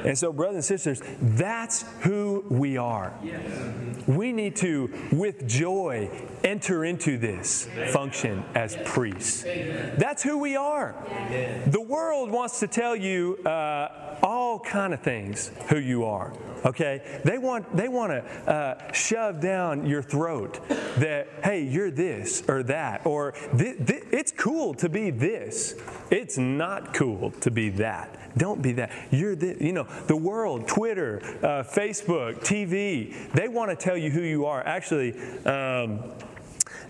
And 0.06 0.18
so, 0.18 0.32
brothers 0.32 0.56
and 0.56 0.66
sisters, 0.66 1.02
that's 1.22 1.86
who 2.02 2.46
we 2.50 2.78
are. 2.78 3.14
We 4.06 4.32
need 4.32 4.56
to, 4.58 4.94
with 5.12 5.48
joy, 5.48 6.10
enter 6.44 6.86
into 6.86 7.18
this 7.18 7.68
function 7.92 8.44
as 8.54 8.78
priests. 8.86 9.44
That's 9.44 10.22
who 10.22 10.38
we 10.38 10.56
are. 10.56 10.96
The 11.68 11.82
world 11.82 12.32
wants 12.32 12.60
to 12.60 12.68
tell 12.68 12.96
you 12.96 13.38
uh, 13.46 14.18
all 14.24 14.60
kind 14.60 14.94
of 14.94 15.02
things 15.02 15.52
who 15.70 15.78
you 15.78 16.06
are. 16.06 16.34
Okay, 16.66 17.22
they 17.26 17.38
want 17.38 17.76
they 17.76 17.90
want 17.90 18.12
to 18.12 18.50
uh, 18.50 18.92
shove 18.94 19.42
down 19.42 19.86
your 19.86 20.02
throat 20.02 20.62
that 20.98 21.28
hey 21.44 21.62
you're 21.62 21.92
this 21.92 22.42
or 22.48 22.64
that 22.64 23.06
or 23.06 23.34
th- 23.58 23.86
th- 23.86 24.04
it's 24.12 24.32
cool 24.32 24.74
to 24.76 24.88
be 24.88 25.12
this. 25.24 25.76
It's 26.12 26.38
not 26.38 26.94
cool 26.94 27.32
to 27.40 27.50
be 27.50 27.70
that. 27.70 28.38
Don't 28.38 28.62
be 28.62 28.74
that. 28.74 28.92
You're 29.10 29.36
the, 29.36 29.56
you 29.60 29.72
know, 29.72 29.88
the 30.08 30.18
world, 30.18 30.68
Twitter, 30.68 31.22
uh, 31.42 31.64
Facebook, 31.64 32.40
TV, 32.40 33.32
they 33.32 33.48
want 33.48 33.70
to 33.70 33.76
tell 33.76 33.96
you 33.96 34.10
who 34.10 34.22
you 34.22 34.46
are. 34.46 34.62
Actually, 34.66 35.18
um, 35.46 36.04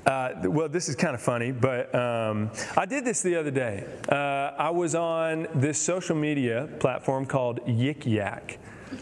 uh, 0.08 0.32
well, 0.46 0.68
this 0.68 0.90
is 0.90 0.96
kind 0.96 1.14
of 1.14 1.22
funny, 1.22 1.52
but 1.52 1.94
um, 1.94 2.50
I 2.76 2.86
did 2.86 3.06
this 3.06 3.22
the 3.22 3.36
other 3.36 3.52
day. 3.52 3.86
Uh, 4.10 4.16
I 4.58 4.72
was 4.72 4.96
on 4.96 5.48
this 5.54 5.80
social 5.80 6.16
media 6.16 6.68
platform 6.80 7.28
called 7.28 7.60
Yik 7.68 8.06
Yak. 8.08 8.58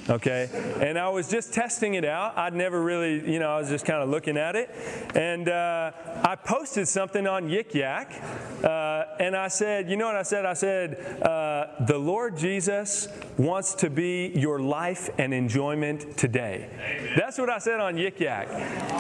Okay, 0.10 0.50
and 0.82 0.98
I 0.98 1.10
was 1.10 1.30
just 1.30 1.54
testing 1.54 1.94
it 1.96 2.06
out. 2.06 2.38
I'd 2.38 2.54
never 2.54 2.82
really, 2.82 3.32
you 3.32 3.40
know, 3.40 3.50
I 3.50 3.60
was 3.60 3.70
just 3.70 3.86
kind 3.86 4.02
of 4.02 4.10
looking 4.10 4.38
at 4.38 4.56
it, 4.56 4.70
and 5.16 5.50
uh, 5.50 5.92
I 6.24 6.36
posted 6.36 6.88
something 6.88 7.28
on 7.28 7.48
Yik 7.48 7.74
Yak, 7.74 8.22
uh, 8.64 9.06
and 9.20 9.36
I 9.36 9.48
said, 9.48 9.90
you 9.90 9.98
know 9.98 10.08
what 10.08 10.16
I 10.16 10.24
said? 10.24 10.46
I 10.46 10.54
said, 10.54 11.22
uh, 11.22 11.86
the 11.86 11.98
Lord 11.98 12.38
Jesus 12.38 13.08
wants 13.38 13.74
to 13.76 13.90
be 13.90 14.32
your 14.36 14.60
life 14.60 15.10
and 15.18 15.34
enjoyment 15.34 16.18
today. 16.18 16.70
Amen. 16.74 17.14
That's 17.18 17.38
what 17.38 17.50
I 17.50 17.58
said 17.58 17.80
on 17.80 17.96
Yik 17.96 18.20
Yak, 18.20 18.50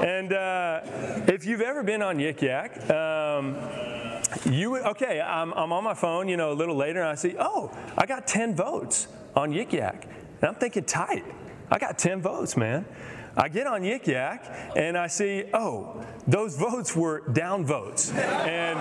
and 0.03 0.33
uh, 0.33 0.81
if 1.27 1.45
you've 1.45 1.61
ever 1.61 1.83
been 1.83 2.01
on 2.01 2.17
Yik 2.17 2.41
Yak. 2.41 2.89
Um, 2.89 3.57
you 4.49 4.77
okay? 4.77 5.19
I'm, 5.19 5.51
I'm 5.53 5.73
on 5.73 5.83
my 5.83 5.93
phone, 5.93 6.27
you 6.27 6.37
know, 6.37 6.51
a 6.51 6.55
little 6.55 6.75
later, 6.75 7.01
and 7.01 7.09
I 7.09 7.15
see, 7.15 7.35
oh, 7.37 7.71
I 7.97 8.05
got 8.05 8.27
10 8.27 8.55
votes 8.55 9.07
on 9.35 9.51
Yik 9.51 9.73
Yak. 9.73 10.07
And 10.41 10.49
I'm 10.49 10.55
thinking, 10.55 10.83
tight. 10.83 11.23
I 11.69 11.77
got 11.77 11.97
10 11.97 12.21
votes, 12.21 12.57
man. 12.57 12.85
I 13.37 13.47
get 13.47 13.65
on 13.65 13.81
Yik 13.81 14.07
Yak 14.07 14.73
and 14.75 14.97
I 14.97 15.07
see, 15.07 15.45
oh, 15.53 16.03
those 16.27 16.57
votes 16.57 16.95
were 16.95 17.21
down 17.29 17.65
votes. 17.65 18.11
And, 18.11 18.77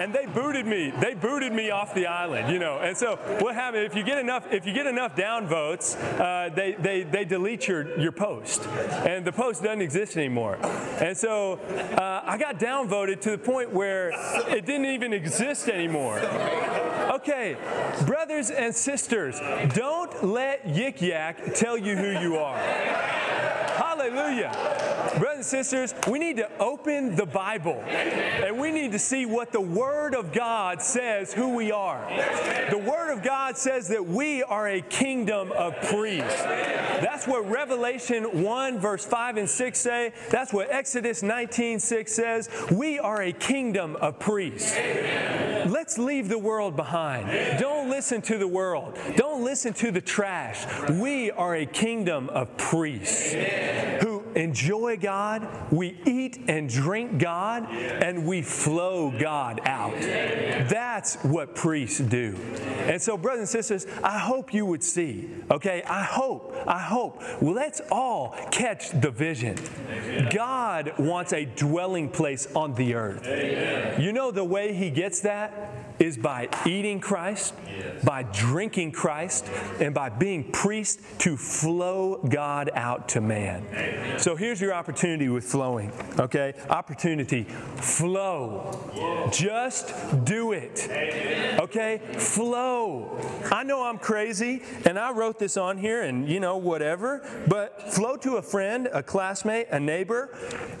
and 0.00 0.12
they 0.12 0.26
booted 0.26 0.66
me. 0.66 0.92
They 0.98 1.14
booted 1.14 1.52
me 1.52 1.70
off 1.70 1.94
the 1.94 2.06
island, 2.06 2.52
you 2.52 2.58
know. 2.58 2.78
And 2.78 2.96
so 2.96 3.16
what 3.40 3.54
happened, 3.54 3.84
if 3.84 3.94
you 3.94 4.02
get 4.02 4.18
enough, 4.18 4.52
if 4.52 4.66
you 4.66 4.72
get 4.72 4.86
enough 4.86 5.14
down 5.14 5.46
votes, 5.46 5.94
uh, 5.94 6.50
they, 6.54 6.72
they, 6.72 7.04
they 7.04 7.24
delete 7.24 7.68
your, 7.68 7.98
your 7.98 8.12
post. 8.12 8.66
And 8.66 9.24
the 9.24 9.32
post 9.32 9.62
doesn't 9.62 9.82
exist 9.82 10.16
anymore. 10.16 10.56
And 11.00 11.16
so 11.16 11.54
uh, 11.96 12.22
I 12.24 12.38
got 12.38 12.58
downvoted 12.58 13.20
to 13.20 13.30
the 13.30 13.38
point 13.38 13.72
where 13.72 14.10
it 14.48 14.66
didn't 14.66 14.86
even 14.86 15.12
exist 15.12 15.68
anymore. 15.68 16.18
Okay, 17.10 17.56
brothers 18.06 18.52
and 18.52 18.72
sisters, 18.72 19.40
don't 19.74 20.24
let 20.24 20.64
Yik 20.64 21.00
Yak 21.00 21.56
tell 21.56 21.76
you 21.76 21.96
who 21.96 22.20
you 22.20 22.36
are. 22.36 22.56
Hallelujah. 22.56 24.52
And 25.40 25.46
sisters, 25.46 25.94
we 26.06 26.18
need 26.18 26.36
to 26.36 26.50
open 26.58 27.16
the 27.16 27.24
Bible 27.24 27.82
and 27.86 28.60
we 28.60 28.70
need 28.70 28.92
to 28.92 28.98
see 28.98 29.24
what 29.24 29.52
the 29.52 29.60
Word 29.60 30.14
of 30.14 30.34
God 30.34 30.82
says 30.82 31.32
who 31.32 31.54
we 31.54 31.72
are. 31.72 32.06
The 32.70 32.76
Word 32.76 33.10
of 33.10 33.22
God 33.22 33.56
says 33.56 33.88
that 33.88 34.06
we 34.06 34.42
are 34.42 34.68
a 34.68 34.82
kingdom 34.82 35.50
of 35.52 35.74
priests. 35.80 36.42
That's 36.42 37.26
what 37.26 37.48
Revelation 37.48 38.42
1, 38.42 38.78
verse 38.80 39.06
5 39.06 39.38
and 39.38 39.48
6 39.48 39.78
say. 39.78 40.12
That's 40.28 40.52
what 40.52 40.70
Exodus 40.70 41.22
19, 41.22 41.80
6 41.80 42.12
says. 42.12 42.50
We 42.70 42.98
are 42.98 43.22
a 43.22 43.32
kingdom 43.32 43.96
of 43.96 44.18
priests. 44.18 44.76
Let's 44.76 45.96
leave 45.96 46.28
the 46.28 46.38
world 46.38 46.76
behind. 46.76 47.58
Don't 47.58 47.88
listen 47.88 48.20
to 48.22 48.36
the 48.36 48.48
world. 48.48 48.98
Don't 49.16 49.42
listen 49.42 49.72
to 49.74 49.90
the 49.90 50.02
trash. 50.02 50.90
We 50.90 51.30
are 51.30 51.54
a 51.54 51.64
kingdom 51.64 52.28
of 52.28 52.54
priests 52.58 53.32
who 54.02 54.19
enjoy 54.34 54.96
God, 54.96 55.46
we 55.72 55.98
eat 56.06 56.38
and 56.48 56.68
drink 56.68 57.18
God, 57.18 57.70
and 57.70 58.26
we 58.26 58.42
flow 58.42 59.10
God 59.10 59.60
out. 59.64 59.92
That's 60.00 61.16
what 61.16 61.54
priests 61.54 62.00
do. 62.00 62.36
And 62.86 63.00
so, 63.00 63.16
brothers 63.16 63.40
and 63.40 63.48
sisters, 63.48 63.86
I 64.02 64.18
hope 64.18 64.52
you 64.52 64.66
would 64.66 64.82
see, 64.82 65.30
okay? 65.50 65.82
I 65.82 66.02
hope, 66.02 66.54
I 66.66 66.78
hope. 66.78 67.22
Let's 67.40 67.80
all 67.90 68.36
catch 68.50 68.90
the 68.90 69.10
vision. 69.10 69.56
God 70.32 70.94
wants 70.98 71.32
a 71.32 71.44
dwelling 71.44 72.08
place 72.08 72.46
on 72.54 72.74
the 72.74 72.94
earth. 72.94 74.00
You 74.00 74.12
know 74.12 74.30
the 74.30 74.44
way 74.44 74.72
He 74.72 74.90
gets 74.90 75.20
that? 75.20 75.79
Is 76.00 76.16
by 76.16 76.48
eating 76.66 76.98
Christ, 76.98 77.54
yes. 77.66 78.02
by 78.02 78.22
drinking 78.22 78.92
Christ, 78.92 79.46
and 79.80 79.94
by 79.94 80.08
being 80.08 80.50
priest 80.50 81.00
to 81.18 81.36
flow 81.36 82.16
God 82.28 82.70
out 82.74 83.08
to 83.10 83.20
man. 83.20 83.66
Amen. 83.70 84.18
So 84.18 84.34
here's 84.34 84.60
your 84.60 84.72
opportunity 84.72 85.28
with 85.28 85.44
flowing, 85.44 85.92
okay? 86.18 86.54
Opportunity, 86.70 87.44
flow. 87.44 89.28
Just 89.30 89.94
do 90.24 90.52
it, 90.52 90.88
okay? 91.60 92.00
Flow. 92.16 93.18
I 93.52 93.62
know 93.62 93.84
I'm 93.84 93.98
crazy, 93.98 94.62
and 94.86 94.98
I 94.98 95.12
wrote 95.12 95.38
this 95.38 95.58
on 95.58 95.76
here, 95.76 96.02
and 96.02 96.26
you 96.26 96.40
know, 96.40 96.56
whatever, 96.56 97.28
but 97.46 97.92
flow 97.92 98.16
to 98.16 98.36
a 98.36 98.42
friend, 98.42 98.88
a 98.92 99.02
classmate, 99.02 99.66
a 99.70 99.78
neighbor. 99.78 100.36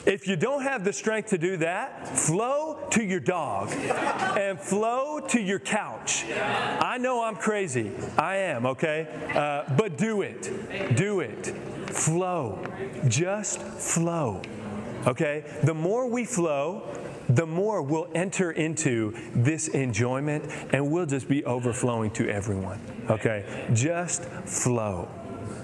If 0.06 0.26
you 0.26 0.36
don't 0.36 0.62
have 0.62 0.82
the 0.82 0.94
strength 0.94 1.28
to 1.30 1.38
do 1.38 1.58
that, 1.58 2.08
flow 2.08 2.88
to 2.92 3.04
your 3.04 3.20
dog 3.20 3.70
and 3.70 4.58
flow 4.58 5.09
to 5.18 5.40
your 5.40 5.58
couch. 5.58 6.24
I 6.30 6.98
know 6.98 7.22
I'm 7.22 7.36
crazy. 7.36 7.90
I 8.16 8.36
am, 8.36 8.66
okay? 8.66 9.08
Uh, 9.34 9.74
but 9.76 9.96
do 9.96 10.22
it. 10.22 10.96
Do 10.96 11.20
it. 11.20 11.46
Flow. 11.90 12.62
Just 13.08 13.60
flow. 13.60 14.42
Okay? 15.06 15.44
The 15.64 15.74
more 15.74 16.06
we 16.06 16.24
flow, 16.24 16.86
the 17.28 17.46
more 17.46 17.82
we'll 17.82 18.10
enter 18.14 18.52
into 18.52 19.16
this 19.34 19.68
enjoyment 19.68 20.44
and 20.72 20.90
we'll 20.90 21.06
just 21.06 21.28
be 21.28 21.44
overflowing 21.44 22.10
to 22.12 22.28
everyone. 22.28 22.80
Okay? 23.08 23.66
Just 23.72 24.24
flow. 24.24 25.08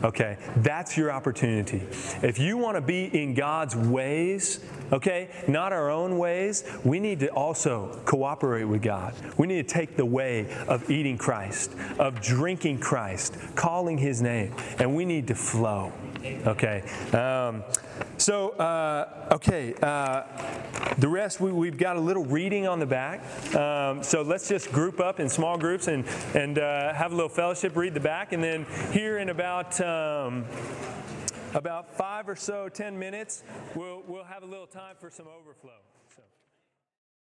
Okay, 0.05 0.37
that's 0.57 0.97
your 0.97 1.11
opportunity. 1.11 1.83
If 2.23 2.39
you 2.39 2.59
want 2.59 2.77
to 2.77 2.81
be 2.83 3.05
in 3.05 3.35
God's 3.35 3.75
ways, 3.75 4.61
okay, 4.93 5.29
not 5.49 5.73
our 5.73 5.91
own 5.91 6.19
ways, 6.19 6.65
we 6.85 7.01
need 7.01 7.21
to 7.21 7.29
also 7.29 8.01
cooperate 8.05 8.65
with 8.65 8.83
God. 8.83 9.15
We 9.37 9.47
need 9.47 9.67
to 9.69 9.75
take 9.75 9.97
the 9.97 10.07
way 10.07 10.47
of 10.69 10.91
eating 10.91 11.19
Christ, 11.19 11.73
of 11.99 12.21
drinking 12.21 12.79
Christ, 12.81 13.37
calling 13.55 13.99
His 13.99 14.23
name, 14.23 14.55
and 14.79 14.95
we 14.95 15.05
need 15.05 15.27
to 15.29 15.35
flow. 15.35 15.93
Okay. 16.47 16.83
Um, 17.13 17.63
so, 18.19 18.51
uh, 18.51 19.29
okay, 19.33 19.75
uh, 19.83 20.23
the 20.99 21.09
rest, 21.09 21.41
we, 21.41 21.69
have 21.69 21.79
got 21.79 21.97
a 21.97 22.01
little 22.01 22.25
reading 22.25 22.67
on 22.67 22.79
the 22.79 22.87
back. 22.87 23.21
Um, 23.55 24.03
so 24.03 24.23
let's 24.23 24.49
just 24.49 24.73
group 24.73 25.01
up 25.01 25.21
in 25.21 25.29
small 25.29 25.59
groups 25.59 25.89
and, 25.89 26.05
and 26.35 26.59
uh, 26.59 26.95
have 26.95 27.13
a 27.13 27.15
little 27.15 27.29
fellowship, 27.29 27.77
read 27.77 27.95
the 27.95 28.01
back, 28.01 28.33
and 28.33 28.43
then 28.43 28.67
here 28.93 29.19
in 29.19 29.29
about. 29.29 29.81
Um, 29.81 30.45
about 31.57 31.97
five 31.97 32.29
or 32.29 32.37
so, 32.37 32.69
ten 32.69 32.99
minutes, 32.99 33.43
we'll, 33.75 34.03
we'll 34.07 34.25
have 34.25 34.43
a 34.43 34.47
little 34.47 34.67
time 34.67 34.95
for 35.01 35.11
some 35.11 35.27
overflow. 35.27 35.86